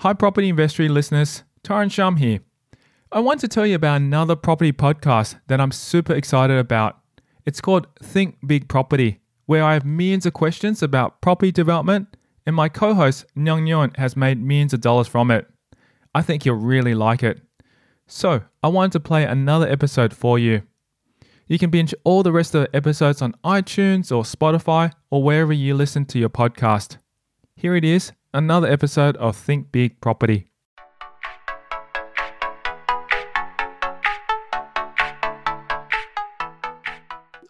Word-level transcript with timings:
Hi, 0.00 0.12
property 0.12 0.50
investory 0.50 0.90
listeners. 0.90 1.42
Tyrone 1.62 1.88
Shum 1.88 2.16
here. 2.18 2.40
I 3.10 3.20
want 3.20 3.40
to 3.40 3.48
tell 3.48 3.64
you 3.64 3.76
about 3.76 3.96
another 3.96 4.36
property 4.36 4.70
podcast 4.70 5.40
that 5.46 5.58
I'm 5.58 5.72
super 5.72 6.12
excited 6.12 6.58
about. 6.58 6.98
It's 7.46 7.62
called 7.62 7.86
Think 8.02 8.36
Big 8.46 8.68
Property, 8.68 9.20
where 9.46 9.64
I 9.64 9.72
have 9.72 9.86
millions 9.86 10.26
of 10.26 10.34
questions 10.34 10.82
about 10.82 11.22
property 11.22 11.50
development, 11.50 12.14
and 12.44 12.54
my 12.54 12.68
co 12.68 12.92
host, 12.92 13.24
Nhung 13.34 13.62
Nguyen, 13.62 13.96
has 13.96 14.18
made 14.18 14.38
millions 14.38 14.74
of 14.74 14.82
dollars 14.82 15.08
from 15.08 15.30
it. 15.30 15.48
I 16.14 16.20
think 16.20 16.44
you'll 16.44 16.56
really 16.56 16.94
like 16.94 17.22
it. 17.22 17.40
So, 18.06 18.42
I 18.62 18.68
wanted 18.68 18.92
to 18.92 19.00
play 19.00 19.24
another 19.24 19.66
episode 19.66 20.12
for 20.12 20.38
you. 20.38 20.60
You 21.46 21.58
can 21.58 21.70
binge 21.70 21.94
all 22.04 22.22
the 22.22 22.32
rest 22.32 22.54
of 22.54 22.64
the 22.64 22.76
episodes 22.76 23.22
on 23.22 23.34
iTunes 23.42 24.14
or 24.14 24.24
Spotify 24.24 24.92
or 25.08 25.22
wherever 25.22 25.54
you 25.54 25.74
listen 25.74 26.04
to 26.04 26.18
your 26.18 26.28
podcast. 26.28 26.98
Here 27.56 27.74
it 27.74 27.84
is, 27.84 28.12
another 28.36 28.66
episode 28.66 29.16
of 29.16 29.34
Think 29.34 29.72
Big 29.72 29.98
Property. 30.02 30.50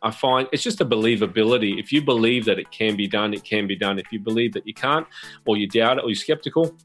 I 0.01 0.13
find 0.13 0.47
it's 0.53 0.63
just 0.63 0.81
a 0.81 0.85
believability. 0.85 1.81
If 1.81 1.93
you 1.93 2.03
believe 2.03 2.45
that 2.45 2.61
it 2.61 2.71
can 2.71 2.97
be 2.97 3.09
done, 3.09 3.35
it 3.35 3.43
can 3.43 3.67
be 3.67 3.75
done. 3.75 3.99
If 3.99 4.13
you 4.13 4.21
believe 4.21 4.53
that 4.53 4.65
you 4.65 4.75
can't, 4.75 5.09
or 5.45 5.57
you 5.57 5.67
doubt 5.67 5.99
it, 5.99 6.05
or 6.05 6.09
you're 6.09 6.15
skeptical, 6.15 6.77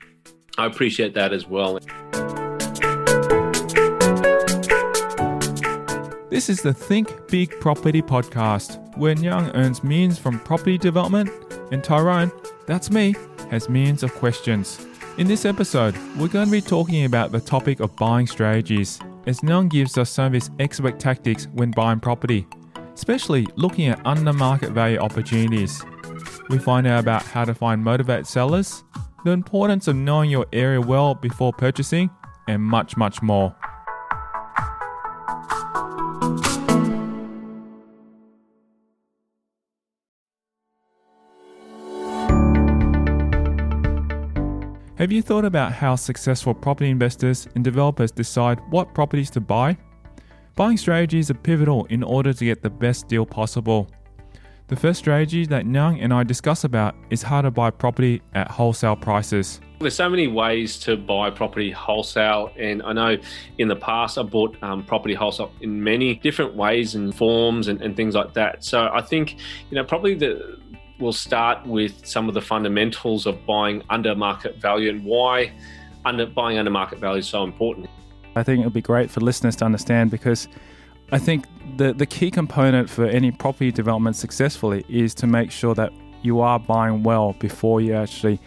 I 0.58 0.66
appreciate 0.66 1.14
that 1.14 1.32
as 1.32 1.46
well. 1.48 1.78
This 6.32 6.50
is 6.50 6.64
the 6.64 6.74
Think 6.74 7.28
Big 7.28 7.52
Property 7.60 8.02
podcast, 8.02 8.98
where 8.98 9.14
Nhung 9.14 9.52
earns 9.54 9.84
means 9.84 10.18
from 10.18 10.40
property 10.40 10.80
development, 10.80 11.30
and 11.72 11.84
Tyrone, 11.84 12.32
that's 12.66 12.90
me, 12.90 13.14
has 13.52 13.70
millions 13.70 14.02
of 14.02 14.14
questions. 14.16 14.84
In 15.18 15.28
this 15.28 15.46
episode, 15.46 15.96
we're 16.18 16.30
going 16.30 16.48
to 16.48 16.52
be 16.52 16.62
talking 16.62 17.06
about 17.06 17.32
the 17.32 17.40
topic 17.40 17.82
of 17.82 17.96
buying 17.98 18.26
strategies, 18.26 19.00
as 19.28 19.42
Nhung 19.42 19.70
gives 19.70 19.98
us 19.98 20.10
some 20.10 20.28
of 20.28 20.34
his 20.34 20.50
expert 20.58 21.00
tactics 21.00 21.48
when 21.54 21.70
buying 21.72 22.00
property, 22.00 22.48
especially 22.94 23.46
looking 23.58 23.88
at 23.88 24.04
under 24.06 24.34
market 24.34 24.72
value 24.72 24.98
opportunities. 24.98 25.84
We 26.50 26.58
find 26.58 26.88
out 26.88 27.02
about 27.02 27.24
how 27.24 27.46
to 27.46 27.54
find 27.54 27.84
motivated 27.84 28.26
sellers, 28.26 28.84
the 29.26 29.32
importance 29.32 29.88
of 29.88 29.98
knowing 29.98 30.30
your 30.30 30.48
area 30.54 30.82
well 30.82 31.14
before 31.14 31.52
purchasing, 31.54 32.10
and 32.48 32.64
much, 32.64 32.98
much 32.98 33.22
more. 33.22 33.56
Have 45.02 45.12
you 45.12 45.24
thought 45.24 45.46
about 45.46 45.74
how 45.74 45.96
successful 45.96 46.54
property 46.54 46.92
investors 46.92 47.48
and 47.56 47.64
developers 47.64 48.12
decide 48.12 48.60
what 48.70 48.94
properties 48.94 49.32
to 49.32 49.42
buy? 49.42 49.76
Buying 50.56 50.78
strategies 50.78 51.32
are 51.32 51.34
pivotal 51.34 51.86
in 51.86 52.04
order 52.04 52.34
to 52.34 52.46
get 52.46 52.62
the 52.62 52.70
best 52.70 53.08
deal 53.08 53.26
possible. 53.26 53.90
The 54.68 54.76
first 54.76 55.00
strategy 55.00 55.48
that 55.48 55.66
Nhung 55.66 56.04
and 56.04 56.14
I 56.14 56.22
discuss 56.22 56.66
about 56.66 56.94
is 57.10 57.24
how 57.24 57.42
to 57.42 57.50
buy 57.50 57.72
property 57.72 58.22
at 58.36 58.52
wholesale 58.52 58.96
prices. 58.96 59.60
There's 59.80 59.96
so 59.96 60.08
many 60.08 60.28
ways 60.28 60.78
to 60.82 60.96
buy 60.98 61.32
property 61.32 61.72
wholesale, 61.72 62.52
and 62.56 62.84
I 62.84 62.94
know 62.94 63.18
in 63.58 63.70
the 63.70 63.76
past 63.76 64.20
I 64.20 64.22
bought 64.22 64.56
um, 64.62 64.86
property 64.86 65.16
wholesale 65.16 65.52
in 65.62 65.84
many 65.84 66.14
different 66.14 66.54
ways 66.54 66.94
and 66.94 67.16
forms 67.16 67.70
and, 67.70 67.82
and 67.82 67.98
things 67.98 68.14
like 68.14 68.36
that. 68.36 68.64
So 68.64 68.92
I 68.94 69.02
think 69.02 69.38
you 69.72 69.78
know 69.78 69.84
probably 69.84 70.14
the 70.14 70.61
we'll 71.02 71.12
start 71.12 71.66
with 71.66 72.06
some 72.06 72.28
of 72.28 72.34
the 72.34 72.42
fundamentals 72.42 73.26
of 73.26 73.46
buying 73.46 73.84
under 73.90 74.16
market 74.16 74.58
value 74.58 74.90
and 74.90 75.04
why 75.04 75.52
under 76.06 76.26
buying 76.26 76.58
under 76.58 76.72
market 76.72 77.00
value 77.00 77.20
is 77.20 77.28
so 77.28 77.44
important. 77.44 77.90
I 78.36 78.44
think 78.44 78.62
it 78.62 78.64
would 78.64 78.74
be 78.74 78.82
great 78.82 79.10
for 79.10 79.20
listeners 79.20 79.56
to 79.58 79.66
understand 79.66 80.12
because 80.12 80.48
I 81.12 81.20
think 81.20 81.46
the, 81.76 81.94
the 81.94 82.06
key 82.06 82.32
component 82.32 82.90
for 82.90 83.06
any 83.06 83.32
property 83.32 83.72
development 83.72 84.16
successfully 84.16 84.86
is 84.88 85.14
to 85.16 85.28
make 85.28 85.52
sure 85.52 85.76
that 85.76 85.92
you 86.22 86.40
are 86.40 86.60
buying 86.60 87.04
well 87.04 87.34
before 87.40 87.82
you 87.82 87.94
actually 87.94 88.40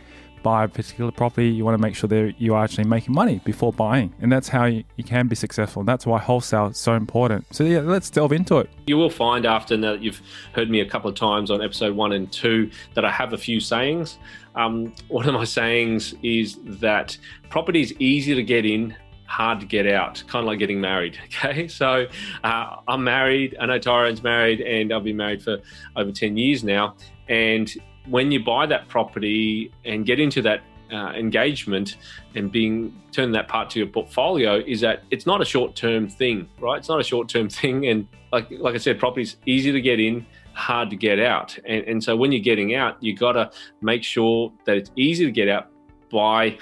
buy 0.44 0.64
a 0.64 0.68
particular 0.68 1.10
property. 1.10 1.48
You 1.48 1.64
want 1.64 1.76
to 1.76 1.82
make 1.82 1.96
sure 1.96 2.06
that 2.06 2.34
you 2.38 2.54
are 2.54 2.62
actually 2.62 2.84
making 2.84 3.14
money 3.14 3.40
before 3.44 3.72
buying. 3.72 4.14
And 4.20 4.30
that's 4.30 4.46
how 4.46 4.66
you, 4.66 4.84
you 4.96 5.02
can 5.02 5.26
be 5.26 5.34
successful. 5.34 5.80
And 5.80 5.88
that's 5.88 6.06
why 6.06 6.20
wholesale 6.20 6.66
is 6.66 6.78
so 6.78 6.92
important. 6.92 7.52
So, 7.52 7.64
yeah, 7.64 7.80
let's 7.80 8.10
delve 8.10 8.32
into 8.32 8.58
it. 8.58 8.70
You 8.86 8.96
will 8.96 9.10
find 9.10 9.46
after 9.46 9.76
now 9.76 9.92
that 9.92 10.02
you've 10.02 10.20
heard 10.52 10.70
me 10.70 10.80
a 10.80 10.86
couple 10.88 11.08
of 11.10 11.16
times 11.16 11.50
on 11.50 11.62
episode 11.62 11.96
one 11.96 12.12
and 12.12 12.30
two 12.30 12.70
that 12.94 13.04
I 13.04 13.10
have 13.10 13.32
a 13.32 13.38
few 13.38 13.58
sayings. 13.58 14.18
Um, 14.54 14.94
one 15.08 15.26
of 15.26 15.34
my 15.34 15.44
sayings 15.44 16.14
is 16.22 16.58
that 16.80 17.16
property 17.48 17.80
is 17.80 17.92
easy 17.98 18.34
to 18.34 18.42
get 18.42 18.66
in, 18.66 18.94
hard 19.26 19.60
to 19.60 19.66
get 19.66 19.86
out, 19.86 20.22
kind 20.28 20.44
of 20.44 20.46
like 20.46 20.58
getting 20.58 20.80
married. 20.80 21.18
Okay, 21.44 21.68
so 21.68 22.06
uh, 22.44 22.76
I'm 22.86 23.02
married. 23.02 23.56
I 23.58 23.66
know 23.66 23.78
Tyrone's 23.78 24.22
married, 24.22 24.60
and 24.60 24.92
I've 24.92 25.04
been 25.04 25.16
married 25.16 25.42
for 25.42 25.58
over 25.96 26.12
10 26.12 26.36
years 26.36 26.62
now. 26.62 26.96
And 27.28 27.74
when 28.06 28.30
you 28.30 28.42
buy 28.42 28.66
that 28.66 28.88
property 28.88 29.72
and 29.84 30.04
get 30.04 30.20
into 30.20 30.42
that 30.42 30.60
uh, 30.92 31.12
engagement 31.12 31.96
and 32.34 32.52
being 32.52 32.94
turn 33.10 33.32
that 33.32 33.48
part 33.48 33.70
to 33.70 33.78
your 33.78 33.88
portfolio 33.88 34.56
is 34.66 34.80
that 34.80 35.02
it's 35.10 35.26
not 35.26 35.40
a 35.40 35.44
short 35.44 35.74
term 35.74 36.08
thing, 36.08 36.48
right? 36.60 36.78
It's 36.78 36.88
not 36.88 37.00
a 37.00 37.04
short 37.04 37.28
term 37.28 37.48
thing, 37.60 37.86
and 37.86 38.06
like 38.32 38.48
like 38.50 38.74
I 38.74 38.78
said, 38.78 38.98
property's 38.98 39.36
easy 39.46 39.72
to 39.72 39.80
get 39.80 39.98
in, 40.00 40.26
hard 40.52 40.90
to 40.90 40.96
get 40.96 41.18
out, 41.18 41.58
and, 41.66 41.84
and 41.84 42.04
so 42.04 42.16
when 42.16 42.32
you're 42.32 42.42
getting 42.42 42.74
out, 42.74 43.02
you 43.02 43.16
got 43.16 43.32
to 43.32 43.50
make 43.80 44.04
sure 44.04 44.52
that 44.66 44.76
it's 44.76 44.90
easy 44.96 45.24
to 45.24 45.32
get 45.32 45.48
out 45.48 45.68
by 46.10 46.58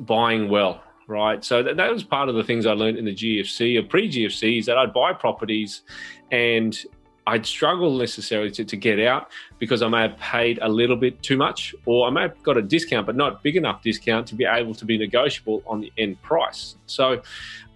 buying 0.00 0.48
well, 0.48 0.82
right? 1.06 1.44
So 1.44 1.62
that, 1.62 1.76
that 1.76 1.92
was 1.92 2.02
part 2.02 2.28
of 2.28 2.34
the 2.34 2.44
things 2.44 2.66
I 2.66 2.72
learned 2.72 2.98
in 2.98 3.04
the 3.04 3.14
GFC 3.14 3.78
or 3.78 3.82
pre 3.86 4.10
GFC 4.10 4.58
is 4.58 4.66
that 4.66 4.78
I'd 4.78 4.92
buy 4.92 5.12
properties 5.12 5.82
and 6.30 6.76
I'd 7.26 7.46
struggle 7.46 7.96
necessarily 7.96 8.50
to, 8.52 8.64
to 8.64 8.76
get 8.76 8.98
out 9.00 9.30
because 9.58 9.82
I 9.82 9.88
may 9.88 10.02
have 10.02 10.16
paid 10.18 10.58
a 10.62 10.68
little 10.68 10.96
bit 10.96 11.22
too 11.22 11.36
much, 11.36 11.74
or 11.84 12.06
I 12.06 12.10
may 12.10 12.22
have 12.22 12.42
got 12.42 12.56
a 12.56 12.62
discount, 12.62 13.06
but 13.06 13.16
not 13.16 13.42
big 13.42 13.56
enough 13.56 13.82
discount 13.82 14.26
to 14.28 14.34
be 14.34 14.44
able 14.44 14.74
to 14.74 14.84
be 14.84 14.98
negotiable 14.98 15.62
on 15.66 15.80
the 15.80 15.92
end 15.98 16.20
price. 16.22 16.76
So, 16.86 17.22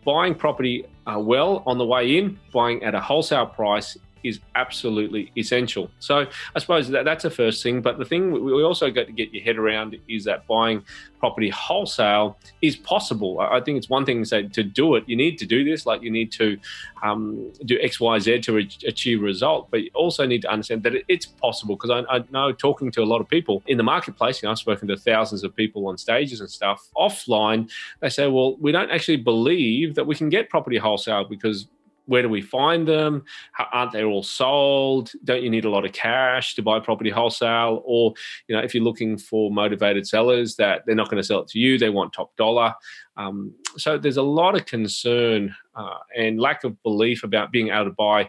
buying 0.04 0.34
property 0.34 0.84
uh, 1.06 1.18
well 1.18 1.62
on 1.66 1.78
the 1.78 1.84
way 1.84 2.18
in, 2.18 2.38
buying 2.52 2.82
at 2.84 2.94
a 2.94 3.00
wholesale 3.00 3.46
price 3.46 3.96
is 4.24 4.40
absolutely 4.54 5.30
essential. 5.36 5.90
So 5.98 6.26
I 6.54 6.58
suppose 6.58 6.88
that 6.88 7.04
that's 7.04 7.22
the 7.22 7.30
first 7.30 7.62
thing. 7.62 7.82
But 7.82 7.98
the 7.98 8.04
thing 8.04 8.32
we 8.32 8.62
also 8.62 8.90
got 8.90 9.06
to 9.06 9.12
get 9.12 9.32
your 9.32 9.42
head 9.42 9.58
around 9.58 9.96
is 10.08 10.24
that 10.24 10.46
buying 10.46 10.82
property 11.18 11.48
wholesale 11.48 12.36
is 12.60 12.76
possible. 12.76 13.40
I 13.40 13.60
think 13.60 13.78
it's 13.78 13.88
one 13.88 14.04
thing 14.04 14.22
to 14.22 14.28
say 14.28 14.48
to 14.48 14.62
do 14.62 14.94
it, 14.96 15.04
you 15.06 15.16
need 15.16 15.38
to 15.38 15.46
do 15.46 15.64
this, 15.64 15.86
like 15.86 16.02
you 16.02 16.10
need 16.10 16.30
to 16.32 16.58
um, 17.02 17.50
do 17.64 17.78
X, 17.80 18.00
Y, 18.00 18.18
Z 18.18 18.40
to 18.40 18.52
re- 18.52 18.68
achieve 18.86 19.20
a 19.20 19.24
result. 19.24 19.70
But 19.70 19.84
you 19.84 19.90
also 19.94 20.26
need 20.26 20.42
to 20.42 20.50
understand 20.50 20.82
that 20.82 20.92
it's 21.08 21.26
possible 21.26 21.76
because 21.76 21.90
I, 21.90 22.16
I, 22.16 22.24
know 22.30 22.52
talking 22.52 22.90
to 22.92 23.02
a 23.02 23.04
lot 23.04 23.20
of 23.20 23.28
people 23.28 23.62
in 23.66 23.76
the 23.78 23.82
marketplace, 23.82 24.42
know, 24.42 24.50
I've 24.50 24.58
spoken 24.58 24.88
to 24.88 24.96
thousands 24.96 25.44
of 25.44 25.54
people 25.56 25.86
on 25.88 25.96
stages 25.96 26.40
and 26.40 26.50
stuff 26.50 26.88
offline. 26.96 27.70
They 28.00 28.10
say, 28.10 28.26
well, 28.28 28.56
we 28.56 28.72
don't 28.72 28.90
actually 28.90 29.18
believe 29.18 29.94
that 29.94 30.06
we 30.06 30.14
can 30.14 30.28
get 30.28 30.50
property 30.50 30.76
wholesale 30.76 31.24
because 31.24 31.68
where 32.06 32.22
do 32.22 32.28
we 32.28 32.42
find 32.42 32.86
them? 32.86 33.24
How, 33.52 33.66
aren't 33.72 33.92
they 33.92 34.04
all 34.04 34.22
sold? 34.22 35.12
Don't 35.24 35.42
you 35.42 35.50
need 35.50 35.64
a 35.64 35.70
lot 35.70 35.84
of 35.84 35.92
cash 35.92 36.54
to 36.56 36.62
buy 36.62 36.80
property 36.80 37.10
wholesale? 37.10 37.82
Or, 37.84 38.14
you 38.48 38.56
know, 38.56 38.62
if 38.62 38.74
you're 38.74 38.84
looking 38.84 39.16
for 39.16 39.50
motivated 39.50 40.06
sellers 40.06 40.56
that 40.56 40.82
they're 40.86 40.94
not 40.94 41.08
going 41.08 41.22
to 41.22 41.26
sell 41.26 41.40
it 41.40 41.48
to 41.48 41.58
you, 41.58 41.78
they 41.78 41.90
want 41.90 42.12
top 42.12 42.34
dollar. 42.36 42.74
Um, 43.16 43.54
so 43.76 43.98
there's 43.98 44.16
a 44.16 44.22
lot 44.22 44.54
of 44.54 44.66
concern 44.66 45.54
uh, 45.74 45.98
and 46.16 46.40
lack 46.40 46.64
of 46.64 46.80
belief 46.82 47.24
about 47.24 47.52
being 47.52 47.68
able 47.68 47.84
to 47.84 47.90
buy 47.90 48.28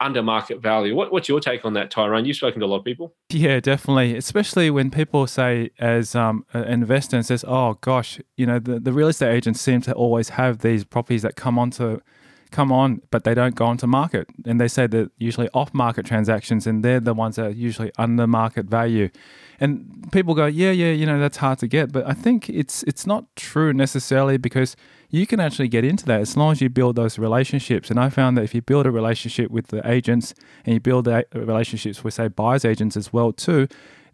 under 0.00 0.22
market 0.22 0.60
value. 0.60 0.94
What, 0.94 1.10
what's 1.10 1.28
your 1.28 1.40
take 1.40 1.64
on 1.64 1.72
that, 1.74 1.90
Tyrone? 1.90 2.24
You've 2.24 2.36
spoken 2.36 2.60
to 2.60 2.66
a 2.66 2.68
lot 2.68 2.78
of 2.78 2.84
people. 2.84 3.14
Yeah, 3.30 3.60
definitely. 3.60 4.16
Especially 4.16 4.70
when 4.70 4.90
people 4.90 5.26
say, 5.26 5.70
as 5.78 6.14
um, 6.14 6.44
an 6.52 6.64
investor, 6.64 7.16
and 7.16 7.24
says, 7.24 7.44
"Oh 7.48 7.78
gosh, 7.80 8.20
you 8.36 8.46
know, 8.46 8.58
the, 8.58 8.78
the 8.78 8.92
real 8.92 9.08
estate 9.08 9.34
agents 9.34 9.60
seem 9.60 9.80
to 9.82 9.94
always 9.94 10.30
have 10.30 10.58
these 10.58 10.84
properties 10.84 11.22
that 11.22 11.36
come 11.36 11.58
onto 11.58 12.00
come 12.50 12.72
on, 12.72 13.00
but 13.10 13.24
they 13.24 13.34
don't 13.34 13.54
go 13.54 13.66
onto 13.66 13.86
market. 13.86 14.28
And 14.44 14.60
they 14.60 14.68
say 14.68 14.86
that 14.86 15.10
usually 15.18 15.48
off 15.52 15.72
market 15.74 16.06
transactions, 16.06 16.66
and 16.66 16.84
they're 16.84 17.00
the 17.00 17.14
ones 17.14 17.36
that 17.36 17.46
are 17.46 17.50
usually 17.50 17.92
under 17.98 18.26
market 18.26 18.66
value. 18.66 19.08
And 19.58 20.08
people 20.12 20.34
go, 20.34 20.46
yeah, 20.46 20.70
yeah, 20.70 20.92
you 20.92 21.06
know, 21.06 21.18
that's 21.18 21.38
hard 21.38 21.58
to 21.60 21.66
get. 21.66 21.92
But 21.92 22.06
I 22.06 22.12
think 22.12 22.48
it's 22.48 22.82
it's 22.84 23.06
not 23.06 23.24
true 23.36 23.72
necessarily 23.72 24.36
because 24.36 24.76
you 25.10 25.26
can 25.26 25.40
actually 25.40 25.68
get 25.68 25.84
into 25.84 26.04
that 26.06 26.20
as 26.20 26.36
long 26.36 26.52
as 26.52 26.60
you 26.60 26.68
build 26.68 26.96
those 26.96 27.18
relationships. 27.18 27.90
And 27.90 27.98
I 27.98 28.10
found 28.10 28.36
that 28.36 28.42
if 28.42 28.54
you 28.54 28.62
build 28.62 28.86
a 28.86 28.90
relationship 28.90 29.50
with 29.50 29.68
the 29.68 29.88
agents 29.88 30.34
and 30.64 30.74
you 30.74 30.80
build 30.80 31.06
relationships 31.32 32.02
with, 32.02 32.14
say, 32.14 32.28
buyers 32.28 32.64
agents 32.64 32.96
as 32.96 33.12
well 33.12 33.32
too, 33.32 33.68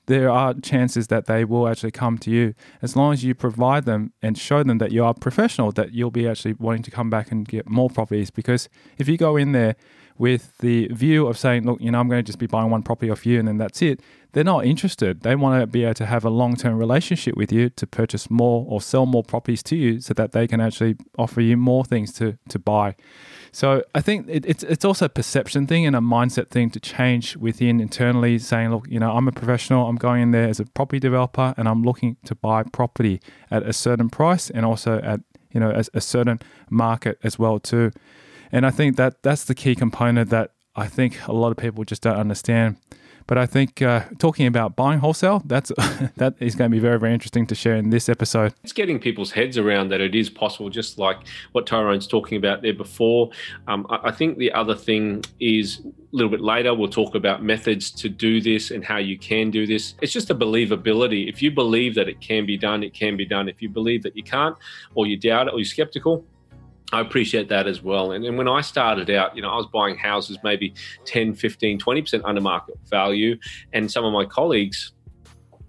there 0.06 0.30
are 0.30 0.54
chances 0.54 1.06
that 1.08 1.26
they 1.26 1.44
will 1.44 1.68
actually 1.68 1.92
come 1.92 2.18
to 2.18 2.30
you. 2.30 2.54
As 2.80 2.96
long 2.96 3.12
as 3.12 3.24
you 3.24 3.34
provide 3.34 3.84
them 3.84 4.12
and 4.20 4.36
show 4.36 4.62
them 4.62 4.78
that 4.78 4.92
you 4.92 5.04
are 5.04 5.14
professional 5.14 5.70
that 5.72 5.92
you'll 5.92 6.10
be 6.10 6.26
actually 6.26 6.54
wanting 6.54 6.82
to 6.82 6.90
come 6.90 7.10
back 7.10 7.30
and 7.30 7.46
get 7.46 7.68
more 7.68 7.88
properties. 7.88 8.30
Because 8.30 8.68
if 8.98 9.08
you 9.08 9.16
go 9.16 9.36
in 9.36 9.52
there 9.52 9.76
with 10.22 10.56
the 10.58 10.86
view 10.88 11.26
of 11.26 11.36
saying 11.36 11.64
look 11.64 11.80
you 11.80 11.90
know 11.90 11.98
i'm 11.98 12.08
going 12.08 12.22
to 12.24 12.28
just 12.32 12.38
be 12.38 12.46
buying 12.46 12.70
one 12.70 12.82
property 12.82 13.10
off 13.10 13.26
you 13.26 13.38
and 13.40 13.48
then 13.48 13.58
that's 13.58 13.82
it 13.82 14.00
they're 14.32 14.44
not 14.54 14.64
interested 14.64 15.22
they 15.22 15.34
want 15.34 15.60
to 15.60 15.66
be 15.66 15.82
able 15.82 15.94
to 15.94 16.06
have 16.06 16.24
a 16.24 16.30
long-term 16.30 16.78
relationship 16.78 17.36
with 17.36 17.50
you 17.50 17.68
to 17.70 17.86
purchase 17.86 18.30
more 18.30 18.64
or 18.68 18.80
sell 18.80 19.04
more 19.04 19.24
properties 19.24 19.62
to 19.64 19.74
you 19.74 20.00
so 20.00 20.14
that 20.14 20.30
they 20.30 20.46
can 20.46 20.60
actually 20.60 20.94
offer 21.18 21.40
you 21.40 21.56
more 21.56 21.84
things 21.84 22.12
to 22.12 22.38
to 22.48 22.56
buy 22.58 22.94
so 23.54 23.84
I 23.94 24.00
think 24.00 24.28
it, 24.30 24.46
it's 24.46 24.62
it's 24.62 24.84
also 24.84 25.04
a 25.04 25.10
perception 25.10 25.66
thing 25.66 25.84
and 25.84 25.94
a 25.94 26.00
mindset 26.00 26.48
thing 26.48 26.70
to 26.70 26.80
change 26.80 27.36
within 27.36 27.80
internally, 27.80 28.38
saying, 28.38 28.70
look, 28.70 28.86
you 28.88 28.98
know, 28.98 29.12
I'm 29.12 29.28
a 29.28 29.32
professional. 29.32 29.88
I'm 29.88 29.96
going 29.96 30.22
in 30.22 30.30
there 30.30 30.48
as 30.48 30.58
a 30.58 30.64
property 30.64 30.98
developer, 30.98 31.52
and 31.58 31.68
I'm 31.68 31.82
looking 31.82 32.16
to 32.24 32.34
buy 32.34 32.62
property 32.62 33.20
at 33.50 33.62
a 33.62 33.74
certain 33.74 34.08
price 34.08 34.48
and 34.48 34.64
also 34.64 35.00
at 35.02 35.20
you 35.50 35.60
know 35.60 35.70
a 35.92 36.00
certain 36.00 36.40
market 36.70 37.18
as 37.22 37.38
well 37.38 37.60
too. 37.60 37.90
And 38.52 38.66
I 38.66 38.70
think 38.70 38.96
that 38.96 39.22
that's 39.22 39.44
the 39.44 39.54
key 39.54 39.74
component 39.74 40.30
that 40.30 40.52
I 40.76 40.86
think 40.86 41.26
a 41.26 41.32
lot 41.32 41.50
of 41.50 41.56
people 41.56 41.84
just 41.84 42.02
don't 42.02 42.16
understand. 42.16 42.76
But 43.26 43.38
I 43.38 43.46
think 43.46 43.80
uh, 43.80 44.02
talking 44.18 44.46
about 44.46 44.76
buying 44.76 44.98
wholesale, 44.98 45.42
that's 45.44 45.70
that 46.16 46.34
is 46.40 46.54
going 46.54 46.70
to 46.70 46.74
be 46.74 46.80
very 46.80 46.98
very 46.98 47.14
interesting 47.14 47.46
to 47.46 47.54
share 47.54 47.76
in 47.76 47.90
this 47.90 48.08
episode. 48.08 48.54
It's 48.62 48.72
getting 48.72 48.98
people's 48.98 49.32
heads 49.32 49.56
around 49.58 49.88
that 49.90 50.00
it 50.00 50.14
is 50.14 50.28
possible, 50.28 50.70
just 50.70 50.98
like 50.98 51.18
what 51.52 51.66
Tyrone's 51.66 52.06
talking 52.06 52.36
about 52.36 52.62
there 52.62 52.74
before. 52.74 53.30
Um, 53.68 53.86
I, 53.90 54.08
I 54.08 54.10
think 54.10 54.38
the 54.38 54.52
other 54.52 54.74
thing 54.74 55.24
is 55.40 55.80
a 55.84 55.90
little 56.16 56.30
bit 56.30 56.40
later 56.40 56.74
we'll 56.74 56.88
talk 56.88 57.14
about 57.14 57.42
methods 57.42 57.90
to 57.90 58.08
do 58.08 58.40
this 58.40 58.70
and 58.70 58.84
how 58.84 58.98
you 58.98 59.18
can 59.18 59.50
do 59.50 59.66
this. 59.66 59.94
It's 60.02 60.12
just 60.12 60.30
a 60.30 60.34
believability. 60.34 61.28
If 61.28 61.42
you 61.42 61.50
believe 61.50 61.94
that 61.94 62.08
it 62.08 62.20
can 62.20 62.44
be 62.44 62.56
done, 62.56 62.82
it 62.82 62.92
can 62.92 63.16
be 63.16 63.24
done. 63.24 63.48
If 63.48 63.62
you 63.62 63.68
believe 63.68 64.02
that 64.02 64.16
you 64.16 64.22
can't, 64.22 64.56
or 64.94 65.06
you 65.06 65.16
doubt 65.16 65.48
it, 65.48 65.54
or 65.54 65.58
you're 65.58 65.64
skeptical, 65.64 66.24
I 66.92 67.00
appreciate 67.00 67.48
that 67.48 67.66
as 67.66 67.82
well. 67.82 68.12
And, 68.12 68.24
and 68.24 68.36
when 68.36 68.48
I 68.48 68.60
started 68.60 69.08
out, 69.10 69.34
you 69.34 69.42
know, 69.42 69.48
I 69.48 69.56
was 69.56 69.66
buying 69.66 69.96
houses 69.96 70.38
maybe 70.44 70.74
10, 71.06 71.34
15, 71.34 71.78
20% 71.78 72.20
under 72.24 72.40
market 72.40 72.78
value. 72.88 73.38
And 73.72 73.90
some 73.90 74.04
of 74.04 74.12
my 74.12 74.26
colleagues 74.26 74.92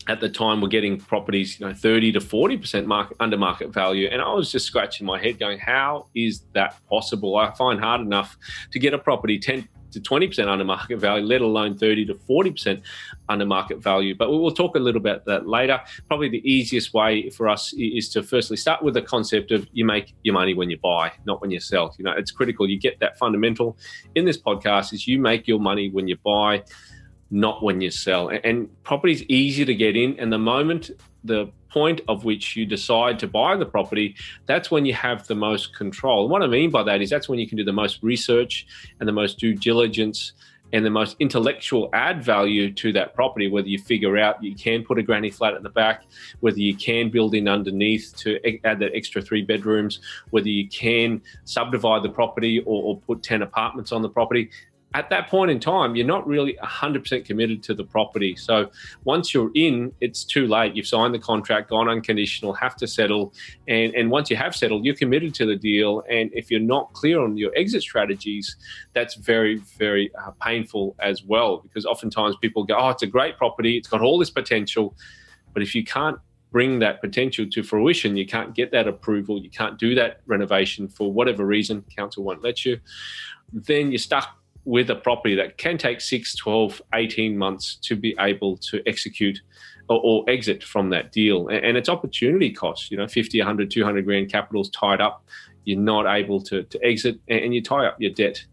at 0.08 0.20
the 0.20 0.30
time 0.30 0.62
were 0.62 0.68
getting 0.68 1.00
properties, 1.00 1.60
you 1.60 1.66
know, 1.66 1.74
30 1.74 2.14
to 2.14 2.20
40% 2.20 2.86
market, 2.86 3.18
under 3.20 3.38
market 3.38 3.74
value. 3.74 4.10
And 4.12 4.22
I 4.22 4.34
was 4.34 4.52
just 4.52 4.66
scratching 4.66 5.08
my 5.08 5.22
head 5.22 5.40
going, 5.40 5.60
how 5.60 6.08
is 6.14 6.44
that 6.54 6.76
possible? 6.90 7.38
I 7.38 7.52
find 7.52 7.80
hard 7.80 8.02
enough 8.02 8.38
to 8.72 8.80
get 8.80 8.94
a 8.94 8.98
property 8.98 9.40
10, 9.40 9.68
to 9.94 10.02
20% 10.02 10.48
under 10.48 10.66
market 10.66 10.98
value, 11.00 11.26
let 11.26 11.42
alone 11.42 11.78
30 11.78 12.06
to 12.08 12.16
40% 12.16 12.82
under 13.30 13.46
market 13.46 13.82
value. 13.82 14.16
But 14.16 14.30
we'll 14.30 14.52
talk 14.52 14.76
a 14.76 14.80
little 14.80 15.00
bit 15.00 15.12
about 15.12 15.26
that 15.26 15.48
later. 15.48 15.80
Probably 16.08 16.30
the 16.30 16.42
easiest 16.50 16.94
way 16.94 17.30
for 17.30 17.48
us 17.48 17.74
is 17.78 18.10
to 18.10 18.24
firstly 18.24 18.58
start 18.58 18.84
with 18.84 18.96
the 18.96 19.02
concept 19.02 19.52
of 19.52 19.68
you 19.72 19.86
make 19.86 20.14
your 20.24 20.34
money 20.34 20.54
when 20.54 20.70
you 20.70 20.78
buy, 20.78 21.12
not 21.26 21.42
when 21.42 21.52
you 21.52 21.60
sell. 21.60 21.96
You 21.98 22.06
know, 22.06 22.12
it's 22.12 22.32
critical. 22.32 22.68
You 22.68 22.80
get 22.80 23.00
that 23.00 23.18
fundamental 23.18 23.78
in 24.16 24.26
this 24.26 24.42
podcast 24.42 24.94
is 24.94 25.08
you 25.08 25.20
make 25.20 25.48
your 25.48 25.60
money 25.60 25.90
when 25.90 26.08
you 26.08 26.18
buy 26.24 26.64
not 27.34 27.64
when 27.64 27.82
you 27.82 27.90
sell. 27.90 28.30
And 28.30 28.70
property 28.84 29.14
is 29.14 29.24
easy 29.24 29.66
to 29.66 29.74
get 29.74 29.98
in. 29.98 30.18
And 30.20 30.32
the 30.32 30.38
moment 30.38 30.92
the 31.24 31.48
point 31.70 32.02
of 32.08 32.24
which 32.24 32.56
you 32.56 32.66
decide 32.66 33.18
to 33.18 33.28
buy 33.28 33.56
the 33.56 33.66
property, 33.66 34.16
that's 34.46 34.70
when 34.70 34.86
you 34.86 34.94
have 34.94 35.26
the 35.26 35.34
most 35.34 35.76
control. 35.76 36.24
And 36.24 36.32
what 36.32 36.44
I 36.44 36.48
mean 36.48 36.70
by 36.70 36.84
that 36.84 37.02
is 37.02 37.10
that's 37.10 37.28
when 37.28 37.40
you 37.40 37.48
can 37.48 37.58
do 37.58 37.64
the 37.64 37.74
most 37.74 38.04
research 38.04 38.68
and 39.00 39.10
the 39.10 39.14
most 39.14 39.40
due 39.40 39.56
diligence 39.56 40.34
and 40.74 40.86
the 40.86 40.92
most 40.92 41.16
intellectual 41.20 41.90
add 41.94 42.24
value 42.24 42.72
to 42.74 42.92
that 42.94 43.16
property, 43.16 43.48
whether 43.48 43.68
you 43.68 43.80
figure 43.80 44.18
out 44.18 44.44
you 44.44 44.56
can 44.56 44.84
put 44.84 45.00
a 45.00 45.04
granny 45.04 45.32
flat 45.32 45.56
at 45.56 45.64
the 45.64 45.70
back, 45.70 46.04
whether 46.40 46.60
you 46.60 46.76
can 46.76 47.10
build 47.10 47.34
in 47.34 47.48
underneath 47.48 48.14
to 48.18 48.40
add 48.66 48.80
that 48.80 48.92
extra 48.94 49.22
three 49.22 49.44
bedrooms, 49.44 50.00
whether 50.32 50.50
you 50.50 50.68
can 50.68 51.22
subdivide 51.46 52.04
the 52.04 52.10
property 52.10 52.60
or, 52.60 52.84
or 52.84 52.98
put 53.02 53.24
10 53.24 53.42
apartments 53.44 53.92
on 53.92 54.02
the 54.02 54.10
property 54.10 54.50
at 54.96 55.10
that 55.10 55.28
point 55.28 55.50
in 55.50 55.60
time, 55.60 55.96
you're 55.96 56.06
not 56.06 56.26
really 56.28 56.58
100% 56.64 57.26
committed 57.26 57.64
to 57.64 57.74
the 57.74 57.84
property. 57.84 58.36
So 58.36 58.70
once 59.04 59.34
you're 59.34 59.50
in, 59.56 59.92
it's 60.02 60.24
too 60.24 60.46
late. 60.48 60.76
You've 60.76 60.88
signed 60.88 61.16
the 61.16 61.20
contract, 61.20 61.70
gone 61.70 61.90
unconditional, 61.90 62.54
have 62.54 62.76
to 62.78 62.88
settle. 62.88 63.34
And, 63.68 63.96
and 63.96 64.12
once 64.12 64.30
you 64.30 64.36
have 64.36 64.56
settled, 64.56 64.86
you're 64.86 64.96
committed 64.96 65.34
to 65.36 65.46
the 65.48 65.56
deal. 65.56 66.04
And 66.10 66.30
if 66.34 66.52
you're 66.52 66.60
not 66.60 66.94
clear 66.94 67.22
on 67.22 67.38
your 67.38 67.52
exit 67.56 67.82
strategies, 67.82 68.56
that's 68.94 69.16
very, 69.16 69.56
very 69.80 70.12
uh, 70.16 70.32
painful 70.42 70.96
as 71.00 71.24
well. 71.24 71.58
Because 71.58 71.86
oftentimes 71.86 72.36
people 72.38 72.64
go, 72.64 72.78
oh, 72.78 72.90
it's 72.90 73.04
a 73.04 73.08
great 73.08 73.38
property, 73.38 73.78
it's 73.78 73.88
got 73.88 74.02
all 74.02 74.20
this 74.20 74.30
potential. 74.30 74.96
But 75.54 75.64
if 75.64 75.74
you 75.74 75.84
can't 75.84 76.20
bring 76.52 76.78
that 76.80 77.02
potential 77.02 77.48
to 77.50 77.64
fruition, 77.64 78.16
you 78.16 78.28
can't 78.28 78.54
get 78.54 78.72
that 78.72 78.88
approval, 78.88 79.42
you 79.42 79.50
can't 79.50 79.80
do 79.80 79.96
that 79.96 80.22
renovation 80.28 80.88
for 80.88 81.12
whatever 81.12 81.48
reason, 81.48 81.84
council 81.96 82.24
won't 82.24 82.44
let 82.44 82.64
you, 82.64 82.80
then 83.52 83.92
you're 83.92 83.98
stuck 83.98 84.38
with 84.66 84.90
a 84.90 84.96
property 84.96 85.36
that 85.36 85.58
can 85.58 85.78
take 85.78 86.02
6, 86.02 86.36
12, 86.36 86.82
18 86.94 87.38
months 87.38 87.76
to 87.84 87.96
be 87.96 88.16
able 88.20 88.58
to 88.58 88.82
execute 88.88 89.42
or, 89.90 90.00
or 90.04 90.30
exit 90.30 90.64
from 90.64 90.90
that 90.92 91.12
deal. 91.12 91.48
And, 91.50 91.66
and, 91.66 91.78
it's 91.78 91.90
opportunity 91.90 92.52
cost, 92.52 92.90
you 92.90 92.98
know, 92.98 93.08
50, 93.08 93.40
100, 93.40 93.70
200 93.70 94.06
grand 94.06 94.32
capital's 94.32 94.70
tied 94.70 95.02
up. 95.02 95.26
You're 95.66 95.80
not 95.80 96.06
able 96.06 96.42
to, 96.44 96.64
to 96.64 96.86
exit 96.86 97.20
and, 97.28 97.40
and 97.40 97.56
you 97.56 97.62
tie 97.62 97.86
up 97.86 98.00
your 98.00 98.12
debt 98.12 98.46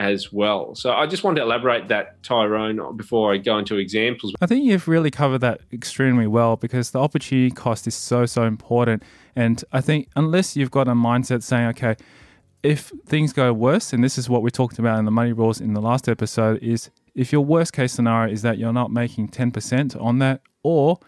as 0.00 0.32
well. 0.32 0.74
So 0.74 0.92
I 0.92 1.06
just 1.06 1.24
want 1.24 1.36
to 1.36 1.42
elaborate 1.42 1.88
that, 1.88 2.22
Tyrone, 2.22 2.96
before 2.96 3.34
I 3.34 3.36
go 3.36 3.58
into 3.58 3.76
examples. 3.76 4.32
I 4.40 4.46
think 4.46 4.64
you've 4.64 4.88
really 4.88 5.10
covered 5.10 5.40
that 5.40 5.60
extremely 5.72 6.26
well 6.26 6.56
because 6.56 6.92
the 6.92 6.98
opportunity 7.00 7.50
cost 7.50 7.86
is 7.86 7.94
so, 7.94 8.24
so 8.24 8.44
important. 8.44 9.02
And 9.36 9.62
I 9.72 9.82
think 9.82 10.08
unless 10.16 10.56
you've 10.56 10.70
got 10.70 10.88
a 10.88 10.92
mindset 10.92 11.42
saying, 11.42 11.68
okay, 11.68 11.96
if 12.62 12.92
things 13.06 13.32
go 13.32 13.52
worse, 13.52 13.92
and 13.92 14.04
this 14.04 14.18
is 14.18 14.28
what 14.28 14.42
we 14.42 14.50
talked 14.50 14.78
about 14.78 14.98
in 14.98 15.04
the 15.04 15.10
money 15.10 15.32
rules 15.32 15.60
in 15.60 15.74
the 15.74 15.80
last 15.80 16.08
episode, 16.08 16.62
is 16.62 16.90
if 17.14 17.32
your 17.32 17.44
worst 17.44 17.72
case 17.72 17.92
scenario 17.92 18.32
is 18.32 18.42
that 18.42 18.58
you're 18.58 18.72
not 18.72 18.90
making 18.90 19.28
10% 19.28 20.00
on 20.00 20.18
that, 20.18 20.42
or 20.62 20.98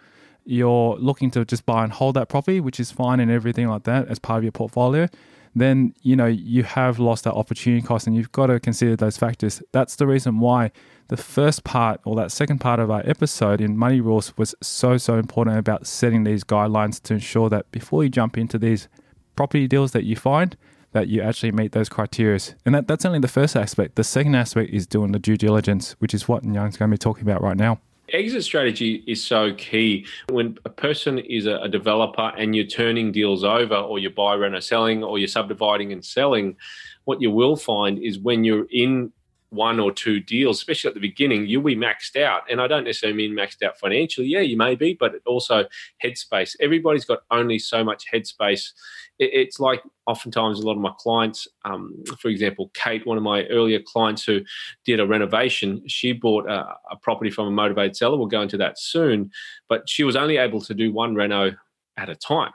you're 0.45 0.97
looking 0.97 1.31
to 1.31 1.45
just 1.45 1.67
buy 1.67 1.85
and 1.85 1.93
hold 1.93 2.17
that 2.17 2.29
property, 2.29 2.61
which 2.61 2.81
is 2.81 2.91
fine 2.91 3.21
and 3.21 3.31
everything 3.31 3.69
like 3.69 3.85
that 3.85 4.09
as 4.09 4.19
part 4.19 4.39
of 4.39 4.45
your 4.45 4.53
portfolio, 4.53 5.09
then 5.55 5.95
you 6.01 6.17
know 6.17 6.27
you 6.27 6.63
have 6.63 6.99
lost 6.99 7.25
that 7.25 7.35
opportunity 7.35 7.87
cost 7.87 8.07
and 8.07 8.17
you've 8.17 8.33
got 8.33 8.47
to 8.47 8.59
consider 8.59 8.97
those 8.97 9.19
factors. 9.19 9.63
That's 9.73 9.97
the 9.97 10.07
reason 10.07 10.41
why 10.41 10.73
the 11.09 11.17
first 11.17 11.63
part 11.63 12.01
or 12.05 12.17
that 12.17 12.33
second 12.33 12.59
part 12.59 12.81
of 12.81 12.91
our 12.91 13.03
episode 13.05 13.61
in 13.61 13.77
money 13.77 14.01
rules 14.01 14.37
was 14.39 14.55
so 14.63 14.97
so 14.97 15.19
important 15.19 15.59
about 15.59 15.87
setting 15.87 16.25
these 16.25 16.43
guidelines 16.43 17.03
to 17.03 17.15
ensure 17.15 17.51
that 17.51 17.71
before 17.71 18.03
you 18.03 18.09
jump 18.09 18.39
into 18.39 18.59
these 18.59 18.89
property 19.37 19.69
deals 19.69 19.93
that 19.93 20.05
you 20.05 20.17
find 20.17 20.57
that 20.93 21.09
you 21.09 21.21
actually 21.23 21.53
meet 21.53 21.73
those 21.73 21.89
criteria. 21.89 22.39
And 22.65 22.75
that, 22.75 22.87
that's 22.87 23.05
only 23.05 23.19
the 23.19 23.29
first 23.29 23.57
aspect. 23.57 23.97
The 23.97 24.05
second 24.05 24.35
aspect 24.35 24.71
is 24.71 24.87
doing 24.87 25.13
the 25.13 25.19
due 25.19 25.37
diligence, 25.37 25.93
which 25.99 26.15
is 26.15 26.29
what 26.29 26.45
Young's 26.45 26.77
going 26.77 26.91
to 26.91 26.95
be 26.95 26.99
talking 26.99 27.23
about 27.23 27.43
right 27.43 27.57
now. 27.57 27.81
Exit 28.13 28.45
strategy 28.45 29.03
is 29.07 29.25
so 29.25 29.55
key. 29.55 30.07
When 30.29 30.59
a 30.67 30.69
person 30.69 31.19
is 31.19 31.47
a, 31.47 31.67
developer 31.69 32.33
and 32.37 32.55
you're 32.55 32.67
turning 32.67 33.11
deals 33.11 33.43
over, 33.43 33.75
or 33.75 33.99
you 33.99 34.11
buy, 34.11 34.35
rent, 34.35 34.55
or 34.55 34.61
selling, 34.61 35.03
or 35.03 35.19
you're 35.19 35.29
subdividing 35.29 35.93
and 35.93 36.05
selling, 36.05 36.57
what 37.05 37.23
you 37.23 37.31
will 37.31 37.57
find 37.57 37.99
is 37.99 38.19
when 38.19 38.45
you're 38.45 38.67
in 38.71 39.13
one 39.53 39.79
or 39.79 39.93
two 39.93 40.19
deals, 40.19 40.57
especially 40.57 40.89
at 40.89 40.95
the 40.95 41.01
beginning, 41.01 41.47
you'll 41.47 41.63
be 41.63 41.77
maxed 41.77 42.21
out. 42.21 42.43
And 42.51 42.61
I 42.61 42.67
don't 42.67 42.85
necessarily 42.85 43.17
mean 43.17 43.37
maxed 43.37 43.63
out 43.63 43.79
financially. 43.79 44.27
Yeah, 44.27 44.41
you 44.41 44.57
may 44.57 44.75
be, 44.75 44.95
but 44.95 45.15
also 45.27 45.67
headspace. 46.03 46.57
Everybody's 46.59 47.05
got 47.05 47.21
only 47.31 47.59
so 47.59 47.85
much 47.85 48.07
headspace. 48.11 48.71
It's 49.19 49.61
like 49.61 49.83
oftentimes 50.07 50.59
a 50.59 50.67
lot 50.67 50.73
of 50.73 50.79
my 50.79 50.93
clients, 50.99 51.47
um, 51.67 52.03
for 52.19 52.29
example, 52.29 52.71
Kate, 52.73 53.07
one 53.07 53.19
of 53.19 53.23
my 53.23 53.45
earlier 53.45 53.81
clients 53.85 54.25
who 54.25 54.41
did 54.87 55.01
a 55.01 55.07
renovation, 55.07 55.87
she 55.87 56.13
bought 56.13 56.49
a, 56.49 56.75
a 56.91 56.97
property 57.03 57.31
from 57.31 57.47
a 57.47 57.51
motivated 57.51 57.95
seller. 57.95 58.17
We'll 58.17 58.27
go 58.27 58.43
into 58.43 58.57
that 58.57 58.79
soon, 58.79 59.31
but 59.69 59.89
she 59.89 60.03
was 60.03 60.17
only 60.17 60.39
able 60.39 60.63
to 60.63 60.75
do 60.75 60.93
one 60.93 61.15
reno 61.15 61.53
at 61.99 62.09
a 62.09 62.17
time. 62.17 62.53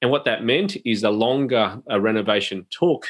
And 0.00 0.10
what 0.10 0.24
that 0.24 0.44
meant 0.44 0.76
is 0.84 1.02
the 1.02 1.10
longer 1.10 1.80
a 1.88 2.00
renovation 2.00 2.66
took, 2.70 3.06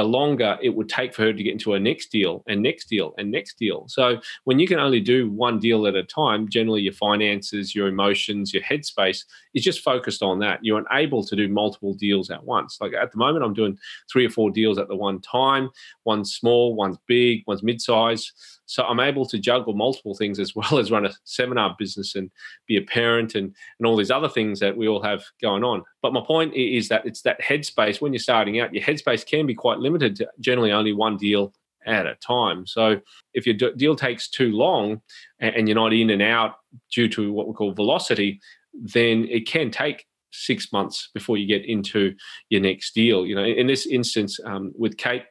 the 0.00 0.04
longer 0.04 0.56
it 0.62 0.70
would 0.70 0.88
take 0.88 1.14
for 1.14 1.24
her 1.24 1.32
to 1.34 1.42
get 1.42 1.52
into 1.52 1.74
a 1.74 1.78
next 1.78 2.06
deal 2.10 2.42
and 2.48 2.62
next 2.62 2.86
deal 2.86 3.12
and 3.18 3.30
next 3.30 3.58
deal. 3.58 3.84
So 3.86 4.18
when 4.44 4.58
you 4.58 4.66
can 4.66 4.78
only 4.78 4.98
do 4.98 5.30
one 5.30 5.58
deal 5.58 5.86
at 5.86 5.94
a 5.94 6.02
time, 6.02 6.48
generally 6.48 6.80
your 6.80 6.94
finances, 6.94 7.74
your 7.74 7.86
emotions, 7.86 8.54
your 8.54 8.62
headspace 8.62 9.26
is 9.52 9.62
just 9.62 9.84
focused 9.84 10.22
on 10.22 10.38
that. 10.38 10.60
You're 10.62 10.82
unable 10.90 11.22
to 11.26 11.36
do 11.36 11.48
multiple 11.48 11.92
deals 11.92 12.30
at 12.30 12.42
once. 12.42 12.78
Like 12.80 12.94
at 12.94 13.12
the 13.12 13.18
moment, 13.18 13.44
I'm 13.44 13.52
doing 13.52 13.76
three 14.10 14.24
or 14.24 14.30
four 14.30 14.50
deals 14.50 14.78
at 14.78 14.88
the 14.88 14.96
one 14.96 15.20
time. 15.20 15.68
One's 16.06 16.32
small, 16.32 16.74
one's 16.74 16.96
big, 17.06 17.42
one's 17.46 17.62
mid-size. 17.62 18.32
So 18.70 18.84
I'm 18.84 19.00
able 19.00 19.26
to 19.26 19.38
juggle 19.38 19.74
multiple 19.74 20.14
things 20.14 20.38
as 20.38 20.54
well 20.56 20.78
as 20.78 20.90
run 20.90 21.06
a 21.06 21.12
seminar 21.24 21.74
business 21.78 22.14
and 22.14 22.30
be 22.66 22.76
a 22.76 22.82
parent 22.82 23.34
and, 23.34 23.54
and 23.78 23.86
all 23.86 23.96
these 23.96 24.10
other 24.10 24.28
things 24.28 24.60
that 24.60 24.76
we 24.76 24.86
all 24.86 25.02
have 25.02 25.24
going 25.42 25.64
on. 25.64 25.82
But 26.02 26.12
my 26.12 26.22
point 26.24 26.54
is 26.54 26.88
that 26.88 27.04
it's 27.04 27.22
that 27.22 27.42
headspace 27.42 28.00
when 28.00 28.12
you're 28.12 28.20
starting 28.20 28.60
out, 28.60 28.72
your 28.72 28.84
headspace 28.84 29.26
can 29.26 29.46
be 29.46 29.54
quite 29.54 29.78
limited 29.78 30.16
to 30.16 30.28
generally 30.38 30.72
only 30.72 30.92
one 30.92 31.16
deal 31.16 31.52
at 31.86 32.06
a 32.06 32.14
time. 32.16 32.66
So 32.66 33.00
if 33.34 33.46
your 33.46 33.72
deal 33.72 33.96
takes 33.96 34.28
too 34.28 34.52
long 34.52 35.00
and 35.40 35.68
you're 35.68 35.74
not 35.74 35.92
in 35.92 36.10
and 36.10 36.22
out 36.22 36.56
due 36.92 37.08
to 37.08 37.32
what 37.32 37.48
we 37.48 37.54
call 37.54 37.72
velocity, 37.72 38.40
then 38.72 39.26
it 39.28 39.48
can 39.48 39.70
take 39.70 40.06
six 40.32 40.72
months 40.72 41.10
before 41.12 41.36
you 41.36 41.46
get 41.46 41.64
into 41.64 42.14
your 42.50 42.60
next 42.60 42.94
deal. 42.94 43.26
You 43.26 43.34
know, 43.34 43.44
in 43.44 43.66
this 43.66 43.86
instance 43.86 44.38
um, 44.44 44.72
with 44.78 44.96
Kate, 44.96 45.24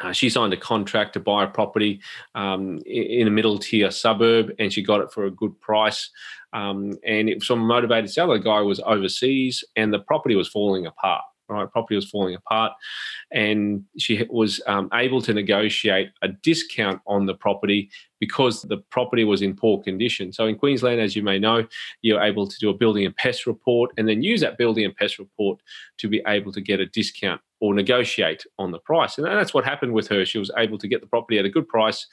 uh, 0.00 0.12
she 0.12 0.30
signed 0.30 0.52
a 0.52 0.56
contract 0.56 1.12
to 1.14 1.20
buy 1.20 1.44
a 1.44 1.48
property 1.48 2.00
um, 2.34 2.80
in 2.86 3.26
a 3.26 3.30
middle 3.30 3.58
tier 3.58 3.90
suburb, 3.90 4.52
and 4.58 4.72
she 4.72 4.82
got 4.82 5.00
it 5.00 5.12
for 5.12 5.26
a 5.26 5.30
good 5.30 5.58
price. 5.60 6.10
Um, 6.52 6.94
and 7.04 7.28
it 7.28 7.36
was 7.36 7.46
from 7.46 7.62
a 7.62 7.64
motivated 7.64 8.10
seller. 8.10 8.38
The 8.38 8.44
guy 8.44 8.60
was 8.60 8.80
overseas, 8.80 9.62
and 9.76 9.92
the 9.92 10.00
property 10.00 10.34
was 10.34 10.48
falling 10.48 10.86
apart. 10.86 11.22
Right, 11.50 11.70
property 11.70 11.96
was 11.96 12.08
falling 12.08 12.34
apart, 12.36 12.72
and 13.32 13.84
she 13.98 14.24
was 14.30 14.60
um, 14.66 14.88
able 14.94 15.20
to 15.22 15.34
negotiate 15.34 16.10
a 16.22 16.28
discount 16.28 17.00
on 17.06 17.26
the 17.26 17.34
property 17.34 17.90
because 18.20 18.62
the 18.62 18.78
property 18.90 19.24
was 19.24 19.42
in 19.42 19.56
poor 19.56 19.82
condition. 19.82 20.32
So 20.32 20.46
in 20.46 20.56
Queensland, 20.56 21.00
as 21.00 21.16
you 21.16 21.22
may 21.22 21.38
know, 21.38 21.66
you're 22.02 22.22
able 22.22 22.46
to 22.46 22.56
do 22.58 22.70
a 22.70 22.74
building 22.74 23.04
and 23.04 23.16
pest 23.16 23.46
report, 23.46 23.90
and 23.96 24.08
then 24.08 24.22
use 24.22 24.40
that 24.42 24.58
building 24.58 24.84
and 24.84 24.94
pest 24.94 25.18
report 25.18 25.60
to 25.98 26.08
be 26.08 26.22
able 26.26 26.52
to 26.52 26.60
get 26.60 26.78
a 26.78 26.86
discount 26.86 27.40
or 27.60 27.74
negotiate 27.74 28.44
on 28.58 28.70
the 28.70 28.78
price. 28.78 29.18
And 29.18 29.26
that's 29.26 29.52
what 29.52 29.64
happened 29.64 29.92
with 29.92 30.08
her. 30.08 30.24
She 30.24 30.38
was 30.38 30.50
able 30.56 30.78
to 30.78 30.88
get 30.88 31.00
the 31.00 31.06
property 31.06 31.38
at 31.38 31.44
a 31.44 31.50
good 31.50 31.68
price, 31.68 32.06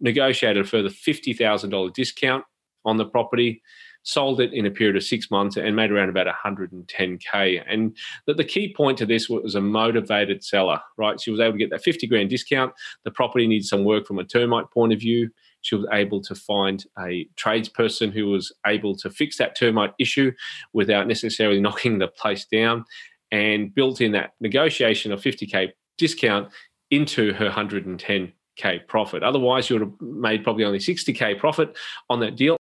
negotiated 0.00 0.64
a 0.64 0.68
further 0.68 0.88
$50,000 0.88 1.94
discount 1.94 2.44
on 2.84 2.96
the 2.96 3.06
property, 3.06 3.62
sold 4.02 4.40
it 4.40 4.52
in 4.52 4.66
a 4.66 4.70
period 4.70 4.96
of 4.96 5.02
six 5.02 5.30
months, 5.30 5.56
and 5.56 5.76
made 5.76 5.90
around 5.90 6.08
about 6.08 6.26
110K. 6.26 7.62
And 7.68 7.96
the, 8.26 8.34
the 8.34 8.44
key 8.44 8.74
point 8.76 8.98
to 8.98 9.06
this 9.06 9.28
was 9.28 9.54
a 9.54 9.60
motivated 9.60 10.44
seller, 10.44 10.80
right? 10.96 11.20
She 11.20 11.30
was 11.30 11.40
able 11.40 11.52
to 11.52 11.58
get 11.58 11.70
that 11.70 11.82
50 11.82 12.06
grand 12.06 12.30
discount. 12.30 12.72
The 13.04 13.10
property 13.10 13.46
needs 13.46 13.68
some 13.68 13.84
work 13.84 14.06
from 14.06 14.18
a 14.18 14.24
termite 14.24 14.70
point 14.70 14.92
of 14.92 15.00
view. 15.00 15.30
She 15.62 15.76
was 15.76 15.86
able 15.92 16.20
to 16.22 16.34
find 16.34 16.84
a 16.98 17.28
tradesperson 17.36 18.12
who 18.12 18.26
was 18.26 18.52
able 18.66 18.96
to 18.96 19.10
fix 19.10 19.38
that 19.38 19.56
termite 19.56 19.92
issue 19.98 20.32
without 20.72 21.06
necessarily 21.06 21.60
knocking 21.62 21.98
the 21.98 22.08
place 22.08 22.44
down 22.44 22.84
and 23.30 23.74
built 23.74 24.00
in 24.00 24.12
that 24.12 24.32
negotiation 24.40 25.10
of 25.10 25.20
50k 25.20 25.70
discount 25.96 26.52
into 26.90 27.32
her 27.32 27.48
110k 27.48 28.86
profit. 28.86 29.22
Otherwise, 29.22 29.70
you 29.70 29.78
would 29.78 29.88
have 29.88 30.00
made 30.00 30.44
probably 30.44 30.64
only 30.64 30.78
60k 30.78 31.38
profit 31.38 31.76
on 32.10 32.20
that 32.20 32.36
deal. 32.36 32.56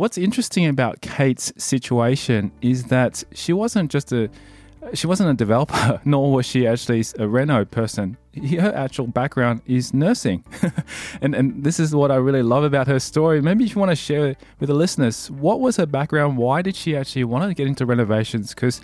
What's 0.00 0.16
interesting 0.16 0.64
about 0.64 1.02
Kate's 1.02 1.52
situation 1.58 2.52
is 2.62 2.84
that 2.84 3.22
she 3.34 3.52
wasn't 3.52 3.90
just 3.90 4.10
a 4.14 4.30
she 4.94 5.06
wasn't 5.06 5.28
a 5.28 5.34
developer, 5.34 6.00
nor 6.06 6.32
was 6.32 6.46
she 6.46 6.66
actually 6.66 7.04
a 7.18 7.28
Reno 7.28 7.66
person. 7.66 8.16
Her 8.34 8.72
actual 8.74 9.08
background 9.08 9.60
is 9.66 9.92
nursing. 9.92 10.42
and, 11.20 11.34
and 11.34 11.64
this 11.64 11.78
is 11.78 11.94
what 11.94 12.10
I 12.10 12.14
really 12.14 12.42
love 12.42 12.64
about 12.64 12.86
her 12.86 12.98
story. 12.98 13.42
Maybe 13.42 13.64
if 13.64 13.74
you 13.74 13.78
want 13.78 13.90
to 13.90 13.94
share 13.94 14.36
with 14.58 14.68
the 14.68 14.74
listeners, 14.74 15.30
what 15.32 15.60
was 15.60 15.76
her 15.76 15.84
background? 15.84 16.38
Why 16.38 16.62
did 16.62 16.76
she 16.76 16.96
actually 16.96 17.24
want 17.24 17.50
to 17.50 17.54
get 17.54 17.66
into 17.66 17.84
renovations? 17.84 18.54
Because 18.54 18.80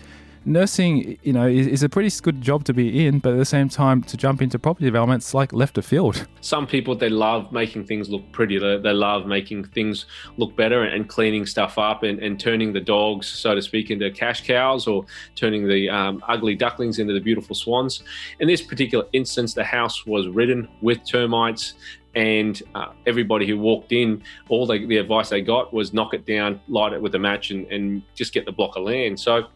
nursing, 0.46 1.18
you 1.22 1.32
know, 1.32 1.46
is, 1.46 1.66
is, 1.66 1.82
a 1.82 1.88
pretty 1.88 2.14
good 2.22 2.40
job 2.40 2.64
to 2.64 2.72
be 2.72 3.06
in, 3.06 3.18
but 3.18 3.32
at 3.32 3.38
the 3.38 3.44
same 3.44 3.68
time, 3.68 4.02
to 4.04 4.16
jump 4.16 4.40
into 4.40 4.58
property 4.58 4.84
development, 4.84 5.22
it's 5.22 5.34
like 5.34 5.52
left 5.52 5.76
of 5.76 5.84
field. 5.84 6.26
Some 6.40 6.66
people 6.66 6.94
they 6.94 7.08
love 7.08 7.52
making 7.52 7.84
things 7.84 8.08
look 8.08 8.30
pretty. 8.32 8.58
They, 8.58 8.78
they 8.78 8.92
love 8.92 9.26
making 9.26 9.64
things 9.64 10.06
look 10.36 10.56
better 10.56 10.84
and, 10.84 11.06
cleaning 11.08 11.46
stuff 11.46 11.78
up 11.78 12.02
and, 12.02 12.18
and, 12.20 12.38
turning 12.38 12.72
the 12.72 12.80
dogs, 12.80 13.26
so 13.26 13.54
to 13.54 13.62
speak, 13.62 13.90
into 13.90 14.10
cash 14.10 14.44
cows 14.46 14.86
or 14.86 15.06
turning 15.34 15.66
the 15.66 15.88
um, 15.88 16.22
ugly 16.28 16.54
ducklings 16.54 16.98
into 16.98 17.12
the 17.12 17.20
beautiful 17.20 17.54
swans. 17.54 18.02
In 18.40 18.48
this 18.48 18.62
particular 18.62 19.04
instance, 19.12 19.54
the 19.54 19.64
house 19.64 20.06
was 20.06 20.28
ridden 20.28 20.68
with 20.80 21.04
termites 21.04 21.74
and 22.16 22.62
uh, 22.74 22.92
everybody 23.06 23.46
who 23.46 23.58
walked 23.58 23.92
in, 23.92 24.22
all 24.48 24.66
the, 24.66 24.86
the, 24.86 24.96
advice 24.96 25.28
they 25.28 25.42
got 25.42 25.72
was 25.72 25.92
knock 25.92 26.14
it 26.14 26.24
down, 26.24 26.58
light 26.66 26.94
it 26.94 27.00
with 27.00 27.14
a 27.14 27.18
match, 27.18 27.50
and, 27.50 27.66
and, 27.66 28.02
just 28.14 28.32
get 28.32 28.46
the 28.46 28.52
block 28.52 28.74
of 28.76 28.84
land. 28.84 29.20
So 29.20 29.48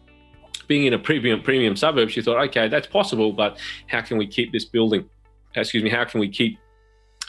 being 0.66 0.86
in 0.86 0.94
a 0.94 0.98
premium 0.98 1.42
premium 1.42 1.76
suburb, 1.76 2.10
she 2.10 2.22
thought, 2.22 2.38
okay, 2.48 2.68
that's 2.68 2.86
possible, 2.86 3.32
but 3.32 3.58
how 3.86 4.00
can 4.00 4.16
we 4.18 4.26
keep 4.26 4.52
this 4.52 4.64
building? 4.64 5.08
Excuse 5.54 5.82
me, 5.82 5.90
how 5.90 6.04
can 6.04 6.20
we 6.20 6.28
keep 6.28 6.58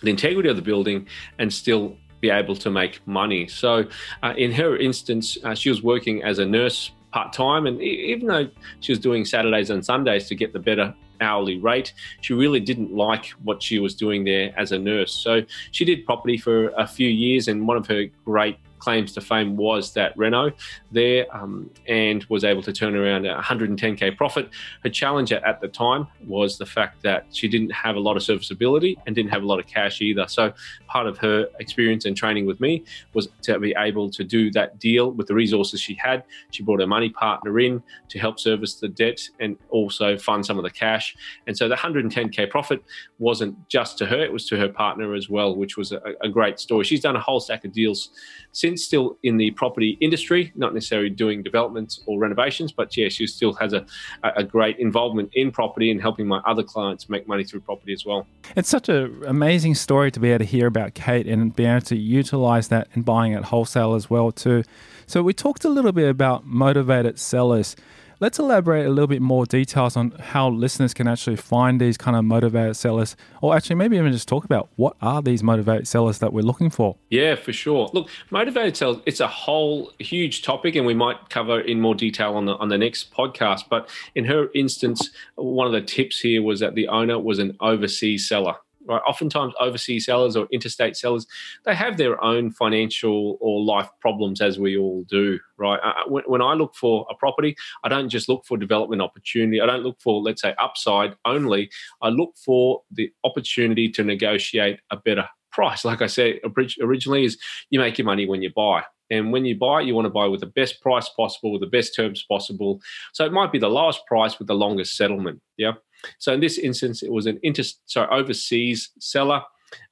the 0.04 0.10
integrity 0.10 0.50
of 0.50 0.56
the 0.56 0.62
building 0.62 1.08
and 1.40 1.52
still 1.52 1.96
be 2.20 2.30
able 2.30 2.56
to 2.56 2.70
make 2.70 3.06
money? 3.08 3.48
So, 3.48 3.86
uh, 4.24 4.34
in 4.38 4.52
her 4.52 4.78
instance, 4.78 5.38
uh, 5.44 5.56
she 5.56 5.70
was 5.70 5.82
working 5.82 6.24
as 6.24 6.40
a 6.40 6.46
nurse 6.46 6.92
part 7.12 7.34
time, 7.34 7.66
and 7.66 7.82
even 7.82 8.28
though 8.28 8.50
she 8.80 8.92
was 8.92 9.00
doing 9.00 9.26
Saturdays 9.26 9.70
and 9.70 9.84
Sundays 9.84 10.28
to 10.28 10.36
get 10.36 10.54
the 10.54 10.60
better 10.60 10.94
hourly 11.22 11.58
rate. 11.58 11.94
She 12.22 12.34
really 12.34 12.60
didn't 12.60 12.94
like 12.94 13.28
what 13.44 13.62
she 13.64 13.80
was 13.80 13.96
doing 13.96 14.24
there 14.24 14.54
as 14.58 14.72
a 14.72 14.80
nurse. 14.80 15.14
So 15.14 15.42
she 15.72 15.86
did 15.86 16.06
property 16.06 16.38
for 16.38 16.70
a 16.70 16.88
few 16.88 17.08
years, 17.08 17.48
and 17.48 17.68
one 17.68 17.78
of 17.78 17.88
her 17.88 18.06
great 18.26 18.58
claims 18.82 19.14
to 19.14 19.22
fame 19.22 19.56
was 19.56 19.94
that 19.94 20.18
Reno 20.18 20.52
there 20.92 21.26
um, 21.36 21.70
and 21.88 22.24
was 22.26 22.44
able 22.44 22.64
to 22.64 22.74
turn 22.74 22.96
around 22.96 23.26
a 23.26 23.40
110k 23.40 24.18
profit. 24.18 24.50
Her 24.84 24.90
challenge 24.90 25.32
at, 25.32 25.44
at 25.44 25.62
the 25.62 25.68
time 25.68 26.08
was 26.26 26.58
the 26.58 26.66
fact 26.66 27.02
that 27.04 27.28
she 27.32 27.48
didn't 27.48 27.72
have 27.72 27.96
a 27.96 28.00
lot 28.00 28.18
of 28.18 28.24
serviceability 28.24 28.98
and 29.06 29.16
didn't 29.16 29.32
have 29.32 29.44
a 29.44 29.46
lot 29.46 29.60
of 29.60 29.68
cash 29.68 30.02
either. 30.02 30.28
So 30.28 30.54
part 30.88 31.08
of 31.08 31.18
her 31.20 31.48
experience 31.60 32.06
and 32.06 32.18
training 32.18 32.46
with 32.46 32.60
me 32.60 32.84
was 33.14 33.30
to 33.44 33.60
be 33.60 33.74
able 33.78 34.10
to 34.10 34.24
do 34.24 34.52
that 34.52 34.80
deal 34.80 35.12
with 35.12 35.28
the 35.28 35.36
resources 35.36 35.80
she 35.80 35.94
had. 35.94 36.24
She 36.50 36.64
brought 36.64 36.82
her 36.82 36.88
money 36.88 37.10
partner 37.10 37.60
in 37.60 37.84
to 38.10 38.20
help 38.20 38.40
service 38.40 38.76
the 38.76 38.88
debt 38.88 39.20
and 39.40 39.58
also 39.70 40.18
fund 40.18 40.46
some 40.46 40.58
of 40.58 40.64
the 40.64 40.72
cash. 40.72 41.16
And 41.46 41.56
so 41.56 41.70
the 41.70 41.76
110k 41.76 42.50
profit 42.50 42.84
wasn't 43.20 43.56
just 43.70 43.98
to 44.00 44.06
her; 44.08 44.20
it 44.20 44.34
was 44.34 44.48
to 44.48 44.58
her 44.58 44.70
partner 44.70 45.14
as 45.14 45.30
well, 45.30 45.56
which 45.56 45.78
was 45.78 45.92
a, 45.92 46.02
a 46.22 46.30
great 46.30 46.60
story. 46.60 46.84
She's 46.84 47.02
done 47.02 47.16
a 47.16 47.20
whole 47.20 47.40
stack 47.40 47.64
of 47.66 47.72
deals 47.72 48.10
since 48.52 48.71
still 48.78 49.18
in 49.24 49.38
the 49.38 49.52
property 49.52 49.98
industry, 50.02 50.52
not 50.56 50.74
necessarily 50.74 51.10
doing 51.10 51.44
developments 51.44 52.02
or 52.06 52.20
renovations, 52.20 52.72
but 52.72 52.96
yeah, 52.96 53.10
she 53.10 53.28
still 53.28 53.54
has 53.54 53.74
a, 53.74 53.86
a 54.24 54.44
great 54.44 54.78
involvement 54.80 55.30
in 55.34 55.52
property 55.52 55.92
and 55.92 56.02
helping 56.02 56.28
my 56.28 56.40
other 56.46 56.64
clients 56.64 57.10
make 57.10 57.28
money 57.28 57.44
through 57.44 57.62
property 57.62 57.94
as 57.94 58.06
well. 58.06 58.28
It's 58.56 58.70
such 58.70 58.90
an 58.90 59.24
amazing 59.26 59.76
story 59.76 60.12
to 60.12 60.20
be 60.20 60.30
able 60.30 60.40
to 60.40 60.46
hear 60.46 60.68
about 60.68 60.94
Kate 60.94 61.28
and 61.28 61.56
be 61.56 61.66
able 61.66 61.82
to 61.82 61.98
utilize 61.98 62.68
that 62.70 62.88
in 62.94 63.02
buying 63.02 63.34
at 63.34 63.46
wholesale 63.46 63.94
as 63.96 64.10
well 64.10 64.32
too. 64.32 64.64
So 65.08 65.24
we 65.24 65.34
talked 65.34 65.66
a 65.66 65.70
little 65.70 65.92
bit 65.92 66.10
about 66.10 66.46
motivated 66.46 67.20
sellers. 67.20 67.76
Let's 68.22 68.38
elaborate 68.38 68.86
a 68.86 68.90
little 68.90 69.08
bit 69.08 69.20
more 69.20 69.48
details 69.48 69.98
on 69.98 70.12
how 70.12 70.48
listeners 70.48 70.94
can 70.94 71.08
actually 71.08 71.38
find 71.38 71.82
these 71.82 71.98
kind 71.98 72.16
of 72.16 72.24
motivated 72.24 72.76
sellers, 72.78 73.16
or 73.42 73.56
actually 73.56 73.78
maybe 73.78 73.98
even 73.98 74.12
just 74.12 74.28
talk 74.28 74.46
about 74.46 74.70
what 74.76 74.96
are 75.02 75.24
these 75.24 75.42
motivated 75.42 75.88
sellers 75.88 76.20
that 76.20 76.32
we're 76.32 76.44
looking 76.44 76.70
for. 76.70 76.98
Yeah, 77.10 77.34
for 77.34 77.52
sure. 77.52 77.90
Look, 77.94 78.10
motivated 78.30 78.78
sellers, 78.78 78.98
it's 79.08 79.22
a 79.22 79.28
whole 79.28 79.92
huge 79.98 80.44
topic, 80.44 80.76
and 80.76 80.86
we 80.86 80.94
might 80.94 81.32
cover 81.32 81.62
in 81.62 81.82
more 81.82 81.96
detail 81.96 82.36
on 82.36 82.46
the 82.46 82.54
on 82.58 82.70
the 82.70 82.78
next 82.78 83.12
podcast. 83.12 83.64
But 83.72 83.90
in 84.14 84.26
her 84.26 84.50
instance, 84.54 85.10
one 85.34 85.66
of 85.66 85.74
the 85.74 85.82
tips 85.82 86.20
here 86.20 86.44
was 86.44 86.60
that 86.60 86.76
the 86.76 86.90
owner 86.90 87.18
was 87.18 87.40
an 87.40 87.58
overseas 87.60 88.30
seller 88.30 88.58
right? 88.88 89.02
Oftentimes, 89.08 89.54
overseas 89.60 90.06
sellers 90.06 90.36
or 90.36 90.48
interstate 90.52 90.96
sellers, 90.96 91.26
they 91.66 91.76
have 91.76 91.98
their 91.98 92.22
own 92.24 92.52
financial 92.52 93.38
or 93.42 93.64
life 93.64 93.90
problems, 94.00 94.42
as 94.42 94.60
we 94.60 94.78
all 94.78 95.04
do, 95.10 95.40
right? 95.58 95.80
Uh, 95.84 95.94
uh, 96.02 96.10
when, 96.10 96.24
when, 96.26 96.42
I 96.42 96.54
look 96.54 96.76
for 96.76 97.06
a 97.10 97.16
property, 97.16 97.56
I 97.84 97.90
don't 97.90 98.10
just 98.10 98.30
look 98.30 98.46
for 98.46 98.58
development 98.58 99.02
opportunity. 99.02 99.62
I 99.62 99.66
don't 99.66 99.84
look 99.84 100.00
for, 100.02 100.22
let's 100.22 100.42
say, 100.42 100.56
upside 100.60 101.16
only. 101.26 101.70
I 102.02 102.10
look 102.10 102.36
for 102.38 102.82
the 102.92 103.12
opportunity 103.24 103.90
to 103.90 104.04
negotiate 104.04 104.80
a 104.90 104.98
better 104.98 105.28
price. 105.52 105.86
Like 105.86 106.02
I 106.02 106.08
said 106.08 106.40
originally, 106.82 107.26
is 107.26 107.38
you 107.70 107.80
make 107.80 107.98
your 107.98 108.06
money 108.06 108.26
when 108.26 108.42
you 108.42 108.52
buy. 108.56 108.84
And 109.10 109.34
when 109.34 109.44
you 109.44 109.58
buy, 109.58 109.82
you 109.82 109.94
want 109.94 110.06
to 110.06 110.10
buy 110.10 110.28
with 110.28 110.40
the 110.40 110.46
best 110.46 110.82
price 110.82 111.10
possible, 111.10 111.52
with 111.52 111.62
the 111.62 111.68
best 111.68 111.94
terms 111.94 112.24
possible. 112.24 112.80
So 113.12 113.26
it 113.26 113.34
might 113.34 113.52
be 113.52 113.60
the 113.60 113.68
lowest 113.68 114.06
price 114.08 114.40
with 114.40 114.48
the 114.48 114.56
longest 114.56 114.96
settlement. 114.96 115.42
Yeah. 115.58 115.74
So 116.20 116.34
in 116.34 116.40
this 116.40 116.58
instance, 116.58 117.04
it 117.04 117.12
was 117.12 117.26
an 117.26 117.40
inter 117.44 117.64
sorry 117.86 118.08
overseas 118.12 118.90
seller. 119.00 119.42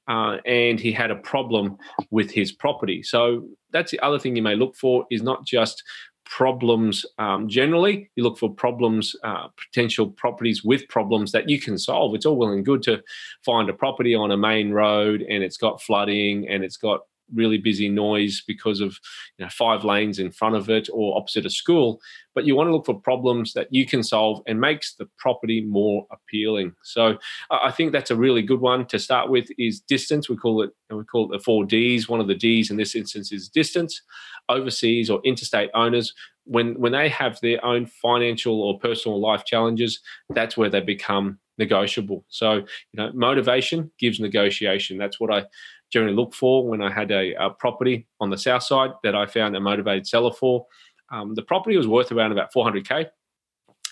Uh, 0.10 0.38
and 0.46 0.80
he 0.80 0.92
had 0.92 1.12
a 1.12 1.16
problem 1.16 1.78
with 2.10 2.32
his 2.32 2.52
property. 2.52 3.04
So 3.04 3.48
that's 3.72 3.92
the 3.92 4.00
other 4.00 4.18
thing 4.18 4.36
you 4.36 4.42
may 4.42 4.56
look 4.56 4.76
for 4.76 5.06
is 5.12 5.22
not 5.22 5.46
just 5.46 5.84
problems 6.30 7.06
um, 7.18 7.50
generally. 7.50 8.10
You 8.16 8.24
look 8.24 8.38
for 8.38 8.54
problems, 8.54 9.16
uh, 9.24 9.48
potential 9.58 10.12
properties 10.12 10.64
with 10.64 10.88
problems 10.88 11.32
that 11.32 11.50
you 11.50 11.60
can 11.60 11.78
solve. 11.78 12.14
It's 12.16 12.26
all 12.26 12.38
well 12.38 12.50
and 12.50 12.66
good 12.66 12.84
to 12.84 13.02
find 13.44 13.70
a 13.70 13.74
property 13.74 14.16
on 14.16 14.32
a 14.32 14.38
main 14.38 14.72
road 14.72 15.22
and 15.22 15.44
it's 15.44 15.58
got 15.58 15.82
flooding 15.82 16.48
and 16.48 16.64
it's 16.64 16.78
got 16.78 17.02
really 17.34 17.58
busy 17.58 17.90
noise 17.90 18.44
because 18.46 18.82
of 18.82 18.98
you 19.38 19.46
know, 19.46 19.50
five 19.50 19.84
lanes 19.84 20.20
in 20.20 20.32
front 20.32 20.56
of 20.56 20.70
it 20.70 20.90
or 20.92 21.18
opposite 21.18 21.46
a 21.46 21.50
school. 21.50 22.00
But 22.36 22.46
you 22.46 22.56
want 22.56 22.68
to 22.68 22.72
look 22.72 22.86
for 22.86 23.00
problems 23.00 23.54
that 23.54 23.68
you 23.72 23.86
can 23.86 24.04
solve 24.04 24.42
and 24.48 24.62
makes 24.62 24.96
the 24.96 25.08
property 25.18 25.62
more 25.62 26.06
appealing. 26.12 26.74
So 26.84 27.18
I 27.52 27.72
think 27.72 27.92
that's 27.92 28.12
a 28.12 28.16
really 28.16 28.42
good 28.42 28.62
one 28.62 28.86
to 28.88 29.00
start 29.00 29.30
with. 29.30 29.50
Is 29.58 29.80
distance? 29.82 30.30
We 30.30 30.38
call 30.38 30.62
it 30.64 30.72
we 30.90 31.04
call 31.04 31.32
it 31.32 31.38
the 31.38 31.44
four 31.44 31.66
Ds. 31.66 32.08
One 32.08 32.20
of 32.20 32.28
the 32.28 32.36
Ds 32.36 32.70
in 32.70 32.78
this 32.78 32.96
instance 32.96 33.32
is 33.32 33.50
distance. 33.50 34.02
Overseas 34.48 35.10
or 35.10 35.22
interstate 35.24 35.70
owners, 35.76 36.14
when 36.46 36.80
when 36.80 36.92
they 36.92 37.10
have 37.10 37.40
their 37.42 37.64
own 37.64 37.86
financial 37.86 38.62
or 38.62 38.80
personal 38.80 39.22
life 39.22 39.46
challenges, 39.46 40.00
that's 40.30 40.58
where 40.58 40.70
they 40.70 40.80
become 40.80 41.40
negotiable. 41.60 42.26
So, 42.30 42.54
you 42.54 42.66
know, 42.96 43.12
motivation 43.14 43.92
gives 44.00 44.20
negotiation. 44.20 44.98
That's 44.98 45.20
what 45.20 45.32
I 45.32 45.46
generally 45.92 46.16
look 46.16 46.34
for 46.34 46.68
when 46.68 46.82
I 46.82 46.92
had 46.92 47.12
a, 47.12 47.34
a 47.36 47.50
property 47.50 48.08
on 48.20 48.30
the 48.30 48.38
south 48.38 48.64
side 48.64 48.92
that 49.04 49.16
I 49.16 49.26
found 49.26 49.56
a 49.56 49.60
motivated 49.60 50.08
seller 50.08 50.32
for. 50.32 50.66
Um, 51.12 51.34
the 51.36 51.42
property 51.42 51.76
was 51.78 51.88
worth 51.88 52.12
around 52.12 52.32
about 52.32 52.54
400k 52.54 53.08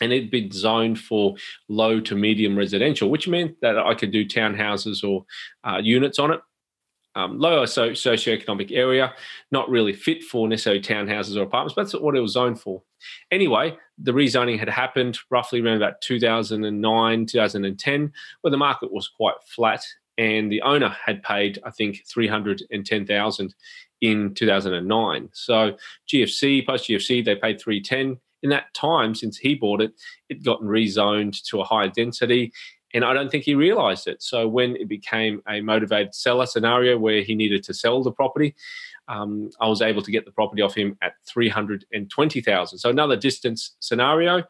and 0.01 0.13
it'd 0.13 0.31
been 0.31 0.51
zoned 0.51 0.99
for 0.99 1.35
low 1.69 1.99
to 2.01 2.15
medium 2.15 2.57
residential, 2.57 3.09
which 3.09 3.27
meant 3.27 3.59
that 3.61 3.77
I 3.77 3.95
could 3.95 4.11
do 4.11 4.25
townhouses 4.25 5.03
or 5.03 5.25
uh, 5.63 5.77
units 5.77 6.19
on 6.19 6.31
it. 6.33 6.41
Um, 7.15 7.39
lower 7.39 7.65
so, 7.65 7.89
socioeconomic 7.89 8.71
area, 8.71 9.11
not 9.49 9.67
really 9.71 9.93
fit 9.93 10.23
for 10.23 10.47
necessarily 10.47 10.83
townhouses 10.83 11.35
or 11.35 11.41
apartments, 11.41 11.73
but 11.73 11.83
that's 11.83 11.99
what 11.99 12.15
it 12.15 12.19
was 12.19 12.33
zoned 12.33 12.61
for. 12.61 12.83
Anyway, 13.31 13.75
the 13.97 14.11
rezoning 14.11 14.59
had 14.59 14.69
happened 14.69 15.17
roughly 15.31 15.59
around 15.59 15.77
about 15.77 15.99
2009, 16.01 17.25
2010, 17.25 18.13
where 18.41 18.51
the 18.51 18.57
market 18.57 18.93
was 18.93 19.07
quite 19.07 19.33
flat 19.47 19.83
and 20.17 20.51
the 20.51 20.61
owner 20.61 20.89
had 20.89 21.23
paid, 21.23 21.59
I 21.63 21.69
think, 21.69 22.03
three 22.07 22.27
hundred 22.27 22.63
and 22.71 22.85
ten 22.85 23.05
thousand 23.05 23.55
in 24.01 24.33
two 24.33 24.47
thousand 24.47 24.73
and 24.73 24.87
nine. 24.87 25.29
So 25.33 25.77
GFC 26.11 26.65
post 26.65 26.87
GFC 26.87 27.23
they 27.23 27.35
paid 27.35 27.59
three 27.59 27.81
ten. 27.81 28.17
In 28.43 28.51
that 28.51 28.71
time, 28.75 29.15
since 29.15 29.37
he 29.37 29.55
bought 29.55 29.81
it, 29.81 29.93
it 30.29 30.43
gotten 30.43 30.67
rezoned 30.67 31.41
to 31.45 31.59
a 31.59 31.63
higher 31.63 31.89
density, 31.89 32.53
and 32.93 33.03
I 33.03 33.13
don't 33.13 33.29
think 33.29 33.43
he 33.43 33.55
realised 33.55 34.07
it. 34.07 34.21
So 34.21 34.47
when 34.47 34.75
it 34.75 34.87
became 34.87 35.41
a 35.47 35.61
motivated 35.61 36.13
seller 36.13 36.45
scenario 36.45 36.97
where 36.97 37.21
he 37.23 37.35
needed 37.35 37.63
to 37.63 37.73
sell 37.73 38.03
the 38.03 38.11
property, 38.11 38.55
um, 39.07 39.49
I 39.59 39.67
was 39.67 39.81
able 39.81 40.01
to 40.01 40.11
get 40.11 40.25
the 40.25 40.31
property 40.31 40.61
off 40.61 40.75
him 40.75 40.97
at 41.01 41.13
three 41.27 41.49
hundred 41.49 41.85
and 41.91 42.09
twenty 42.09 42.41
thousand. 42.41 42.79
So 42.79 42.89
another 42.89 43.15
distance 43.15 43.75
scenario 43.79 44.43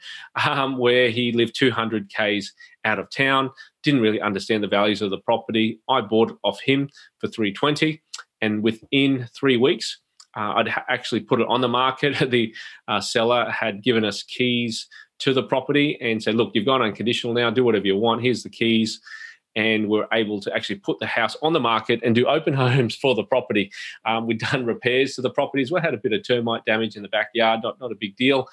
um, 0.46 0.78
where 0.78 1.10
he 1.10 1.32
lived 1.32 1.56
two 1.56 1.72
hundred 1.72 2.10
k's 2.10 2.54
out 2.86 3.00
of 3.00 3.10
town 3.10 3.52
didn't 3.84 4.02
really 4.02 4.22
understand 4.22 4.64
the 4.64 4.68
values 4.68 5.02
of 5.02 5.10
the 5.10 5.20
property. 5.20 5.80
I 5.90 6.02
bought 6.02 6.32
it 6.32 6.38
off 6.44 6.60
him 6.62 6.90
for 7.20 7.28
320 7.28 8.02
and 8.42 8.64
within 8.64 9.28
3 9.36 9.58
weeks 9.58 10.00
uh, 10.38 10.54
I'd 10.56 10.68
ha- 10.68 10.86
actually 10.88 11.22
put 11.22 11.42
it 11.42 11.48
on 11.48 11.62
the 11.62 11.68
market. 11.68 12.30
the 12.30 12.54
uh, 12.88 13.02
seller 13.02 13.50
had 13.50 13.84
given 13.84 14.06
us 14.06 14.24
keys 14.24 14.88
to 15.20 15.34
the 15.34 15.42
property 15.42 15.98
and 16.00 16.22
said, 16.22 16.36
"Look, 16.36 16.52
you've 16.54 16.66
gone 16.66 16.84
unconditional 16.84 17.34
now. 17.34 17.50
Do 17.50 17.64
whatever 17.64 17.88
you 17.88 17.98
want. 17.98 18.22
Here's 18.22 18.44
the 18.44 18.50
keys." 18.50 19.02
And 19.58 19.90
we're 19.90 20.08
able 20.14 20.40
to 20.42 20.56
actually 20.56 20.78
put 20.78 21.00
the 21.00 21.08
house 21.08 21.36
on 21.42 21.52
the 21.52 21.60
market 21.60 22.00
and 22.04 22.16
do 22.16 22.26
open 22.26 22.54
homes 22.66 22.96
for 22.96 23.14
the 23.16 23.24
property. 23.24 23.70
Um, 24.06 24.28
we've 24.28 24.40
done 24.40 24.66
repairs 24.66 25.16
to 25.16 25.22
the 25.22 25.30
properties. 25.30 25.72
We 25.72 25.82
had 25.82 25.94
a 25.94 25.98
bit 25.98 26.14
of 26.14 26.26
termite 26.26 26.64
damage 26.64 26.96
in 26.96 27.02
the 27.02 27.10
backyard, 27.10 27.60
not 27.64 27.80
not 27.82 27.92
a 27.92 27.96
big 27.96 28.16
deal 28.16 28.48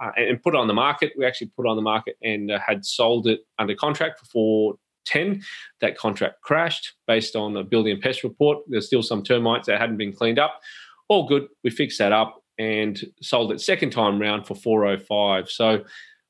uh, 0.00 0.10
and 0.16 0.42
put 0.42 0.54
it 0.54 0.58
on 0.58 0.66
the 0.66 0.74
market. 0.74 1.12
We 1.16 1.26
actually 1.26 1.48
put 1.48 1.66
it 1.66 1.68
on 1.68 1.76
the 1.76 1.82
market 1.82 2.16
and 2.22 2.50
uh, 2.50 2.58
had 2.58 2.84
sold 2.84 3.26
it 3.26 3.40
under 3.58 3.74
contract 3.74 4.18
for 4.20 4.26
410. 4.26 5.42
That 5.80 5.96
contract 5.96 6.40
crashed 6.42 6.94
based 7.06 7.36
on 7.36 7.52
the 7.52 7.62
building 7.62 8.00
pest 8.00 8.24
report. 8.24 8.58
There's 8.68 8.86
still 8.86 9.02
some 9.02 9.22
termites 9.22 9.66
that 9.66 9.80
hadn't 9.80 9.98
been 9.98 10.12
cleaned 10.12 10.38
up. 10.38 10.60
All 11.08 11.28
good. 11.28 11.48
We 11.62 11.70
fixed 11.70 11.98
that 11.98 12.12
up 12.12 12.42
and 12.58 13.00
sold 13.20 13.52
it 13.52 13.60
second 13.60 13.90
time 13.90 14.20
round 14.20 14.46
for 14.46 14.54
405. 14.54 15.50
So 15.50 15.84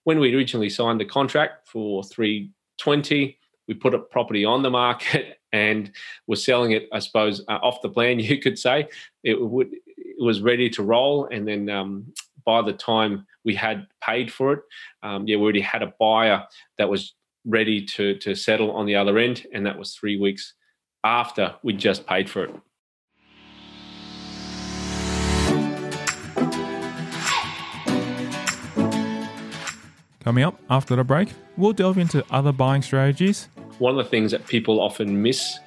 when 0.04 0.18
we 0.18 0.34
originally 0.34 0.70
signed 0.70 1.00
the 1.00 1.04
contract 1.04 1.68
for 1.68 2.02
320, 2.04 3.38
we 3.70 3.74
put 3.76 3.94
a 3.94 4.00
property 4.00 4.44
on 4.44 4.62
the 4.64 4.70
market 4.70 5.38
and 5.52 5.92
were 6.26 6.34
selling 6.34 6.72
it, 6.72 6.88
I 6.92 6.98
suppose, 6.98 7.40
uh, 7.48 7.60
off 7.62 7.80
the 7.82 7.88
plan, 7.88 8.18
you 8.30 8.38
could 8.40 8.58
say. 8.58 8.88
It 9.22 9.40
would 9.40 9.72
it 9.96 10.22
was 10.22 10.42
ready 10.42 10.68
to 10.70 10.82
roll, 10.82 11.26
and 11.26 11.46
then 11.46 11.70
um, 11.70 12.12
by 12.44 12.60
the 12.62 12.72
time 12.72 13.26
we 13.44 13.54
had 13.54 13.86
paid 14.02 14.30
for 14.30 14.52
it, 14.52 14.60
um, 15.02 15.26
yeah, 15.26 15.36
we 15.36 15.42
already 15.42 15.60
had 15.60 15.82
a 15.82 15.94
buyer 15.98 16.44
that 16.78 16.90
was 16.90 17.14
ready 17.46 17.82
to 17.86 18.16
to 18.18 18.34
settle 18.34 18.72
on 18.72 18.86
the 18.86 18.96
other 18.96 19.18
end, 19.18 19.46
and 19.54 19.64
that 19.64 19.78
was 19.78 19.94
three 19.94 20.18
weeks 20.18 20.54
after 21.04 21.54
we 21.62 21.72
just 21.72 22.06
paid 22.06 22.28
for 22.28 22.44
it. 22.44 22.54
Coming 30.24 30.44
up 30.44 30.60
after 30.68 30.96
the 30.96 31.04
break, 31.04 31.30
we'll 31.56 31.72
delve 31.72 31.96
into 31.96 32.24
other 32.30 32.52
buying 32.52 32.82
strategies. 32.82 33.48
One 33.80 33.98
of 33.98 34.04
the 34.04 34.10
things 34.10 34.30
that 34.32 34.46
people 34.46 34.78
often 34.78 35.22
miss 35.22 35.58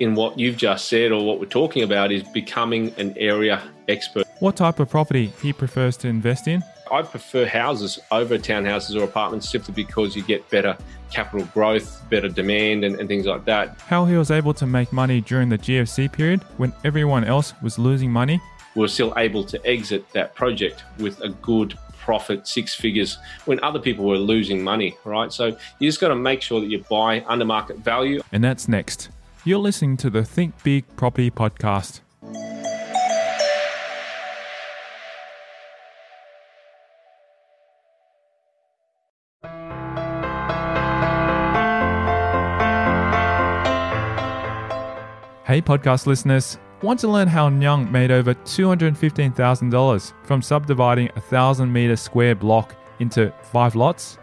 in 0.00 0.14
what 0.14 0.38
you've 0.38 0.56
just 0.56 0.88
said 0.88 1.12
or 1.12 1.22
what 1.22 1.38
we're 1.38 1.44
talking 1.44 1.82
about 1.82 2.10
is 2.10 2.22
becoming 2.22 2.94
an 2.96 3.14
area 3.18 3.62
expert. 3.88 4.26
What 4.40 4.56
type 4.56 4.80
of 4.80 4.88
property 4.88 5.26
he 5.42 5.52
prefers 5.52 5.98
to 5.98 6.08
invest 6.08 6.48
in? 6.48 6.64
I 6.90 7.02
prefer 7.02 7.44
houses 7.44 7.98
over 8.10 8.38
townhouses 8.38 8.98
or 8.98 9.04
apartments 9.04 9.50
simply 9.50 9.74
because 9.74 10.16
you 10.16 10.22
get 10.22 10.48
better 10.48 10.78
capital 11.10 11.46
growth, 11.52 12.02
better 12.08 12.30
demand, 12.30 12.84
and, 12.84 12.96
and 12.96 13.06
things 13.06 13.26
like 13.26 13.44
that. 13.44 13.78
How 13.82 14.06
he 14.06 14.16
was 14.16 14.30
able 14.30 14.54
to 14.54 14.66
make 14.66 14.90
money 14.90 15.20
during 15.20 15.50
the 15.50 15.58
GFC 15.58 16.10
period 16.10 16.40
when 16.56 16.72
everyone 16.84 17.22
else 17.22 17.52
was 17.60 17.78
losing 17.78 18.10
money. 18.10 18.40
We 18.74 18.82
are 18.82 18.88
still 18.88 19.12
able 19.18 19.44
to 19.44 19.66
exit 19.66 20.10
that 20.12 20.34
project 20.34 20.84
with 20.96 21.20
a 21.20 21.28
good 21.28 21.78
profit, 22.02 22.46
six 22.46 22.74
figures, 22.74 23.18
when 23.46 23.62
other 23.62 23.78
people 23.78 24.04
were 24.04 24.18
losing 24.18 24.62
money, 24.62 24.96
right? 25.04 25.32
So 25.32 25.56
you 25.78 25.88
just 25.88 26.00
got 26.00 26.08
to 26.08 26.16
make 26.16 26.42
sure 26.42 26.60
that 26.60 26.66
you 26.66 26.84
buy 26.90 27.24
under 27.26 27.44
market 27.44 27.78
value. 27.78 28.20
And 28.32 28.42
that's 28.44 28.68
next. 28.68 29.08
You're 29.44 29.58
listening 29.58 29.96
to 29.98 30.10
the 30.10 30.24
Think 30.24 30.62
Big 30.62 30.84
Property 30.96 31.30
Podcast. 31.30 32.00
Hey, 45.44 45.60
podcast 45.60 46.06
listeners. 46.06 46.56
Want 46.82 46.98
to 47.00 47.08
learn 47.08 47.28
how 47.28 47.48
Nhung 47.48 47.88
made 47.92 48.10
over 48.10 48.34
$215,000 48.34 50.12
from 50.24 50.42
subdividing 50.42 51.10
a 51.10 51.20
1,000 51.20 51.72
meter 51.72 51.94
square 51.94 52.34
block 52.34 52.74
into 52.98 53.32
five 53.52 53.76
lots? 53.76 54.18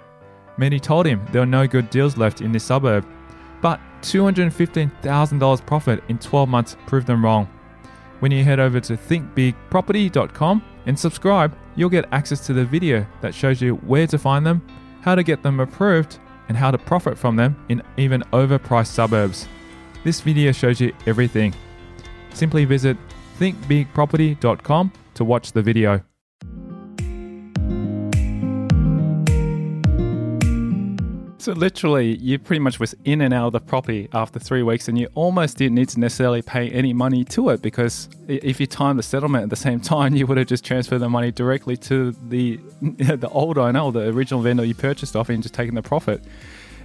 Many 0.57 0.77
told 0.77 1.05
him 1.05 1.25
there 1.31 1.41
were 1.41 1.45
no 1.45 1.67
good 1.67 1.89
deals 1.89 2.17
left 2.17 2.41
in 2.41 2.51
this 2.51 2.65
suburb 2.65 3.05
but 3.61 3.79
$215,000 4.01 5.65
profit 5.65 6.03
in 6.09 6.17
12 6.17 6.49
months 6.49 6.75
proved 6.85 7.07
them 7.07 7.23
wrong. 7.23 7.45
When 8.19 8.31
you 8.31 8.43
head 8.43 8.59
over 8.59 8.81
to 8.81 8.97
thinkbigproperty.com 8.97 10.63
and 10.85 10.99
subscribe, 10.99 11.55
you'll 11.75 11.89
get 11.89 12.09
access 12.11 12.45
to 12.47 12.53
the 12.53 12.65
video 12.65 13.05
that 13.21 13.33
shows 13.33 13.61
you 13.61 13.75
where 13.75 14.07
to 14.07 14.17
find 14.17 14.45
them, 14.45 14.61
how 15.01 15.15
to 15.15 15.23
get 15.23 15.43
them 15.43 15.61
approved, 15.61 16.19
and 16.49 16.57
how 16.57 16.71
to 16.71 16.77
profit 16.77 17.17
from 17.17 17.37
them 17.37 17.55
in 17.69 17.81
even 17.95 18.21
overpriced 18.33 18.87
suburbs. 18.87 19.47
This 20.03 20.19
video 20.19 20.51
shows 20.51 20.81
you 20.81 20.93
everything. 21.05 21.53
Simply 22.33 22.65
visit 22.65 22.97
thinkbigproperty.com 23.39 24.91
to 25.15 25.23
watch 25.23 25.51
the 25.51 25.61
video. 25.61 26.03
So 31.39 31.53
literally, 31.53 32.17
you 32.17 32.37
pretty 32.37 32.59
much 32.59 32.81
was 32.81 32.93
in 33.05 33.21
and 33.21 33.33
out 33.33 33.47
of 33.47 33.53
the 33.53 33.61
property 33.61 34.09
after 34.13 34.39
three 34.39 34.61
weeks, 34.61 34.89
and 34.89 34.99
you 34.99 35.07
almost 35.15 35.57
didn't 35.57 35.75
need 35.75 35.87
to 35.89 35.99
necessarily 35.99 36.41
pay 36.41 36.69
any 36.69 36.91
money 36.91 37.23
to 37.25 37.49
it 37.49 37.61
because 37.61 38.09
if 38.27 38.59
you 38.59 38.67
timed 38.67 38.99
the 38.99 39.03
settlement 39.03 39.43
at 39.45 39.49
the 39.49 39.55
same 39.55 39.79
time, 39.95 40.15
you 40.15 40.27
would 40.27 40.37
have 40.37 40.47
just 40.47 40.65
transferred 40.65 40.99
the 40.99 41.07
money 41.07 41.31
directly 41.31 41.77
to 41.77 42.11
the 42.27 42.59
the 42.81 43.29
old 43.29 43.57
owner 43.57 43.79
or 43.79 43.93
the 43.93 44.09
original 44.09 44.41
vendor 44.41 44.65
you 44.65 44.75
purchased 44.75 45.15
off 45.15 45.29
and 45.29 45.41
just 45.41 45.55
taken 45.55 45.75
the 45.75 45.81
profit. 45.81 46.21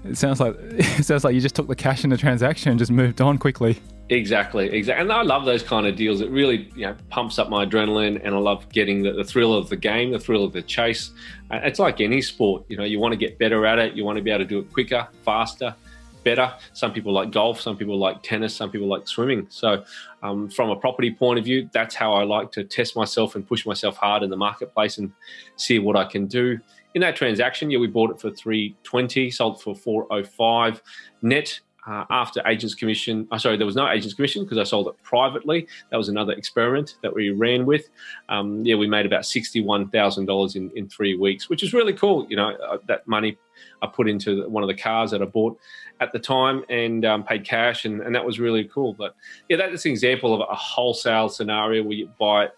It 0.05 0.17
sounds 0.17 0.39
like 0.39 0.55
it 0.61 1.05
sounds 1.05 1.25
like 1.25 1.35
you 1.35 1.41
just 1.41 1.57
took 1.57 1.67
the 1.67 1.77
cash 1.77 2.05
in 2.05 2.11
the 2.11 2.17
transaction 2.17 2.71
and 2.71 2.79
just 2.79 2.93
moved 2.93 3.21
on 3.21 3.39
quickly. 3.39 3.81
Exactly, 4.11 4.71
exactly. 4.71 5.01
And 5.01 5.11
I 5.11 5.23
love 5.23 5.47
those 5.47 5.63
kind 5.63 5.87
of 5.87 5.97
deals. 5.97 6.21
It 6.21 6.31
really, 6.31 6.71
you 6.77 6.87
know, 6.87 6.95
pumps 7.09 7.39
up 7.39 7.49
my 7.49 7.65
adrenaline, 7.65 8.21
and 8.23 8.35
I 8.35 8.39
love 8.39 8.69
getting 8.69 9.03
the, 9.03 9.13
the 9.13 9.25
thrill 9.25 9.55
of 9.55 9.71
the 9.71 9.77
game, 9.77 10.13
the 10.13 10.19
thrill 10.19 10.45
of 10.45 10.53
the 10.53 10.61
chase. 10.61 11.11
Uh, 11.51 11.61
it's 11.63 11.79
like 11.79 12.03
any 12.03 12.21
sport, 12.21 12.65
you 12.69 12.77
know, 12.77 12.85
you 12.85 12.99
want 13.01 13.13
to 13.13 13.17
get 13.17 13.39
better 13.39 13.65
at 13.65 13.79
it. 13.79 13.95
You 13.95 14.05
want 14.05 14.19
to 14.19 14.23
be 14.23 14.31
able 14.31 14.45
to 14.45 14.49
do 14.49 14.59
it 14.59 14.71
quicker, 14.71 15.09
faster, 15.25 15.75
better. 16.23 16.53
Some 16.75 16.93
people 16.93 17.15
like 17.15 17.31
golf, 17.31 17.61
some 17.61 17.79
people 17.79 17.99
like 17.99 18.23
tennis, 18.23 18.55
some 18.55 18.71
people 18.71 18.89
like 18.89 19.09
swimming. 19.09 19.47
So, 19.49 19.85
um, 20.23 20.51
from 20.51 20.69
a 20.69 20.77
property 20.77 21.11
point 21.11 21.39
of 21.39 21.47
view, 21.47 21.71
that's 21.73 21.95
how 21.95 22.13
I 22.13 22.25
like 22.25 22.53
to 22.53 22.65
test 22.65 22.97
myself 22.97 23.37
and 23.37 23.47
push 23.47 23.65
myself 23.65 23.97
hard 23.97 24.23
in 24.23 24.29
the 24.29 24.37
marketplace 24.37 24.99
and 24.99 25.13
see 25.57 25.79
what 25.79 25.97
I 25.97 26.05
can 26.05 26.27
do. 26.27 26.59
In 26.95 27.01
that 27.01 27.17
transaction, 27.17 27.71
yeah, 27.71 27.79
we 27.79 27.87
bought 27.87 28.11
it 28.11 28.21
for 28.21 28.31
320, 28.31 29.31
sold 29.31 29.63
for 29.63 29.75
405 29.75 30.83
net 31.23 31.61
uh, 31.87 32.05
after 32.11 32.43
agents 32.47 32.75
commission. 32.75 33.29
Uh, 33.31 33.39
sorry, 33.39 33.57
there 33.57 33.67
was 33.67 33.77
no 33.77 33.89
agents 33.89 34.15
commission 34.15 34.45
because 34.45 34.59
I 34.59 34.65
sold 34.65 34.89
it 34.89 34.95
privately. 35.03 35.67
That 35.91 35.97
was 35.97 36.09
another 36.09 36.33
experiment 36.33 36.97
that 37.03 37.15
we 37.15 37.31
ran 37.31 37.67
with. 37.67 37.89
Um, 38.29 38.65
yeah, 38.65 38.77
we 38.77 38.87
made 38.87 39.07
about 39.07 39.27
sixty-one 39.27 39.91
thousand 39.91 40.27
dollars 40.27 40.57
in 40.57 40.71
in 40.75 40.89
three 40.89 41.17
weeks, 41.17 41.49
which 41.49 41.63
is 41.63 41.73
really 41.73 41.93
cool. 41.93 42.27
You 42.29 42.37
know, 42.37 42.51
uh, 42.51 42.79
that 42.89 43.07
money 43.07 43.37
I 43.83 43.87
put 43.87 44.09
into 44.09 44.49
one 44.49 44.63
of 44.63 44.69
the 44.69 44.75
cars 44.75 45.11
that 45.11 45.23
I 45.23 45.27
bought 45.27 45.59
at 46.01 46.13
the 46.13 46.19
time 46.19 46.65
and 46.69 47.05
um, 47.05 47.23
paid 47.23 47.45
cash, 47.45 47.85
and, 47.85 48.01
and 48.01 48.15
that 48.15 48.25
was 48.25 48.41
really 48.41 48.65
cool. 48.65 48.95
But 48.95 49.15
yeah, 49.49 49.59
that's 49.59 49.85
an 49.85 49.93
example 49.93 50.35
of 50.35 50.41
a 50.41 50.55
wholesale 50.55 51.29
scenario 51.29 51.83
where 51.83 51.93
you 51.93 52.11
buy 52.19 52.47
it 52.47 52.53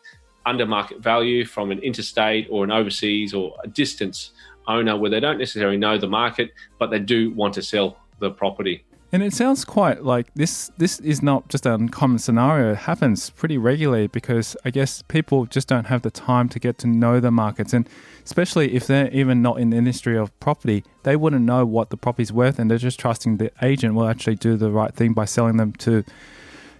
under 0.47 0.65
market 0.65 1.01
value 1.01 1.45
from 1.45 1.73
an 1.73 1.81
interstate 1.81 2.47
or 2.51 2.63
an 2.63 2.71
overseas 2.71 3.35
or 3.35 3.57
a 3.65 3.69
distance 3.69 4.31
owner 4.69 4.97
where 4.97 5.11
they 5.11 5.21
don't 5.21 5.39
necessarily 5.39 5.77
know 5.77 5.99
the 5.99 6.09
market, 6.09 6.53
but 6.79 6.91
they 6.91 7.01
do 7.01 7.33
want 7.33 7.53
to 7.55 7.63
sell 7.63 7.99
the 8.21 8.31
property. 8.31 8.85
And 9.13 9.23
it 9.23 9.33
sounds 9.33 9.65
quite 9.65 10.03
like 10.03 10.27
this. 10.35 10.71
This 10.79 10.99
is 11.01 11.23
not 11.23 11.49
just 11.49 11.65
an 11.65 11.73
uncommon 11.73 12.19
scenario. 12.19 12.73
It 12.73 12.79
happens 12.79 13.31
pretty 13.31 13.57
regularly 13.57 14.09
because 14.09 14.57
I 14.65 14.71
guess 14.71 15.03
people 15.03 15.47
just 15.47 15.69
don't 15.69 15.87
have 15.87 16.03
the 16.03 16.11
time 16.11 16.49
to 16.51 16.59
get 16.59 16.77
to 16.79 16.89
know 16.89 17.21
the 17.21 17.31
markets, 17.31 17.73
and 17.73 17.89
especially 18.25 18.75
if 18.75 18.87
they're 18.87 19.11
even 19.13 19.43
not 19.43 19.61
in 19.61 19.71
the 19.71 19.77
industry 19.77 20.19
of 20.19 20.39
property, 20.41 20.85
they 21.05 21.15
wouldn't 21.15 21.45
know 21.45 21.65
what 21.65 21.91
the 21.91 21.97
property's 21.97 22.33
worth, 22.33 22.59
and 22.59 22.69
they're 22.69 22.79
just 22.79 22.99
trusting 22.99 23.37
the 23.37 23.53
agent 23.63 23.95
will 23.95 24.09
actually 24.09 24.35
do 24.35 24.57
the 24.57 24.71
right 24.71 24.93
thing 24.93 25.13
by 25.13 25.25
selling 25.25 25.57
them 25.57 25.73
to 25.75 26.05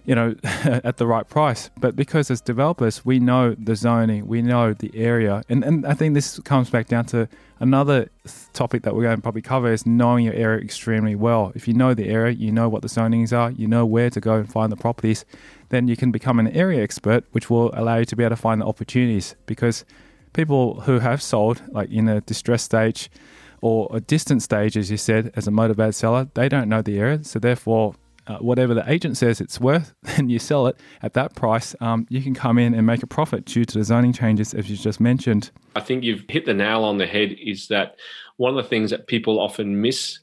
you 0.07 0.15
know, 0.15 0.33
at 0.43 0.97
the 0.97 1.05
right 1.05 1.27
price. 1.27 1.69
But 1.77 1.95
because 1.95 2.31
as 2.31 2.39
developers, 2.41 3.05
we 3.05 3.19
know 3.19 3.53
the 3.55 3.75
zoning, 3.75 4.25
we 4.25 4.41
know 4.41 4.73
the 4.73 4.89
area. 4.95 5.43
And, 5.49 5.63
and 5.63 5.85
I 5.85 5.93
think 5.93 6.13
this 6.15 6.39
comes 6.39 6.69
back 6.69 6.87
down 6.87 7.05
to 7.07 7.27
another 7.59 8.09
topic 8.53 8.83
that 8.83 8.95
we're 8.95 9.03
going 9.03 9.17
to 9.17 9.21
probably 9.21 9.41
cover 9.41 9.71
is 9.71 9.85
knowing 9.85 10.23
your 10.23 10.33
area 10.33 10.63
extremely 10.63 11.13
well. 11.13 11.51
If 11.55 11.67
you 11.67 11.73
know 11.73 11.93
the 11.93 12.07
area, 12.07 12.33
you 12.33 12.53
know 12.53 12.69
what 12.69 12.83
the 12.83 12.87
zonings 12.87 13.37
are, 13.37 13.51
you 13.51 13.67
know 13.67 13.85
where 13.85 14.09
to 14.09 14.21
go 14.21 14.35
and 14.35 14.49
find 14.49 14.71
the 14.71 14.77
properties, 14.77 15.25
then 15.69 15.89
you 15.89 15.97
can 15.97 16.11
become 16.11 16.39
an 16.39 16.47
area 16.47 16.81
expert, 16.81 17.25
which 17.33 17.49
will 17.49 17.69
allow 17.73 17.97
you 17.97 18.05
to 18.05 18.15
be 18.15 18.23
able 18.23 18.37
to 18.37 18.41
find 18.41 18.61
the 18.61 18.65
opportunities. 18.65 19.35
Because 19.45 19.83
people 20.31 20.81
who 20.81 20.99
have 20.99 21.21
sold, 21.21 21.61
like 21.67 21.91
in 21.91 22.07
a 22.07 22.21
distress 22.21 22.63
stage, 22.63 23.11
or 23.59 23.89
a 23.91 23.99
distant 23.99 24.41
stage, 24.41 24.77
as 24.77 24.89
you 24.89 24.95
said, 24.95 25.33
as 25.35 25.47
a 25.47 25.51
motivated 25.51 25.95
seller, 25.95 26.29
they 26.33 26.47
don't 26.47 26.69
know 26.69 26.81
the 26.81 26.97
area. 26.97 27.23
So 27.25 27.39
therefore, 27.39 27.95
uh, 28.27 28.37
whatever 28.39 28.73
the 28.73 28.89
agent 28.91 29.17
says 29.17 29.41
it's 29.41 29.59
worth, 29.59 29.93
and 30.17 30.31
you 30.31 30.39
sell 30.39 30.67
it 30.67 30.79
at 31.01 31.13
that 31.13 31.35
price, 31.35 31.75
um, 31.81 32.05
you 32.09 32.21
can 32.21 32.33
come 32.33 32.57
in 32.57 32.73
and 32.73 32.85
make 32.85 33.03
a 33.03 33.07
profit 33.07 33.45
due 33.45 33.65
to 33.65 33.77
the 33.77 33.83
zoning 33.83 34.13
changes, 34.13 34.53
as 34.53 34.69
you 34.69 34.77
just 34.77 34.99
mentioned. 34.99 35.51
I 35.75 35.81
think 35.81 36.03
you've 36.03 36.23
hit 36.27 36.45
the 36.45 36.53
nail 36.53 36.83
on 36.83 36.97
the 36.97 37.07
head. 37.07 37.35
Is 37.41 37.67
that 37.67 37.95
one 38.37 38.57
of 38.57 38.63
the 38.63 38.69
things 38.69 38.91
that 38.91 39.07
people 39.07 39.39
often 39.39 39.81
miss 39.81 40.19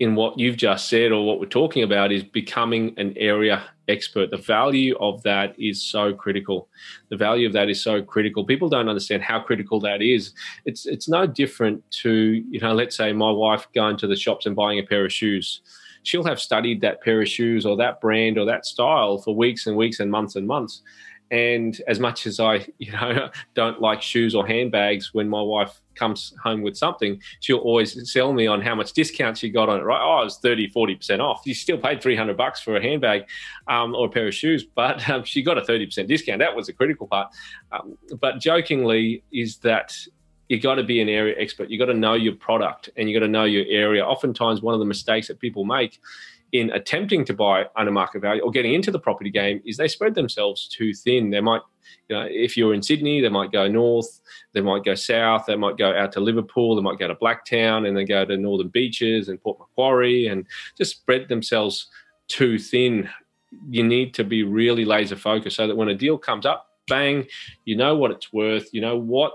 in 0.00 0.14
what 0.14 0.38
you've 0.38 0.56
just 0.56 0.88
said 0.88 1.12
or 1.12 1.26
what 1.26 1.38
we're 1.38 1.46
talking 1.46 1.82
about 1.82 2.10
is 2.10 2.24
becoming 2.24 2.94
an 2.96 3.12
area 3.18 3.62
expert. 3.86 4.30
The 4.30 4.38
value 4.38 4.96
of 4.98 5.22
that 5.24 5.54
is 5.58 5.82
so 5.82 6.14
critical. 6.14 6.68
The 7.10 7.18
value 7.18 7.46
of 7.46 7.52
that 7.52 7.68
is 7.68 7.82
so 7.82 8.02
critical. 8.02 8.44
People 8.44 8.70
don't 8.70 8.88
understand 8.88 9.22
how 9.22 9.40
critical 9.40 9.78
that 9.80 10.00
is. 10.00 10.32
It's 10.64 10.86
it's 10.86 11.08
no 11.08 11.26
different 11.26 11.88
to, 12.02 12.10
you 12.12 12.60
know, 12.60 12.72
let's 12.72 12.96
say 12.96 13.12
my 13.12 13.30
wife 13.30 13.66
going 13.74 13.98
to 13.98 14.06
the 14.06 14.16
shops 14.16 14.46
and 14.46 14.56
buying 14.56 14.78
a 14.78 14.82
pair 14.82 15.04
of 15.04 15.12
shoes 15.12 15.60
she'll 16.02 16.24
have 16.24 16.40
studied 16.40 16.80
that 16.80 17.02
pair 17.02 17.20
of 17.22 17.28
shoes 17.28 17.66
or 17.66 17.76
that 17.76 18.00
brand 18.00 18.38
or 18.38 18.44
that 18.46 18.66
style 18.66 19.18
for 19.18 19.34
weeks 19.34 19.66
and 19.66 19.76
weeks 19.76 20.00
and 20.00 20.10
months 20.10 20.36
and 20.36 20.46
months. 20.46 20.82
And 21.30 21.80
as 21.86 22.00
much 22.00 22.26
as 22.26 22.40
I, 22.40 22.66
you 22.78 22.92
know, 22.92 23.30
don't 23.54 23.80
like 23.80 24.02
shoes 24.02 24.34
or 24.34 24.46
handbags, 24.46 25.14
when 25.14 25.28
my 25.28 25.40
wife 25.40 25.80
comes 25.94 26.34
home 26.42 26.62
with 26.62 26.76
something, 26.76 27.20
she'll 27.40 27.58
always 27.58 28.10
sell 28.10 28.32
me 28.32 28.46
on 28.46 28.60
how 28.60 28.74
much 28.74 28.92
discount 28.92 29.38
she 29.38 29.50
got 29.50 29.68
on 29.68 29.80
it. 29.80 29.84
Right? 29.84 30.00
Oh, 30.02 30.22
it 30.22 30.24
was 30.24 30.38
30, 30.38 30.70
40% 30.70 31.20
off. 31.20 31.42
You 31.44 31.54
still 31.54 31.78
paid 31.78 32.02
300 32.02 32.36
bucks 32.36 32.60
for 32.60 32.76
a 32.76 32.82
handbag 32.82 33.28
um, 33.68 33.94
or 33.94 34.06
a 34.06 34.10
pair 34.10 34.26
of 34.26 34.34
shoes, 34.34 34.64
but 34.64 35.08
um, 35.08 35.24
she 35.24 35.42
got 35.42 35.58
a 35.58 35.62
30% 35.62 36.08
discount. 36.08 36.40
That 36.40 36.56
was 36.56 36.66
the 36.66 36.72
critical 36.72 37.06
part. 37.06 37.28
Um, 37.70 37.96
but 38.20 38.40
jokingly, 38.40 39.22
is 39.32 39.58
that 39.58 39.94
you 40.50 40.58
got 40.58 40.74
to 40.74 40.82
be 40.82 41.00
an 41.00 41.08
area 41.08 41.36
expert. 41.38 41.70
You 41.70 41.78
got 41.78 41.86
to 41.86 41.94
know 41.94 42.14
your 42.14 42.34
product 42.34 42.90
and 42.96 43.08
you 43.08 43.16
got 43.16 43.24
to 43.24 43.30
know 43.30 43.44
your 43.44 43.64
area. 43.68 44.04
Oftentimes, 44.04 44.60
one 44.60 44.74
of 44.74 44.80
the 44.80 44.86
mistakes 44.86 45.28
that 45.28 45.38
people 45.38 45.64
make 45.64 46.00
in 46.50 46.70
attempting 46.70 47.24
to 47.26 47.32
buy 47.32 47.66
under 47.76 47.92
market 47.92 48.20
value 48.20 48.42
or 48.42 48.50
getting 48.50 48.74
into 48.74 48.90
the 48.90 48.98
property 48.98 49.30
game 49.30 49.62
is 49.64 49.76
they 49.76 49.86
spread 49.86 50.16
themselves 50.16 50.66
too 50.66 50.92
thin. 50.92 51.30
They 51.30 51.40
might, 51.40 51.60
you 52.08 52.16
know, 52.16 52.26
if 52.28 52.56
you're 52.56 52.74
in 52.74 52.82
Sydney, 52.82 53.20
they 53.20 53.28
might 53.28 53.52
go 53.52 53.68
north, 53.68 54.20
they 54.52 54.60
might 54.60 54.82
go 54.82 54.96
south, 54.96 55.44
they 55.46 55.54
might 55.54 55.78
go 55.78 55.96
out 55.96 56.10
to 56.12 56.20
Liverpool, 56.20 56.74
they 56.74 56.82
might 56.82 56.98
go 56.98 57.06
to 57.06 57.14
Blacktown 57.14 57.86
and 57.86 57.96
then 57.96 58.06
go 58.06 58.24
to 58.24 58.36
Northern 58.36 58.68
Beaches 58.70 59.28
and 59.28 59.40
Port 59.40 59.60
Macquarie 59.60 60.26
and 60.26 60.44
just 60.76 60.96
spread 60.96 61.28
themselves 61.28 61.86
too 62.26 62.58
thin. 62.58 63.08
You 63.68 63.84
need 63.84 64.14
to 64.14 64.24
be 64.24 64.42
really 64.42 64.84
laser 64.84 65.14
focused 65.14 65.54
so 65.54 65.68
that 65.68 65.76
when 65.76 65.90
a 65.90 65.94
deal 65.94 66.18
comes 66.18 66.44
up, 66.44 66.70
bang, 66.88 67.24
you 67.66 67.76
know 67.76 67.94
what 67.94 68.10
it's 68.10 68.32
worth, 68.32 68.74
you 68.74 68.80
know 68.80 68.96
what 68.98 69.34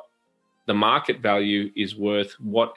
the 0.65 0.73
market 0.73 1.19
value 1.19 1.71
is 1.75 1.95
worth 1.95 2.33
what 2.39 2.73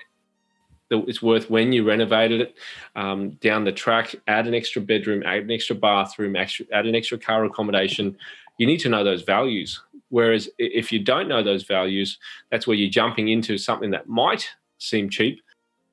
it's 0.91 1.21
worth 1.21 1.51
when 1.51 1.71
you 1.71 1.87
renovated 1.87 2.41
it 2.41 2.55
um, 2.97 3.31
down 3.43 3.65
the 3.65 3.73
track 3.73 4.15
add 4.27 4.47
an 4.47 4.55
extra 4.55 4.81
bedroom 4.81 5.23
add 5.27 5.43
an 5.43 5.51
extra 5.51 5.77
bathroom 5.77 6.35
add 6.35 6.87
an 6.87 6.95
extra 6.95 7.19
car 7.19 7.45
accommodation. 7.45 8.17
You 8.59 8.67
need 8.67 8.79
to 8.81 8.89
know 8.89 9.05
those 9.05 9.23
values. 9.23 9.81
Whereas 10.09 10.49
if 10.59 10.91
you 10.91 10.99
don't 10.99 11.29
know 11.29 11.43
those 11.43 11.65
values 11.65 12.19
that's 12.51 12.67
where 12.67 12.77
you're 12.77 12.91
jumping 12.91 13.29
into 13.29 13.59
something 13.59 13.91
that 13.91 14.09
might 14.09 14.49
seem 14.79 15.11
cheap 15.11 15.43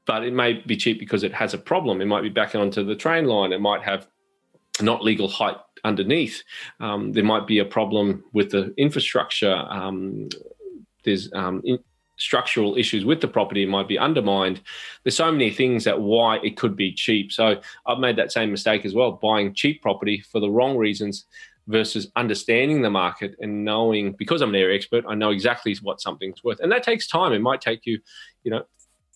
but 0.05 0.23
it 0.23 0.33
may 0.33 0.53
be 0.53 0.77
cheap 0.77 0.99
because 0.99 1.23
it 1.23 1.33
has 1.33 1.53
a 1.53 1.57
problem. 1.57 2.01
It 2.01 2.05
might 2.05 2.21
be 2.21 2.29
backing 2.29 2.61
onto 2.61 2.83
the 2.83 2.95
train 2.95 3.25
line. 3.25 3.51
It 3.51 3.61
might 3.61 3.83
have 3.83 4.07
not 4.81 5.03
legal 5.03 5.27
height 5.27 5.57
underneath. 5.83 6.43
Um, 6.79 7.11
there 7.13 7.23
might 7.23 7.47
be 7.47 7.59
a 7.59 7.65
problem 7.65 8.23
with 8.33 8.51
the 8.51 8.73
infrastructure 8.77 9.55
um, 9.69 10.29
there's 11.05 11.31
um, 11.33 11.61
in, 11.63 11.79
structural 12.17 12.77
issues 12.77 13.03
with 13.03 13.19
the 13.19 13.27
property 13.27 13.65
might 13.65 13.89
be 13.89 13.99
undermined 13.99 14.61
there's 15.03 15.17
so 15.17 15.29
many 15.29 15.51
things 15.51 15.83
that 15.83 15.99
why 15.99 16.37
it 16.37 16.55
could 16.55 16.75
be 16.75 16.93
cheap. 16.93 17.31
So 17.31 17.59
i've 17.85 17.99
made 17.99 18.15
that 18.17 18.31
same 18.31 18.51
mistake 18.51 18.85
as 18.85 18.93
well 18.93 19.13
buying 19.13 19.53
cheap 19.53 19.81
property 19.81 20.23
for 20.31 20.39
the 20.39 20.49
wrong 20.49 20.77
reasons 20.77 21.25
versus 21.67 22.11
understanding 22.15 22.81
the 22.81 22.89
market 22.89 23.35
and 23.39 23.65
knowing 23.65 24.13
because 24.13 24.41
i'm 24.41 24.49
an 24.49 24.55
area 24.55 24.75
expert 24.75 25.03
i 25.09 25.15
know 25.15 25.31
exactly 25.31 25.75
what 25.81 25.99
something's 25.99 26.43
worth. 26.43 26.59
And 26.59 26.71
that 26.71 26.83
takes 26.83 27.07
time. 27.07 27.33
It 27.33 27.39
might 27.39 27.61
take 27.61 27.85
you 27.85 27.99
you 28.43 28.51
know 28.51 28.63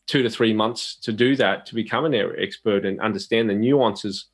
two 0.10 0.24
to 0.24 0.30
three 0.30 0.54
months 0.54 0.96
to 0.96 1.14
do 1.14 1.36
that 1.36 1.68
to 1.68 1.76
become 1.76 2.04
an 2.04 2.16
area 2.16 2.42
expert 2.44 2.84
and 2.84 3.00
understand 3.00 3.48
the 3.48 3.54
nuances 3.54 4.26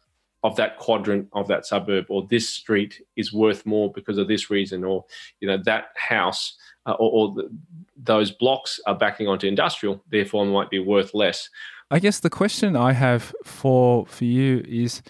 of 0.41 0.55
that 0.55 0.77
quadrant 0.77 1.27
of 1.33 1.47
that 1.47 1.65
suburb 1.65 2.05
or 2.07 2.25
this 2.29 2.49
street 2.49 3.01
is 3.17 3.33
worth 3.33 3.65
more 3.65 3.91
because 3.91 4.17
of 4.17 4.27
this 4.27 4.49
reason 4.49 4.83
or 4.83 5.03
you 5.41 5.47
know 5.47 5.57
that 5.65 5.87
house 5.95 6.55
uh, 6.85 6.93
or, 6.93 7.11
or 7.11 7.33
the, 7.35 7.49
those 7.97 8.31
blocks 8.31 8.79
are 8.85 8.95
backing 8.95 9.27
onto 9.27 9.47
industrial, 9.47 10.03
therefore 10.09 10.45
might 10.45 10.69
be 10.69 10.79
worth 10.79 11.13
less. 11.13 11.49
I 11.91 11.99
guess 11.99 12.19
the 12.19 12.29
question 12.29 12.75
I 12.75 12.93
have 12.93 13.33
for 13.43 14.05
for 14.07 14.25
you 14.25 14.63
is 14.67 15.01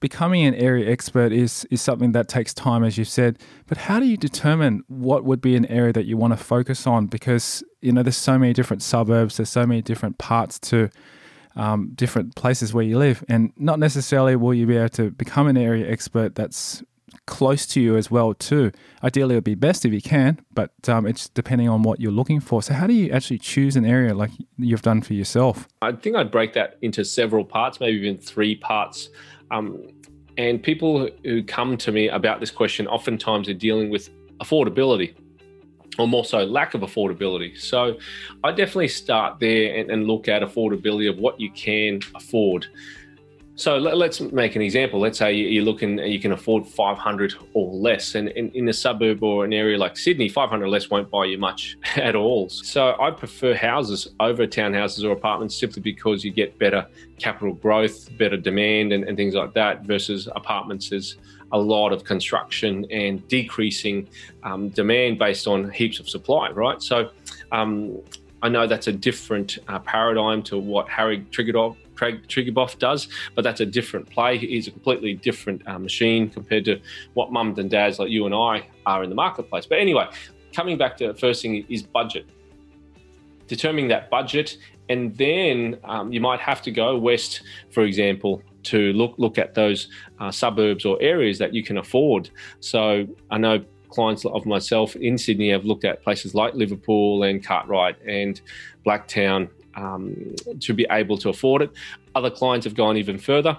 becoming 0.00 0.44
an 0.44 0.54
area 0.54 0.90
expert 0.90 1.32
is 1.32 1.66
is 1.70 1.80
something 1.80 2.12
that 2.12 2.28
takes 2.28 2.54
time 2.54 2.82
as 2.82 2.96
you've 2.96 3.08
said 3.08 3.38
but 3.66 3.76
how 3.76 4.00
do 4.00 4.06
you 4.06 4.16
determine 4.16 4.82
what 4.88 5.24
would 5.24 5.40
be 5.40 5.54
an 5.54 5.66
area 5.66 5.92
that 5.92 6.06
you 6.06 6.16
want 6.16 6.32
to 6.32 6.42
focus 6.42 6.86
on 6.86 7.06
because 7.06 7.62
you 7.82 7.92
know 7.92 8.02
there's 8.02 8.16
so 8.16 8.38
many 8.38 8.52
different 8.52 8.82
suburbs 8.82 9.36
there's 9.36 9.50
so 9.50 9.66
many 9.66 9.82
different 9.82 10.16
parts 10.18 10.58
to 10.58 10.88
um, 11.56 11.90
different 11.94 12.34
places 12.36 12.72
where 12.72 12.84
you 12.84 12.96
live 12.96 13.24
and 13.28 13.52
not 13.56 13.78
necessarily 13.78 14.36
will 14.36 14.54
you 14.54 14.66
be 14.66 14.76
able 14.76 14.88
to 14.88 15.10
become 15.10 15.48
an 15.48 15.56
area 15.56 15.90
expert 15.90 16.34
that's 16.34 16.82
close 17.26 17.66
to 17.68 17.80
you 17.80 17.96
as 17.96 18.10
well 18.10 18.34
too. 18.34 18.72
Ideally, 19.02 19.34
it 19.34 19.38
would 19.38 19.44
be 19.44 19.54
best 19.54 19.84
if 19.84 19.92
you 19.92 20.02
can, 20.02 20.40
but 20.52 20.72
um, 20.88 21.06
it's 21.06 21.28
depending 21.28 21.68
on 21.68 21.82
what 21.82 22.00
you're 22.00 22.12
looking 22.12 22.40
for. 22.40 22.62
So, 22.62 22.74
how 22.74 22.86
do 22.86 22.92
you 22.92 23.10
actually 23.10 23.38
choose 23.38 23.76
an 23.76 23.84
area 23.84 24.14
like 24.14 24.30
you've 24.58 24.82
done 24.82 25.02
for 25.02 25.14
yourself? 25.14 25.68
I 25.82 25.92
think 25.92 26.16
I'd 26.16 26.30
break 26.30 26.52
that 26.54 26.78
into 26.82 27.04
several 27.04 27.44
parts, 27.44 27.80
maybe 27.80 27.98
even 27.98 28.18
three 28.18 28.56
parts. 28.56 29.08
Um, 29.50 29.88
and 30.38 30.62
people 30.62 31.08
who 31.24 31.42
come 31.42 31.76
to 31.78 31.92
me 31.92 32.08
about 32.08 32.40
this 32.40 32.50
question 32.50 32.86
oftentimes 32.86 33.48
are 33.48 33.54
dealing 33.54 33.90
with 33.90 34.10
affordability 34.38 35.14
or 35.98 36.08
more 36.08 36.24
so 36.24 36.44
lack 36.44 36.74
of 36.74 36.80
affordability. 36.80 37.58
So 37.58 37.98
I 38.42 38.52
definitely 38.52 38.88
start 38.88 39.38
there 39.38 39.74
and, 39.76 39.90
and 39.90 40.06
look 40.06 40.28
at 40.28 40.42
affordability 40.42 41.10
of 41.10 41.18
what 41.18 41.40
you 41.40 41.50
can 41.52 42.00
afford. 42.14 42.66
So 43.60 43.76
let, 43.76 44.08
us 44.08 44.20
make 44.20 44.56
an 44.56 44.62
example. 44.62 45.00
Let's 45.00 45.18
say 45.18 45.34
you're 45.34 45.62
looking, 45.66 45.98
you 45.98 46.18
can 46.18 46.32
afford 46.32 46.66
500 46.66 47.34
or 47.52 47.70
less, 47.74 48.14
and 48.14 48.30
in, 48.30 48.48
in 48.52 48.66
a 48.70 48.72
suburb 48.72 49.22
or 49.22 49.44
an 49.44 49.52
area 49.52 49.76
like 49.76 49.98
Sydney, 49.98 50.30
500 50.30 50.66
less 50.66 50.88
won't 50.88 51.10
buy 51.10 51.26
you 51.26 51.36
much 51.36 51.76
at 51.96 52.16
all. 52.16 52.48
So 52.48 52.96
I 52.98 53.10
prefer 53.10 53.54
houses 53.54 54.08
over 54.18 54.46
townhouses 54.46 55.04
or 55.04 55.12
apartments 55.12 55.60
simply 55.60 55.82
because 55.82 56.24
you 56.24 56.30
get 56.30 56.58
better 56.58 56.86
capital 57.18 57.52
growth, 57.52 58.08
better 58.16 58.38
demand, 58.38 58.94
and, 58.94 59.04
and 59.04 59.14
things 59.14 59.34
like 59.34 59.52
that. 59.52 59.82
Versus 59.82 60.26
apartments, 60.34 60.88
there's 60.88 61.18
a 61.52 61.58
lot 61.58 61.92
of 61.92 62.02
construction 62.02 62.86
and 62.90 63.28
decreasing 63.28 64.08
um, 64.42 64.70
demand 64.70 65.18
based 65.18 65.46
on 65.46 65.68
heaps 65.70 66.00
of 66.00 66.08
supply, 66.08 66.48
right? 66.52 66.80
So 66.80 67.10
um, 67.52 68.00
I 68.42 68.48
know 68.48 68.66
that's 68.66 68.86
a 68.86 68.92
different 68.92 69.58
uh, 69.68 69.78
paradigm 69.80 70.42
to 70.44 70.58
what 70.58 70.88
Harry 70.88 71.20
Triguboff 71.30 71.76
Craig 71.94 72.26
Triguboff 72.28 72.78
does, 72.78 73.08
but 73.34 73.42
that's 73.42 73.60
a 73.60 73.66
different 73.66 74.08
play. 74.08 74.38
He's 74.38 74.66
a 74.66 74.70
completely 74.70 75.14
different 75.14 75.66
uh, 75.68 75.78
machine 75.78 76.30
compared 76.30 76.64
to 76.64 76.80
what 77.12 77.30
mums 77.30 77.58
and 77.58 77.68
dads 77.68 77.98
like 77.98 78.08
you 78.08 78.24
and 78.24 78.34
I 78.34 78.66
are 78.86 79.04
in 79.04 79.10
the 79.10 79.16
marketplace. 79.16 79.66
But 79.66 79.80
anyway, 79.80 80.08
coming 80.54 80.78
back 80.78 80.96
to 80.98 81.08
the 81.08 81.14
first 81.14 81.42
thing 81.42 81.66
is 81.68 81.82
budget. 81.82 82.26
Determining 83.48 83.88
that 83.88 84.08
budget, 84.08 84.56
and 84.88 85.14
then 85.18 85.78
um, 85.84 86.10
you 86.10 86.22
might 86.22 86.40
have 86.40 86.62
to 86.62 86.70
go 86.70 86.96
west, 86.96 87.42
for 87.70 87.82
example, 87.82 88.42
to 88.62 88.92
look 88.94 89.14
look 89.18 89.36
at 89.36 89.54
those 89.54 89.88
uh, 90.20 90.30
suburbs 90.30 90.86
or 90.86 90.96
areas 91.02 91.38
that 91.38 91.52
you 91.52 91.62
can 91.62 91.76
afford. 91.76 92.30
So 92.60 93.06
I 93.30 93.36
know 93.36 93.62
clients 93.90 94.24
of 94.24 94.46
myself 94.46 94.96
in 94.96 95.18
Sydney 95.18 95.50
have 95.50 95.64
looked 95.64 95.84
at 95.84 96.02
places 96.02 96.34
like 96.34 96.54
Liverpool 96.54 97.24
and 97.24 97.44
Cartwright 97.44 97.96
and 98.06 98.40
Blacktown 98.86 99.48
um, 99.74 100.34
to 100.60 100.72
be 100.72 100.86
able 100.90 101.18
to 101.18 101.28
afford 101.28 101.62
it. 101.62 101.70
Other 102.14 102.30
clients 102.30 102.64
have 102.64 102.74
gone 102.74 102.96
even 102.96 103.18
further 103.18 103.58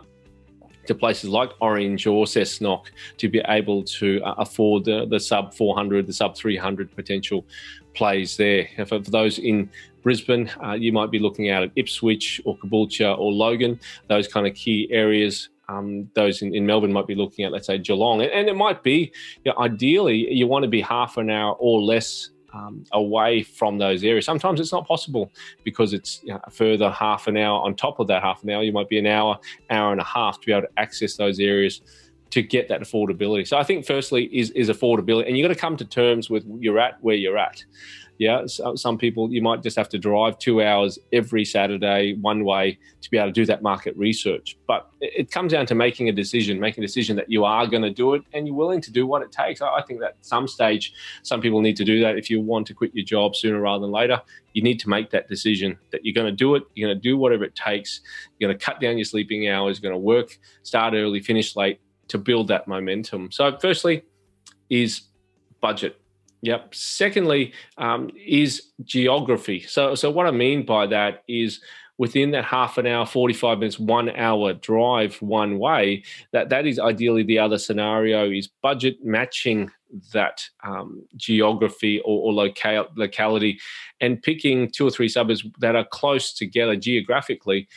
to 0.88 0.96
places 0.96 1.30
like 1.30 1.52
Orange 1.62 2.08
or 2.08 2.26
Cessnock 2.26 2.86
to 3.18 3.30
be 3.30 3.42
able 3.48 3.84
to 3.84 4.22
uh, 4.24 4.36
afford 4.38 4.86
the, 4.86 5.06
the 5.06 5.20
sub 5.20 5.54
400, 5.54 6.08
the 6.08 6.14
sub 6.14 6.36
300 6.36 6.96
potential 6.96 7.46
plays 7.94 8.38
there. 8.38 8.68
For, 8.78 9.04
for 9.04 9.12
those 9.12 9.40
in 9.40 9.70
Brisbane, 10.02 10.50
uh, 10.64 10.74
you 10.74 10.92
might 10.92 11.12
be 11.12 11.20
looking 11.20 11.50
out 11.50 11.64
at 11.64 11.72
Ipswich 11.76 12.42
or 12.46 12.58
Caboolture 12.58 13.18
or 13.18 13.32
Logan, 13.32 13.80
those 14.08 14.28
kind 14.28 14.48
of 14.48 14.56
key 14.56 14.88
areas. 14.92 15.50
Um, 15.72 16.10
those 16.16 16.42
in, 16.42 16.54
in, 16.54 16.66
Melbourne 16.66 16.92
might 16.92 17.08
be 17.08 17.16
looking 17.16 17.46
at, 17.46 17.52
let's 17.52 17.68
say, 17.68 17.78
Geelong. 17.78 18.22
And, 18.22 18.32
and 18.32 18.50
it 18.50 18.56
might 18.56 18.84
be, 18.84 19.12
you 19.44 19.52
know, 19.52 19.58
ideally, 19.58 20.32
you 20.34 20.48
want 20.48 20.64
to 20.64 20.70
be 20.70 20.82
half 20.82 21.18
an 21.18 21.30
hour 21.30 21.56
or 21.60 21.82
less 21.82 22.30
um, 22.54 22.84
away 22.92 23.44
from 23.44 23.78
those 23.78 24.04
areas. 24.04 24.26
Sometimes 24.26 24.60
it's 24.60 24.72
not 24.72 24.88
possible 24.88 25.32
because 25.64 25.94
it's 25.94 26.22
you 26.24 26.34
know, 26.34 26.42
further 26.52 26.90
half 26.92 27.28
an 27.28 27.38
hour 27.38 27.62
on 27.62 27.76
top 27.76 28.00
of 28.00 28.08
that 28.08 28.22
half 28.22 28.44
an 28.44 28.50
hour. 28.50 28.64
You 28.64 28.74
might 28.74 28.90
be 28.90 29.00
an 29.00 29.08
hour, 29.08 29.40
hour 29.70 29.92
and 29.92 30.02
a 30.02 30.06
half 30.06 30.40
to 30.42 30.46
be 30.46 30.52
able 30.52 30.64
to 30.64 30.80
access 30.80 31.16
those 31.16 31.40
areas 31.40 31.82
to 32.32 32.42
get 32.42 32.68
that 32.70 32.82
affordability. 32.82 33.48
So 33.48 33.58
I 33.58 33.64
think 33.64 33.86
firstly 33.86 34.26
is 34.26 34.52
is 34.52 34.70
affordability, 34.70 35.28
and 35.28 35.38
you've 35.38 35.48
got 35.48 35.54
to 35.54 35.60
come 35.60 35.78
to 35.78 35.86
terms 35.86 36.30
with 36.30 36.46
you're 36.60 36.80
at 36.80 37.02
where 37.02 37.16
you're 37.16 37.38
at. 37.38 37.64
Yeah, 38.22 38.46
so 38.46 38.74
uh, 38.74 38.76
some 38.76 39.00
people 39.00 39.34
you 39.34 39.42
might 39.42 39.64
just 39.64 39.76
have 39.78 39.90
to 39.90 39.98
drive 39.98 40.38
two 40.38 40.62
hours 40.62 41.00
every 41.12 41.44
Saturday 41.44 42.14
one 42.22 42.44
way 42.46 42.78
to 43.02 43.10
be 43.10 43.18
able 43.18 43.30
to 43.30 43.34
do 43.34 43.48
that 43.48 43.64
market 43.64 43.98
research. 43.98 44.60
But 44.68 44.92
it 45.02 45.32
comes 45.32 45.54
down 45.54 45.66
to 45.66 45.74
making 45.74 46.08
a 46.08 46.12
decision, 46.12 46.60
making 46.60 46.84
a 46.84 46.86
decision 46.86 47.16
that 47.16 47.32
you 47.32 47.46
are 47.46 47.66
going 47.66 47.82
to 47.82 47.90
do 47.90 48.14
it 48.14 48.22
and 48.34 48.46
you're 48.46 48.56
willing 48.56 48.80
to 48.82 48.92
do 48.92 49.08
what 49.08 49.24
it 49.24 49.32
takes. 49.32 49.60
I 49.60 49.82
think 49.88 50.02
that 50.02 50.18
some 50.22 50.48
stage, 50.48 50.94
some 51.24 51.42
people 51.42 51.62
need 51.62 51.76
to 51.78 51.84
do 51.84 52.00
that. 52.02 52.16
If 52.16 52.30
you 52.30 52.42
want 52.42 52.68
to 52.68 52.76
quit 52.76 52.94
your 52.94 53.04
job 53.04 53.36
sooner 53.36 53.60
rather 53.60 53.82
than 53.82 53.92
later, 53.92 54.22
you 54.54 54.62
need 54.62 54.80
to 54.82 54.90
make 54.90 55.10
that 55.10 55.28
decision 55.28 55.80
that 55.92 56.06
you're 56.06 56.14
going 56.14 56.32
to 56.32 56.32
do 56.32 56.54
it. 56.54 56.62
You're 56.76 56.90
going 56.90 57.02
to 57.02 57.02
do 57.02 57.18
whatever 57.18 57.44
it 57.44 57.56
takes. 57.56 58.02
You're 58.38 58.50
going 58.50 58.60
to 58.60 58.64
cut 58.64 58.80
down 58.80 59.00
your 59.00 59.06
sleeping 59.06 59.50
hours. 59.50 59.80
You're 59.82 59.90
going 59.90 60.00
to 60.00 60.06
work, 60.06 60.38
start 60.62 60.94
early, 60.94 61.22
finish 61.22 61.56
late 61.56 61.80
to 62.10 62.20
build 62.20 62.50
that 62.50 62.68
momentum. 62.68 63.32
So, 63.32 63.58
firstly, 63.60 64.04
is 64.70 65.08
budget 65.60 66.01
Yep. 66.42 66.74
Secondly, 66.74 67.54
um, 67.78 68.10
is 68.16 68.72
geography. 68.84 69.62
So, 69.62 69.96
so 69.96 70.10
what 70.10 70.26
I 70.26 70.32
mean 70.32 70.66
by 70.66 70.88
that 70.88 71.24
is 71.28 71.62
within 72.02 72.32
that 72.32 72.46
half 72.46 72.80
an 72.80 72.88
hour, 72.88 73.06
45 73.06 73.60
minutes, 73.60 73.80
one 73.80 74.10
hour 74.16 74.54
drive 74.54 75.22
one 75.22 75.60
way, 75.60 76.04
that, 76.32 76.50
that 76.50 76.66
is 76.66 76.80
ideally 76.80 77.22
the 77.22 77.38
other 77.38 77.60
scenario 77.60 78.30
is 78.32 78.50
budget 78.64 78.98
matching 79.04 79.70
that 80.12 80.44
um, 80.64 81.04
geography 81.16 82.00
or, 82.00 82.24
or 82.24 82.34
local, 82.34 82.88
locality 82.96 83.60
and 84.00 84.20
picking 84.24 84.68
two 84.72 84.88
or 84.88 84.90
three 84.90 85.10
suburbs 85.10 85.46
that 85.60 85.76
are 85.76 85.86
close 85.86 86.34
together 86.34 86.76
geographically, 86.76 87.68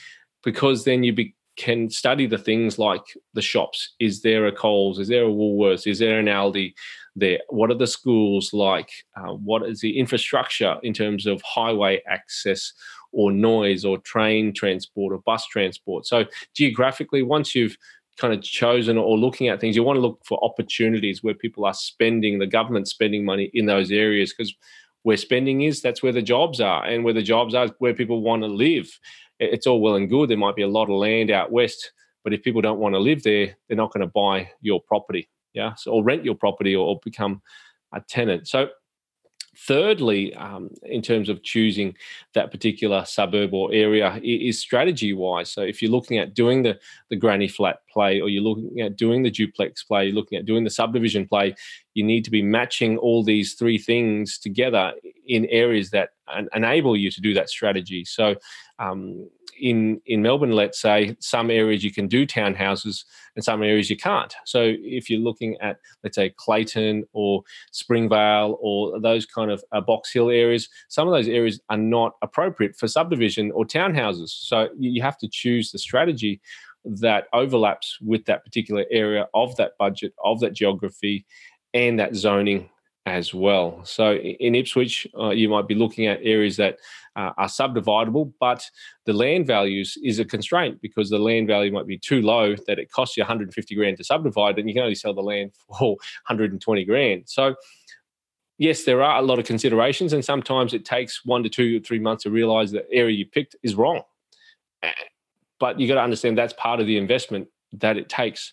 because 0.42 0.84
then 0.84 1.02
you 1.02 1.12
be, 1.12 1.34
can 1.56 1.90
study 1.90 2.26
the 2.26 2.38
things 2.38 2.78
like 2.78 3.02
the 3.34 3.42
shops. 3.42 3.94
Is 4.00 4.22
there 4.22 4.46
a 4.46 4.52
Coles? 4.52 4.98
Is 4.98 5.08
there 5.08 5.24
a 5.24 5.28
Woolworths? 5.28 5.86
Is 5.86 5.98
there 5.98 6.18
an 6.18 6.26
Aldi? 6.26 6.72
There? 7.16 7.40
What 7.48 7.70
are 7.70 7.76
the 7.76 7.86
schools 7.86 8.52
like? 8.52 8.90
Uh, 9.16 9.34
what 9.34 9.62
is 9.68 9.80
the 9.80 9.98
infrastructure 9.98 10.76
in 10.82 10.92
terms 10.92 11.26
of 11.26 11.42
highway 11.42 12.02
access 12.08 12.72
or 13.12 13.30
noise 13.30 13.84
or 13.84 13.98
train 13.98 14.52
transport 14.52 15.12
or 15.12 15.18
bus 15.18 15.46
transport? 15.46 16.06
So, 16.06 16.24
geographically, 16.54 17.22
once 17.22 17.54
you've 17.54 17.76
kind 18.16 18.32
of 18.32 18.42
chosen 18.42 18.96
or 18.96 19.18
looking 19.18 19.48
at 19.48 19.60
things, 19.60 19.74
you 19.74 19.82
want 19.82 19.96
to 19.96 20.00
look 20.00 20.20
for 20.24 20.42
opportunities 20.44 21.22
where 21.22 21.34
people 21.34 21.64
are 21.64 21.74
spending, 21.74 22.38
the 22.38 22.46
government 22.46 22.88
spending 22.88 23.24
money 23.24 23.50
in 23.54 23.66
those 23.66 23.90
areas 23.90 24.32
because 24.32 24.54
where 25.02 25.16
spending 25.16 25.62
is, 25.62 25.82
that's 25.82 26.02
where 26.02 26.12
the 26.12 26.22
jobs 26.22 26.60
are. 26.60 26.84
And 26.84 27.04
where 27.04 27.12
the 27.12 27.22
jobs 27.22 27.54
are, 27.54 27.68
where 27.78 27.94
people 27.94 28.22
want 28.22 28.42
to 28.42 28.48
live. 28.48 28.98
It's 29.38 29.66
all 29.66 29.80
well 29.80 29.96
and 29.96 30.08
good. 30.08 30.30
There 30.30 30.38
might 30.38 30.56
be 30.56 30.62
a 30.62 30.68
lot 30.68 30.88
of 30.88 30.96
land 30.96 31.30
out 31.30 31.52
west, 31.52 31.92
but 32.22 32.32
if 32.32 32.42
people 32.42 32.62
don't 32.62 32.78
want 32.78 32.94
to 32.94 32.98
live 32.98 33.22
there, 33.22 33.56
they're 33.68 33.76
not 33.76 33.92
going 33.92 34.06
to 34.06 34.12
buy 34.12 34.50
your 34.60 34.80
property 34.80 35.28
yeah, 35.54 35.74
so, 35.74 35.92
or 35.92 36.04
rent 36.04 36.24
your 36.24 36.34
property 36.34 36.74
or, 36.74 36.86
or 36.86 37.00
become 37.04 37.40
a 37.92 38.00
tenant. 38.00 38.48
So, 38.48 38.68
thirdly, 39.56 40.34
um, 40.34 40.68
in 40.82 41.00
terms 41.00 41.28
of 41.28 41.42
choosing 41.44 41.94
that 42.34 42.50
particular 42.50 43.04
suburb 43.04 43.54
or 43.54 43.72
area, 43.72 44.20
is 44.22 44.58
strategy 44.58 45.12
wise. 45.12 45.50
So, 45.50 45.62
if 45.62 45.80
you're 45.80 45.92
looking 45.92 46.18
at 46.18 46.34
doing 46.34 46.62
the 46.62 46.78
the 47.08 47.16
granny 47.16 47.48
flat 47.48 47.78
play, 47.88 48.20
or 48.20 48.28
you're 48.28 48.42
looking 48.42 48.80
at 48.80 48.96
doing 48.96 49.22
the 49.22 49.30
duplex 49.30 49.84
play, 49.84 50.06
you're 50.06 50.14
looking 50.14 50.38
at 50.38 50.44
doing 50.44 50.64
the 50.64 50.70
subdivision 50.70 51.26
play, 51.26 51.54
you 51.94 52.02
need 52.02 52.24
to 52.24 52.30
be 52.30 52.42
matching 52.42 52.98
all 52.98 53.22
these 53.22 53.54
three 53.54 53.78
things 53.78 54.38
together 54.38 54.92
in 55.26 55.46
areas 55.46 55.90
that 55.90 56.10
enable 56.54 56.96
you 56.96 57.10
to 57.10 57.20
do 57.20 57.32
that 57.34 57.48
strategy. 57.48 58.04
So. 58.04 58.34
Um, 58.78 59.28
in 59.60 60.00
in 60.06 60.22
Melbourne, 60.22 60.52
let's 60.52 60.80
say, 60.80 61.16
some 61.20 61.50
areas 61.50 61.84
you 61.84 61.92
can 61.92 62.08
do 62.08 62.26
townhouses 62.26 63.04
and 63.36 63.44
some 63.44 63.62
areas 63.62 63.90
you 63.90 63.96
can't. 63.96 64.34
So 64.44 64.74
if 64.78 65.08
you're 65.08 65.20
looking 65.20 65.56
at, 65.60 65.78
let's 66.02 66.16
say, 66.16 66.34
Clayton 66.36 67.04
or 67.12 67.42
Springvale 67.72 68.58
or 68.60 69.00
those 69.00 69.26
kind 69.26 69.50
of 69.50 69.64
uh, 69.72 69.80
Box 69.80 70.12
Hill 70.12 70.30
areas, 70.30 70.68
some 70.88 71.08
of 71.08 71.14
those 71.14 71.28
areas 71.28 71.60
are 71.70 71.76
not 71.76 72.12
appropriate 72.22 72.76
for 72.76 72.88
subdivision 72.88 73.50
or 73.52 73.64
townhouses. 73.64 74.28
So 74.28 74.68
you 74.78 75.02
have 75.02 75.18
to 75.18 75.28
choose 75.28 75.72
the 75.72 75.78
strategy 75.78 76.40
that 76.84 77.28
overlaps 77.32 77.98
with 78.00 78.24
that 78.26 78.44
particular 78.44 78.84
area 78.90 79.26
of 79.34 79.56
that 79.56 79.72
budget, 79.78 80.12
of 80.22 80.40
that 80.40 80.52
geography, 80.52 81.24
and 81.72 81.98
that 81.98 82.14
zoning 82.14 82.70
as 83.06 83.34
well. 83.34 83.84
So 83.84 84.14
in 84.14 84.54
Ipswich, 84.54 85.06
uh, 85.18 85.30
you 85.30 85.48
might 85.48 85.68
be 85.68 85.74
looking 85.74 86.06
at 86.06 86.20
areas 86.22 86.56
that 86.56 86.78
uh, 87.16 87.32
are 87.36 87.48
subdividable, 87.48 88.32
but 88.40 88.68
the 89.04 89.12
land 89.12 89.46
values 89.46 89.98
is 90.02 90.18
a 90.18 90.24
constraint 90.24 90.80
because 90.80 91.10
the 91.10 91.18
land 91.18 91.46
value 91.46 91.70
might 91.70 91.86
be 91.86 91.98
too 91.98 92.22
low 92.22 92.56
that 92.66 92.78
it 92.78 92.90
costs 92.90 93.16
you 93.16 93.22
150 93.22 93.74
grand 93.74 93.98
to 93.98 94.04
subdivide, 94.04 94.58
and 94.58 94.68
you 94.68 94.74
can 94.74 94.82
only 94.82 94.94
sell 94.94 95.14
the 95.14 95.22
land 95.22 95.52
for 95.68 95.96
120 96.26 96.84
grand. 96.84 97.24
So 97.26 97.54
yes, 98.56 98.84
there 98.84 99.02
are 99.02 99.18
a 99.18 99.22
lot 99.22 99.38
of 99.38 99.44
considerations, 99.44 100.12
and 100.12 100.24
sometimes 100.24 100.72
it 100.72 100.84
takes 100.84 101.24
one 101.24 101.42
to 101.42 101.50
two 101.50 101.76
or 101.76 101.80
three 101.80 101.98
months 101.98 102.22
to 102.22 102.30
realize 102.30 102.70
the 102.70 102.90
area 102.90 103.14
you 103.14 103.26
picked 103.26 103.56
is 103.62 103.74
wrong. 103.74 104.02
But 105.60 105.78
you 105.78 105.88
got 105.88 105.94
to 105.94 106.02
understand 106.02 106.36
that's 106.36 106.54
part 106.54 106.80
of 106.80 106.86
the 106.86 106.96
investment 106.96 107.48
that 107.74 107.96
it 107.96 108.08
takes 108.08 108.52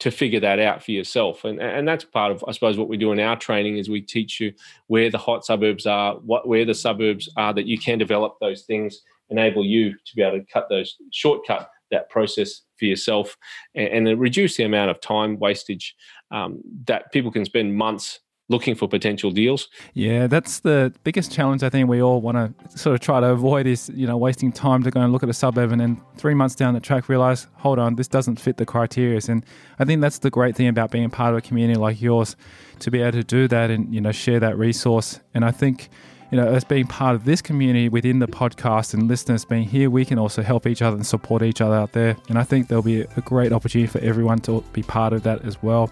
to 0.00 0.10
figure 0.10 0.40
that 0.40 0.60
out 0.60 0.82
for 0.82 0.92
yourself. 0.92 1.44
And, 1.44 1.60
and 1.60 1.86
that's 1.86 2.04
part 2.04 2.30
of, 2.30 2.44
I 2.46 2.52
suppose, 2.52 2.78
what 2.78 2.88
we 2.88 2.96
do 2.96 3.12
in 3.12 3.20
our 3.20 3.36
training 3.36 3.78
is 3.78 3.90
we 3.90 4.00
teach 4.00 4.40
you 4.40 4.52
where 4.86 5.10
the 5.10 5.18
hot 5.18 5.44
suburbs 5.44 5.86
are, 5.86 6.14
what 6.16 6.46
where 6.46 6.64
the 6.64 6.74
suburbs 6.74 7.28
are 7.36 7.52
that 7.54 7.66
you 7.66 7.78
can 7.78 7.98
develop 7.98 8.36
those 8.40 8.62
things, 8.62 9.02
enable 9.30 9.64
you 9.64 9.92
to 9.92 10.16
be 10.16 10.22
able 10.22 10.38
to 10.38 10.44
cut 10.52 10.68
those 10.68 10.96
shortcut 11.12 11.70
that 11.90 12.10
process 12.10 12.62
for 12.78 12.84
yourself 12.84 13.36
and, 13.74 14.08
and 14.08 14.20
reduce 14.20 14.56
the 14.56 14.64
amount 14.64 14.90
of 14.90 15.00
time 15.00 15.38
wastage 15.38 15.96
um, 16.30 16.60
that 16.86 17.10
people 17.12 17.30
can 17.30 17.44
spend 17.44 17.74
months 17.74 18.20
looking 18.48 18.74
for 18.74 18.88
potential 18.88 19.30
deals. 19.30 19.68
Yeah, 19.92 20.26
that's 20.26 20.60
the 20.60 20.92
biggest 21.04 21.30
challenge 21.30 21.62
I 21.62 21.68
think 21.68 21.88
we 21.88 22.02
all 22.02 22.20
want 22.20 22.36
to 22.36 22.78
sort 22.78 22.94
of 22.94 23.00
try 23.00 23.20
to 23.20 23.26
avoid 23.26 23.66
is, 23.66 23.90
you 23.94 24.06
know, 24.06 24.16
wasting 24.16 24.52
time 24.52 24.82
to 24.84 24.90
go 24.90 25.00
and 25.00 25.12
look 25.12 25.22
at 25.22 25.28
a 25.28 25.34
suburb 25.34 25.70
and 25.70 25.80
then 25.80 26.00
three 26.16 26.34
months 26.34 26.54
down 26.54 26.74
the 26.74 26.80
track 26.80 27.08
realize, 27.08 27.46
hold 27.56 27.78
on, 27.78 27.96
this 27.96 28.08
doesn't 28.08 28.40
fit 28.40 28.56
the 28.56 28.66
criteria. 28.66 29.20
And 29.28 29.44
I 29.78 29.84
think 29.84 30.00
that's 30.00 30.18
the 30.18 30.30
great 30.30 30.56
thing 30.56 30.68
about 30.68 30.90
being 30.90 31.04
a 31.04 31.10
part 31.10 31.32
of 31.32 31.38
a 31.38 31.40
community 31.42 31.78
like 31.78 32.00
yours, 32.00 32.36
to 32.80 32.90
be 32.90 33.02
able 33.02 33.12
to 33.12 33.24
do 33.24 33.48
that 33.48 33.70
and, 33.70 33.94
you 33.94 34.00
know, 34.00 34.12
share 34.12 34.40
that 34.40 34.56
resource. 34.56 35.20
And 35.34 35.44
I 35.44 35.50
think 35.50 35.90
you 36.30 36.36
know, 36.36 36.46
as 36.46 36.64
being 36.64 36.86
part 36.86 37.14
of 37.14 37.24
this 37.24 37.40
community 37.40 37.88
within 37.88 38.18
the 38.18 38.26
podcast 38.26 38.92
and 38.92 39.08
listeners 39.08 39.44
being 39.44 39.64
here, 39.64 39.88
we 39.88 40.04
can 40.04 40.18
also 40.18 40.42
help 40.42 40.66
each 40.66 40.82
other 40.82 40.96
and 40.96 41.06
support 41.06 41.42
each 41.42 41.60
other 41.60 41.74
out 41.74 41.92
there. 41.92 42.16
And 42.28 42.38
I 42.38 42.42
think 42.44 42.68
there'll 42.68 42.82
be 42.82 43.00
a 43.02 43.20
great 43.22 43.52
opportunity 43.52 43.90
for 43.90 43.98
everyone 44.00 44.40
to 44.40 44.62
be 44.72 44.82
part 44.82 45.12
of 45.12 45.22
that 45.22 45.44
as 45.44 45.62
well. 45.62 45.90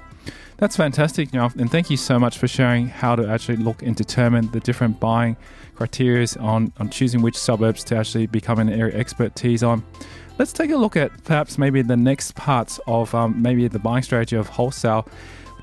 That's 0.59 0.77
fantastic, 0.77 1.33
Neil. 1.33 1.53
And 1.59 1.71
thank 1.71 1.91
you 1.91 1.97
so 1.97 2.19
much 2.19 2.39
for 2.39 2.49
sharing 2.49 2.89
how 2.89 3.17
to 3.17 3.29
actually 3.29 3.57
look 3.57 3.83
and 3.83 3.95
determine 3.95 4.51
the 4.53 4.61
different 4.61 5.01
buying 5.01 5.37
criteria 5.75 6.27
on, 6.41 6.73
on 6.79 6.91
choosing 6.91 7.21
which 7.23 7.37
suburbs 7.37 7.85
to 7.85 7.97
actually 7.97 8.27
become 8.27 8.59
an 8.59 8.71
area 8.71 8.97
expertise 8.97 9.63
on. 9.63 9.85
Let's 10.39 10.53
take 10.53 10.71
a 10.71 10.77
look 10.77 10.97
at 10.97 11.25
perhaps 11.25 11.57
maybe 11.57 11.81
the 11.83 11.97
next 11.97 12.35
parts 12.35 12.79
of 12.87 13.15
um, 13.15 13.41
maybe 13.41 13.69
the 13.69 13.79
buying 13.79 14.03
strategy 14.03 14.37
of 14.37 14.49
wholesale. 14.49 15.09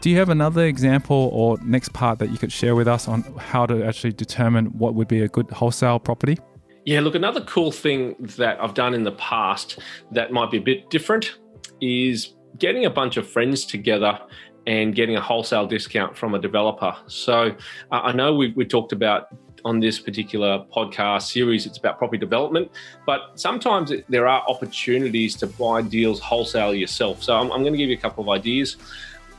Do 0.04 0.10
you 0.10 0.18
have 0.18 0.28
another 0.28 0.66
example 0.66 1.30
or 1.32 1.58
next 1.64 1.94
part 1.94 2.20
that 2.20 2.30
you 2.30 2.38
could 2.38 2.52
share 2.52 2.76
with 2.76 2.90
us 2.90 3.08
on 3.08 3.22
how 3.38 3.66
to 3.66 3.86
actually 3.86 4.12
determine 4.12 4.66
what 4.78 4.96
would 4.96 5.08
be 5.08 5.22
a 5.22 5.30
good 5.30 5.50
wholesale 5.50 5.98
property? 5.98 6.38
Yeah, 6.84 7.00
look, 7.00 7.16
another 7.16 7.40
cool 7.40 7.72
thing 7.72 8.18
that 8.20 8.62
I've 8.62 8.74
done 8.74 8.94
in 8.94 9.06
the 9.06 9.14
past 9.14 9.80
that 10.12 10.34
might 10.34 10.52
be 10.52 10.58
a 10.58 10.62
bit 10.62 10.90
different 10.90 11.40
is 11.80 12.36
getting 12.60 12.84
a 12.84 12.90
bunch 12.90 13.16
of 13.16 13.26
friends 13.30 13.64
together 13.64 14.20
and 14.68 14.94
getting 14.94 15.16
a 15.16 15.22
wholesale 15.22 15.68
discount 15.68 16.18
from 16.18 16.36
a 16.36 16.40
developer. 16.40 16.94
So 17.08 17.56
uh, 17.90 18.02
I 18.02 18.12
know 18.12 18.36
we, 18.36 18.52
we 18.58 18.66
talked 18.66 18.92
about 18.92 19.28
on 19.64 19.80
this 19.80 20.00
particular 20.00 20.66
podcast 20.76 21.32
series, 21.32 21.66
it's 21.66 21.78
about 21.78 21.98
property 21.98 22.18
development, 22.18 22.70
but 23.06 23.22
sometimes 23.36 23.94
there 24.10 24.28
are 24.28 24.44
opportunities 24.50 25.38
to 25.38 25.48
buy 25.48 25.82
deals 25.82 26.20
wholesale 26.20 26.74
yourself. 26.74 27.24
So 27.24 27.38
I'm, 27.38 27.50
I'm 27.54 27.62
going 27.62 27.72
to 27.72 27.78
give 27.78 27.88
you 27.88 27.96
a 27.96 28.02
couple 28.02 28.22
of 28.22 28.30
ideas 28.30 28.76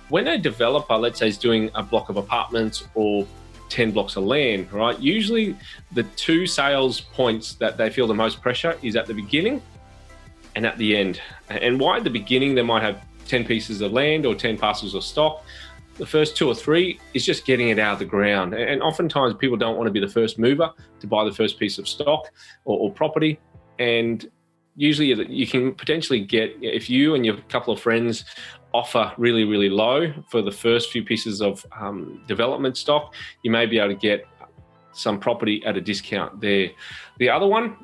when 0.09 0.29
a 0.29 0.39
developer, 0.39 0.95
let's 0.97 1.19
say, 1.19 1.29
is 1.29 1.39
doing 1.39 1.71
a 1.75 1.83
block 1.83 2.09
of 2.09 2.17
apartments 2.17 2.87
or 2.95 3.27
10 3.71 3.91
blocks 3.93 4.17
of 4.17 4.25
land, 4.25 4.73
right? 4.73 4.99
Usually 5.01 5.57
the 5.93 6.03
two 6.03 6.47
sales 6.47 7.01
points 7.01 7.55
that 7.55 7.77
they 7.77 7.91
feel 7.91 8.07
the 8.07 8.15
most 8.15 8.41
pressure 8.41 8.79
is 8.83 8.97
at 8.97 9.07
the 9.07 9.15
beginning 9.15 9.63
and 10.55 10.67
at 10.67 10.79
the 10.79 10.97
end. 10.97 11.21
And 11.49 11.81
why 11.81 11.97
at 11.97 12.05
the 12.05 12.11
beginning 12.11 12.55
they 12.55 12.63
might 12.63 12.83
have 12.83 13.05
10 13.27 13.45
pieces 13.45 13.81
of 13.81 13.93
land 13.93 14.27
or 14.27 14.35
10 14.35 14.59
parcels 14.59 14.95
of 14.95 15.03
stock. 15.03 15.45
The 15.97 16.07
first 16.07 16.37
two 16.37 16.49
or 16.49 16.55
three 16.55 16.99
is 17.15 17.25
just 17.25 17.47
getting 17.47 17.69
it 17.69 17.79
out 17.79 17.95
of 17.95 17.99
the 18.01 18.05
ground. 18.05 18.53
And 18.55 18.83
oftentimes 18.83 19.35
people 19.35 19.57
don't 19.57 19.77
want 19.77 19.87
to 19.87 19.93
be 19.93 20.01
the 20.01 20.09
first 20.09 20.39
mover 20.39 20.71
to 21.01 21.07
buy 21.07 21.25
the 21.25 21.33
first 21.33 21.59
piece 21.59 21.79
of 21.79 21.89
stock 21.89 22.31
or, 22.65 22.79
or 22.79 22.93
property. 22.93 23.41
And 23.79 24.29
usually 24.77 25.09
you 25.33 25.47
can 25.47 25.73
potentially 25.75 26.21
get 26.21 26.57
if 26.61 26.91
you 26.91 27.15
and 27.15 27.25
your 27.25 27.37
couple 27.49 27.73
of 27.73 27.81
friends 27.81 28.25
offer 28.75 29.13
really, 29.17 29.45
really 29.45 29.71
low 29.71 30.13
for 30.29 30.43
the 30.43 30.51
first 30.51 30.91
few 30.91 31.03
pieces 31.03 31.41
of 31.41 31.65
um, 31.81 32.21
development 32.27 32.77
stock, 32.77 33.15
you 33.43 33.51
may 33.51 33.65
be 33.65 33.79
able 33.79 33.89
to 33.89 33.95
get 33.95 34.27
some 34.93 35.19
property 35.19 35.63
at 35.65 35.77
a 35.77 35.81
discount 35.81 36.41
there. 36.41 36.71
The 37.19 37.31
other 37.31 37.47
one 37.47 37.77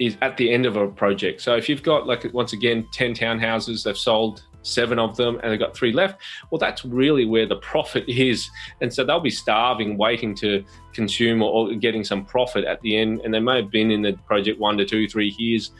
is 0.00 0.16
at 0.20 0.36
the 0.36 0.52
end 0.52 0.66
of 0.66 0.76
a 0.76 0.88
project. 0.88 1.40
So 1.40 1.54
if 1.54 1.68
you've 1.68 1.82
got, 1.82 2.08
like, 2.08 2.26
once 2.34 2.52
again, 2.52 2.88
10 2.92 3.14
townhouses, 3.14 3.84
they've 3.84 3.96
sold 3.96 4.42
seven 4.62 4.98
of 4.98 5.16
them 5.16 5.38
and 5.42 5.52
they've 5.52 5.58
got 5.58 5.76
three 5.76 5.92
left, 5.92 6.20
well, 6.50 6.58
that's 6.58 6.84
really 6.84 7.24
where 7.24 7.46
the 7.46 7.56
profit 7.56 8.04
is. 8.08 8.50
And 8.80 8.92
so 8.92 9.04
they'll 9.04 9.20
be 9.20 9.30
starving, 9.30 9.96
waiting 9.96 10.34
to 10.36 10.64
consume 10.92 11.40
or, 11.40 11.70
or 11.70 11.74
getting 11.76 12.02
some 12.02 12.24
profit 12.24 12.64
at 12.64 12.80
the 12.80 12.96
end. 12.96 13.20
And 13.20 13.32
they 13.32 13.40
may 13.40 13.56
have 13.56 13.70
been 13.70 13.92
in 13.92 14.02
the 14.02 14.14
project 14.26 14.58
one 14.58 14.76
to 14.78 14.84
two, 14.84 15.08
three 15.08 15.34
years, 15.38 15.70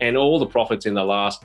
and 0.00 0.16
all 0.16 0.38
the 0.38 0.46
profits 0.46 0.84
in 0.84 0.94
the 0.94 1.04
last 1.04 1.44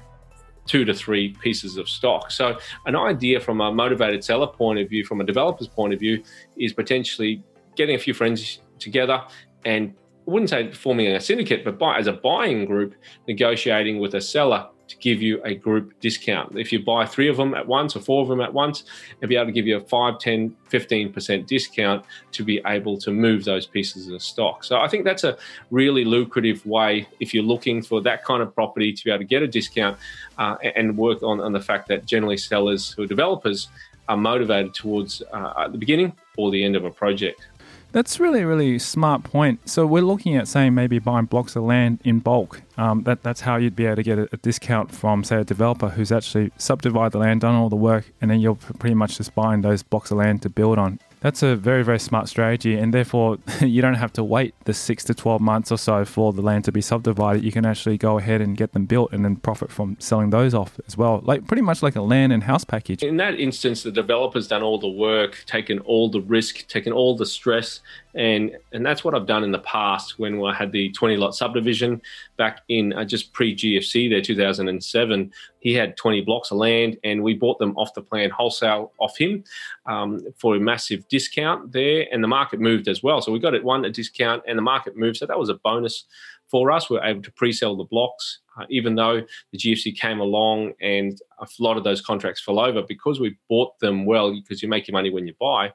two 0.65 0.85
to 0.85 0.93
three 0.93 1.33
pieces 1.41 1.77
of 1.77 1.87
stock. 1.87 2.31
So, 2.31 2.57
an 2.85 2.95
idea 2.95 3.39
from 3.39 3.61
a 3.61 3.71
motivated 3.71 4.23
seller 4.23 4.47
point 4.47 4.79
of 4.79 4.89
view, 4.89 5.05
from 5.05 5.21
a 5.21 5.23
developer's 5.23 5.67
point 5.67 5.93
of 5.93 5.99
view, 5.99 6.23
is 6.57 6.73
potentially 6.73 7.43
getting 7.75 7.95
a 7.95 7.99
few 7.99 8.13
friends 8.13 8.61
together 8.79 9.21
and 9.65 9.93
I 10.27 10.31
wouldn't 10.31 10.49
say 10.49 10.71
forming 10.71 11.07
a 11.07 11.19
syndicate, 11.19 11.63
but 11.63 11.77
by, 11.77 11.99
as 11.99 12.07
a 12.07 12.13
buying 12.13 12.65
group, 12.65 12.95
negotiating 13.27 13.99
with 13.99 14.15
a 14.15 14.21
seller 14.21 14.67
to 14.87 14.97
give 14.97 15.21
you 15.21 15.41
a 15.43 15.55
group 15.55 15.99
discount. 15.99 16.57
If 16.57 16.71
you 16.71 16.83
buy 16.83 17.05
three 17.05 17.27
of 17.27 17.37
them 17.37 17.53
at 17.53 17.67
once 17.67 17.95
or 17.95 17.99
four 17.99 18.21
of 18.21 18.27
them 18.27 18.41
at 18.41 18.53
once, 18.53 18.83
they'll 19.19 19.29
be 19.29 19.35
able 19.35 19.47
to 19.47 19.51
give 19.51 19.67
you 19.67 19.77
a 19.77 19.81
5, 19.81 20.19
10, 20.19 20.55
15% 20.69 21.47
discount 21.47 22.05
to 22.31 22.43
be 22.43 22.61
able 22.65 22.97
to 22.99 23.11
move 23.11 23.43
those 23.43 23.65
pieces 23.65 24.07
of 24.07 24.21
stock. 24.21 24.63
So 24.63 24.79
I 24.79 24.87
think 24.87 25.03
that's 25.03 25.23
a 25.23 25.37
really 25.71 26.05
lucrative 26.05 26.65
way 26.65 27.07
if 27.19 27.33
you're 27.33 27.43
looking 27.43 27.81
for 27.81 28.01
that 28.01 28.23
kind 28.23 28.41
of 28.41 28.53
property 28.53 28.93
to 28.93 29.03
be 29.03 29.11
able 29.11 29.19
to 29.19 29.25
get 29.25 29.41
a 29.41 29.47
discount 29.47 29.97
uh, 30.37 30.55
and 30.75 30.97
work 30.97 31.23
on, 31.23 31.39
on 31.39 31.51
the 31.53 31.61
fact 31.61 31.87
that 31.87 32.05
generally 32.05 32.37
sellers 32.37 32.91
who 32.91 33.03
are 33.03 33.07
developers 33.07 33.69
are 34.07 34.17
motivated 34.17 34.73
towards 34.73 35.21
uh, 35.33 35.53
at 35.57 35.71
the 35.71 35.77
beginning 35.77 36.13
or 36.37 36.51
the 36.51 36.63
end 36.63 36.75
of 36.75 36.85
a 36.85 36.91
project. 36.91 37.47
That's 37.95 38.19
really, 38.19 38.43
really 38.43 38.77
smart 38.77 39.23
point. 39.23 39.69
So 39.69 39.85
we're 39.85 40.03
looking 40.03 40.35
at 40.35 40.49
saying 40.49 40.73
maybe 40.75 40.99
buying 40.99 41.27
blocks 41.27 41.55
of 41.55 41.63
land 41.63 42.01
in 42.03 42.19
bulk. 42.19 42.61
Um, 42.77 43.03
that 43.03 43.23
that's 43.23 43.39
how 43.39 43.55
you'd 43.55 43.73
be 43.73 43.85
able 43.85 43.95
to 43.95 44.03
get 44.03 44.19
a, 44.19 44.27
a, 44.33 44.37
discount 44.37 44.93
from, 44.93 45.23
say, 45.23 45.37
a 45.37 45.45
developer 45.45 45.87
who's 45.87 46.11
actually 46.11 46.51
subdivided 46.57 47.13
the 47.13 47.19
land, 47.19 47.39
done 47.39 47.55
all 47.55 47.69
the 47.69 47.77
work, 47.77 48.11
and 48.19 48.29
then 48.29 48.41
you're 48.41 48.55
pretty 48.55 48.95
much 48.95 49.15
just 49.15 49.33
buying 49.33 49.61
those 49.61 49.81
blocks 49.81 50.11
of 50.11 50.17
land 50.17 50.41
to 50.41 50.49
build 50.49 50.77
on. 50.77 50.99
That's 51.25 51.41
a 51.41 51.55
very, 51.55 51.83
very 51.83 51.97
smart 51.97 52.29
strategy, 52.29 52.77
and 52.77 52.93
therefore 52.93 53.39
you 53.59 53.81
don't 53.81 53.95
have 53.95 54.13
to 54.13 54.23
wait 54.23 54.53
the 54.65 54.75
six 54.75 55.03
to 55.05 55.15
12 55.15 55.41
months 55.41 55.71
or 55.71 55.77
so 55.79 56.05
for 56.05 56.31
the 56.31 56.43
land 56.43 56.65
to 56.65 56.71
be 56.71 56.81
subdivided. 56.81 57.43
You 57.43 57.51
can 57.51 57.65
actually 57.65 57.97
go 57.97 58.19
ahead 58.19 58.41
and 58.41 58.55
get 58.55 58.73
them 58.73 58.85
built 58.85 59.11
and 59.11 59.25
then 59.25 59.37
profit 59.37 59.71
from 59.71 59.97
selling 59.99 60.29
those 60.29 60.53
off 60.53 60.79
as 60.85 60.95
well. 60.95 61.21
Like 61.23 61.47
pretty 61.47 61.63
much 61.63 61.81
like 61.81 61.95
a 61.95 62.01
land 62.03 62.31
and 62.31 62.43
house 62.43 62.63
package. 62.63 63.01
In 63.01 63.17
that 63.17 63.39
instance, 63.39 63.81
the 63.81 63.91
developer's 63.91 64.47
done 64.47 64.61
all 64.61 64.77
the 64.77 64.87
work, 64.87 65.43
taken 65.47 65.79
all 65.79 66.11
the 66.11 66.21
risk, 66.21 66.67
taken 66.67 66.93
all 66.93 67.17
the 67.17 67.25
stress, 67.25 67.79
and 68.15 68.57
and 68.71 68.85
that's 68.85 69.03
what 69.03 69.13
I've 69.13 69.25
done 69.25 69.43
in 69.43 69.51
the 69.51 69.59
past 69.59 70.17
when 70.17 70.41
I 70.43 70.53
had 70.53 70.71
the 70.71 70.91
20 70.91 71.17
lot 71.17 71.35
subdivision 71.35 72.01
back 72.37 72.61
in 72.69 72.93
uh, 72.93 73.03
just 73.03 73.33
pre 73.33 73.55
GFC 73.55 74.09
there 74.09 74.21
2007 74.21 75.31
he 75.59 75.73
had 75.73 75.97
20 75.97 76.21
blocks 76.21 76.51
of 76.51 76.57
land 76.57 76.97
and 77.03 77.21
we 77.23 77.33
bought 77.33 77.59
them 77.59 77.75
off 77.75 77.93
the 77.93 78.01
plan 78.01 78.29
wholesale 78.29 78.93
off 78.99 79.17
him 79.17 79.43
um, 79.85 80.21
for 80.37 80.55
a 80.55 80.59
massive 80.59 81.07
discount 81.07 81.71
there 81.71 82.05
and 82.11 82.23
the 82.23 82.27
market 82.27 82.59
moved 82.59 82.87
as 82.87 83.01
well. 83.01 83.19
So 83.19 83.31
we 83.31 83.39
got 83.39 83.55
it 83.55 83.63
one 83.63 83.83
a 83.83 83.89
discount 83.89 84.43
and 84.47 84.57
the 84.57 84.61
market 84.61 84.95
moved. 84.95 85.17
So 85.17 85.25
that 85.25 85.39
was 85.39 85.49
a 85.49 85.55
bonus 85.55 86.05
for 86.49 86.71
us. 86.71 86.89
We 86.89 86.97
were 86.97 87.03
able 87.03 87.23
to 87.23 87.31
pre-sell 87.31 87.75
the 87.75 87.83
blocks 87.83 88.41
uh, 88.59 88.65
even 88.69 88.95
though 88.95 89.23
the 89.51 89.57
GFC 89.57 89.97
came 89.97 90.19
along 90.19 90.73
and 90.81 91.19
a 91.39 91.47
lot 91.59 91.77
of 91.77 91.83
those 91.83 91.99
contracts 91.99 92.41
fell 92.41 92.59
over 92.59 92.83
because 92.83 93.19
we 93.19 93.35
bought 93.49 93.77
them 93.79 94.05
well 94.05 94.33
because 94.33 94.61
you 94.61 94.69
make 94.69 94.87
your 94.87 94.93
money 94.93 95.09
when 95.09 95.27
you 95.27 95.33
buy 95.39 95.73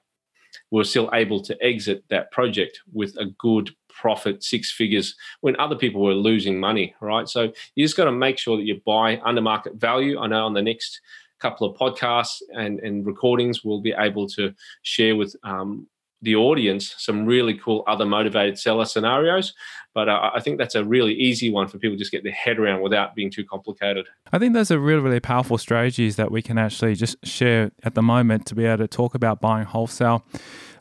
we're 0.71 0.85
still 0.85 1.11
able 1.13 1.41
to 1.43 1.57
exit 1.63 2.05
that 2.09 2.31
project 2.31 2.81
with 2.93 3.17
a 3.19 3.27
good 3.39 3.71
profit, 3.89 4.43
six 4.43 4.73
figures, 4.73 5.15
when 5.41 5.59
other 5.59 5.77
people 5.77 6.03
were 6.03 6.15
losing 6.15 6.59
money, 6.59 6.95
right? 7.01 7.29
So 7.29 7.53
you 7.75 7.85
just 7.85 7.97
got 7.97 8.05
to 8.05 8.13
make 8.13 8.39
sure 8.39 8.57
that 8.57 8.67
you 8.67 8.81
buy 8.87 9.21
under 9.25 9.41
market 9.41 9.75
value. 9.75 10.19
I 10.19 10.27
know 10.27 10.47
on 10.47 10.55
the 10.55 10.63
next 10.63 11.01
couple 11.41 11.69
of 11.69 11.77
podcasts 11.77 12.41
and, 12.55 12.79
and 12.81 13.07
recordings, 13.07 13.65
we'll 13.65 13.81
be 13.81 13.95
able 13.97 14.29
to 14.29 14.55
share 14.83 15.17
with 15.17 15.35
um, 15.43 15.87
the 16.23 16.37
audience 16.37 16.95
some 16.99 17.25
really 17.25 17.55
cool 17.55 17.85
other 17.87 18.05
motivated 18.05 18.59
seller 18.59 18.85
scenarios. 18.85 19.55
But 19.95 20.09
uh, 20.09 20.31
I 20.35 20.41
think 20.41 20.59
that's 20.59 20.77
a 20.77 20.85
really 20.85 21.15
easy 21.15 21.51
one 21.51 21.67
for 21.67 21.79
people 21.79 21.97
to 21.97 21.99
just 21.99 22.13
get 22.13 22.23
their 22.23 22.33
head 22.33 22.59
around 22.59 22.81
without 22.81 23.15
being 23.15 23.31
too 23.31 23.45
complicated. 23.45 24.07
I 24.33 24.39
think 24.39 24.55
those 24.55 24.71
are 24.71 24.79
really, 24.79 25.01
really 25.01 25.21
powerful 25.21 25.59
strategies 25.59 26.17
that 26.17 26.31
we 26.31 26.43
can 26.43 26.59
actually 26.59 26.95
just 26.95 27.17
share 27.27 27.73
at 27.83 27.95
the 27.95 28.03
moment 28.03 28.47
to 28.47 28.55
be 28.55 28.67
able 28.67 28.85
to 28.85 28.89
talk 28.89 29.15
about 29.15 29.41
buying 29.41 29.65
wholesale. 29.67 30.25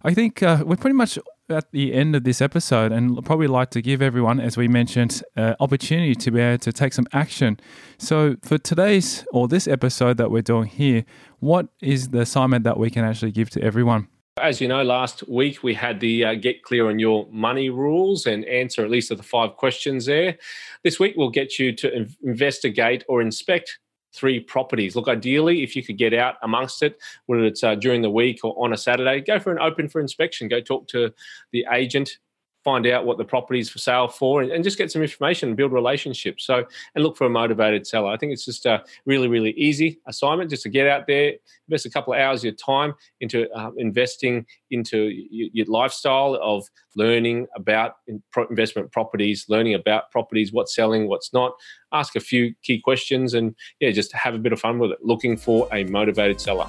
I 0.04 0.14
think 0.14 0.44
uh, 0.44 0.64
we're 0.66 0.78
pretty 0.78 0.96
much 0.96 1.18
at 1.50 1.72
the 1.72 1.94
end 1.94 2.16
of 2.16 2.24
this 2.24 2.42
episode 2.42 2.92
and 2.92 3.26
probably 3.26 3.48
like 3.48 3.72
to 3.72 3.82
give 3.82 4.02
everyone, 4.02 4.40
as 4.40 4.56
we 4.56 4.68
mentioned, 4.68 5.24
uh, 5.36 5.56
opportunity 5.60 6.14
to 6.14 6.32
be 6.32 6.40
able 6.40 6.60
to 6.60 6.72
take 6.72 6.94
some 6.94 7.08
action. 7.12 7.60
So 7.98 8.36
for 8.44 8.58
today's 8.58 9.26
or 9.32 9.48
this 9.48 9.68
episode 9.68 10.18
that 10.18 10.30
we're 10.30 10.44
doing 10.44 10.68
here, 10.68 11.06
what 11.40 11.68
is 11.82 12.10
the 12.10 12.22
assignment 12.22 12.64
that 12.66 12.78
we 12.78 12.92
can 12.92 13.04
actually 13.04 13.32
give 13.32 13.50
to 13.52 13.62
everyone? 13.64 14.08
As 14.42 14.62
you 14.62 14.68
know, 14.68 14.84
last 14.84 15.28
week 15.28 15.64
we 15.64 15.74
had 15.74 16.00
the 16.00 16.26
uh, 16.26 16.34
get 16.36 16.64
clear 16.64 16.90
on 16.90 17.00
your 17.00 17.28
money 17.32 17.70
rules 17.70 18.26
and 18.26 18.46
answer 18.46 18.84
at 18.84 18.90
least 18.90 19.12
of 19.12 19.18
the 19.18 19.24
five 19.24 19.56
questions 19.56 20.06
there. 20.06 20.38
This 20.84 21.00
week 21.00 21.16
we'll 21.18 21.30
get 21.30 21.60
you 21.60 21.76
to 21.78 22.08
investigate 22.24 23.04
or 23.08 23.22
inspect 23.22 23.80
three 24.14 24.40
properties. 24.40 24.96
Look, 24.96 25.08
ideally, 25.08 25.64
if 25.64 25.76
you 25.76 25.84
could 25.84 25.98
get 25.98 26.14
out 26.14 26.36
amongst 26.42 26.82
it, 26.84 26.98
whether 27.28 27.44
it's 27.44 27.64
uh, 27.64 27.76
during 27.76 28.02
the 28.02 28.10
week 28.10 28.44
or 28.44 28.56
on 28.64 28.74
a 28.74 28.78
Saturday, 28.78 29.22
go 29.22 29.40
for 29.40 29.52
an 29.52 29.60
open 29.60 29.88
for 29.88 30.02
inspection. 30.02 30.48
Go 30.48 30.62
talk 30.62 30.88
to 30.90 31.14
the 31.52 31.66
agent 31.72 32.18
find 32.64 32.86
out 32.88 33.06
what 33.06 33.18
the 33.18 33.24
property 33.24 33.60
is 33.60 33.70
for 33.70 33.80
sale 33.80 34.08
for 34.08 34.42
and, 34.42 34.52
and, 34.52 34.64
just 34.64 34.78
get 34.78 34.92
some 34.92 35.02
information 35.02 35.50
and 35.50 35.58
build 35.58 35.72
relationships. 35.72 36.46
So, 36.46 36.66
and 36.94 37.04
look 37.04 37.16
for 37.16 37.26
a 37.26 37.30
motivated 37.30 37.88
seller. 37.88 38.12
I 38.12 38.18
think 38.18 38.34
it's 38.34 38.46
just 38.46 38.66
a 38.66 38.84
really, 39.06 39.28
really 39.28 39.52
easy 39.52 40.00
assignment 40.08 40.50
just 40.50 40.64
to 40.64 40.70
get 40.70 40.88
out 40.88 41.08
there, 41.08 41.34
invest 41.68 41.86
a 41.86 41.90
couple 41.90 42.14
of 42.14 42.20
hours 42.20 42.42
of 42.42 42.46
your 42.46 42.54
time 42.54 42.94
into 43.22 43.50
uh, 43.52 43.72
investing 43.78 44.46
into 44.72 45.10
your, 45.32 45.50
your, 45.54 45.66
lifestyle 45.68 46.38
of 46.42 46.68
learning 46.96 47.48
about 47.56 47.98
investment 48.50 48.92
properties, 48.92 49.46
learning 49.50 49.74
about 49.74 50.12
properties, 50.12 50.52
what's 50.52 50.76
selling, 50.76 51.08
what's 51.08 51.34
not. 51.34 51.54
Ask 51.92 52.16
a 52.16 52.20
few 52.20 52.54
key 52.62 52.80
questions 52.80 53.34
and 53.34 53.56
yeah, 53.80 53.92
just 53.92 54.12
have 54.14 54.36
a 54.36 54.40
bit 54.40 54.54
of 54.54 54.60
fun 54.60 54.80
with 54.80 54.92
it. 54.92 55.00
Looking 55.02 55.38
for 55.38 55.68
a 55.72 55.86
motivated 55.86 56.42
seller. 56.42 56.68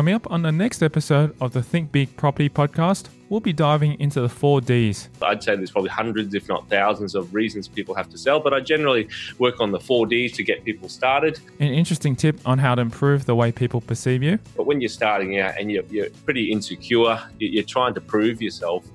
Coming 0.00 0.14
up 0.14 0.30
on 0.30 0.40
the 0.40 0.50
next 0.50 0.82
episode 0.82 1.36
of 1.42 1.52
the 1.52 1.62
Think 1.62 1.92
Big 1.92 2.16
Property 2.16 2.48
podcast, 2.48 3.10
we'll 3.28 3.40
be 3.40 3.52
diving 3.52 4.00
into 4.00 4.22
the 4.22 4.30
four 4.30 4.62
Ds. 4.62 5.10
I'd 5.20 5.42
say 5.42 5.56
there's 5.56 5.72
probably 5.72 5.90
hundreds, 5.90 6.32
if 6.32 6.48
not 6.48 6.70
thousands, 6.70 7.14
of 7.14 7.34
reasons 7.34 7.68
people 7.68 7.94
have 7.94 8.08
to 8.08 8.16
sell, 8.16 8.40
but 8.40 8.54
I 8.54 8.60
generally 8.60 9.10
work 9.38 9.60
on 9.60 9.72
the 9.72 9.78
four 9.78 10.06
Ds 10.06 10.32
to 10.38 10.42
get 10.42 10.64
people 10.64 10.88
started. 10.88 11.38
An 11.58 11.66
interesting 11.66 12.16
tip 12.16 12.40
on 12.46 12.56
how 12.56 12.74
to 12.74 12.80
improve 12.80 13.26
the 13.26 13.34
way 13.34 13.52
people 13.52 13.82
perceive 13.82 14.22
you. 14.22 14.38
But 14.56 14.64
when 14.64 14.80
you're 14.80 14.88
starting 14.88 15.38
out 15.38 15.58
and 15.60 15.70
you're, 15.70 15.84
you're 15.90 16.08
pretty 16.24 16.50
insecure, 16.50 17.20
you're 17.38 17.62
trying 17.62 17.92
to 17.92 18.00
prove 18.00 18.40
yourself, 18.40 18.86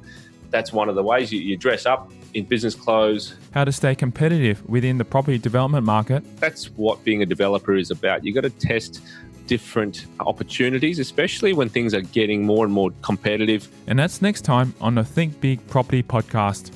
that's 0.49 0.73
one 0.73 0.89
of 0.89 0.95
the 0.95 1.03
ways 1.03 1.31
you, 1.31 1.39
you 1.39 1.55
dress 1.55 1.85
up 1.85 2.11
in 2.33 2.45
business 2.45 2.73
clothes. 2.73 3.35
How 3.51 3.63
to 3.63 3.71
stay 3.71 3.93
competitive 3.93 4.67
within 4.67 4.97
the 4.97 5.05
property 5.05 5.37
development 5.37 5.85
market. 5.85 6.23
That's 6.39 6.65
what 6.71 7.03
being 7.03 7.21
a 7.21 7.25
developer 7.27 7.75
is 7.75 7.91
about. 7.91 8.25
You've 8.25 8.35
got 8.35 8.41
to 8.41 8.49
test 8.49 9.01
different 9.47 10.05
opportunities, 10.19 10.99
especially 10.99 11.53
when 11.53 11.69
things 11.69 11.93
are 11.93 12.01
getting 12.01 12.45
more 12.45 12.65
and 12.65 12.73
more 12.73 12.91
competitive. 13.01 13.67
And 13.87 13.97
that's 13.97 14.21
next 14.21 14.41
time 14.41 14.73
on 14.81 14.95
the 14.95 15.03
Think 15.03 15.39
Big 15.41 15.65
Property 15.67 16.03
podcast. 16.03 16.71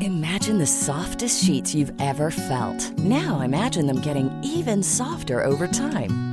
Imagine 0.00 0.58
the 0.58 0.66
softest 0.66 1.44
sheets 1.44 1.74
you've 1.74 1.92
ever 2.00 2.30
felt. 2.30 2.96
Now 2.98 3.40
imagine 3.40 3.86
them 3.86 4.00
getting 4.00 4.30
even 4.42 4.82
softer 4.82 5.44
over 5.44 5.66
time. 5.66 6.31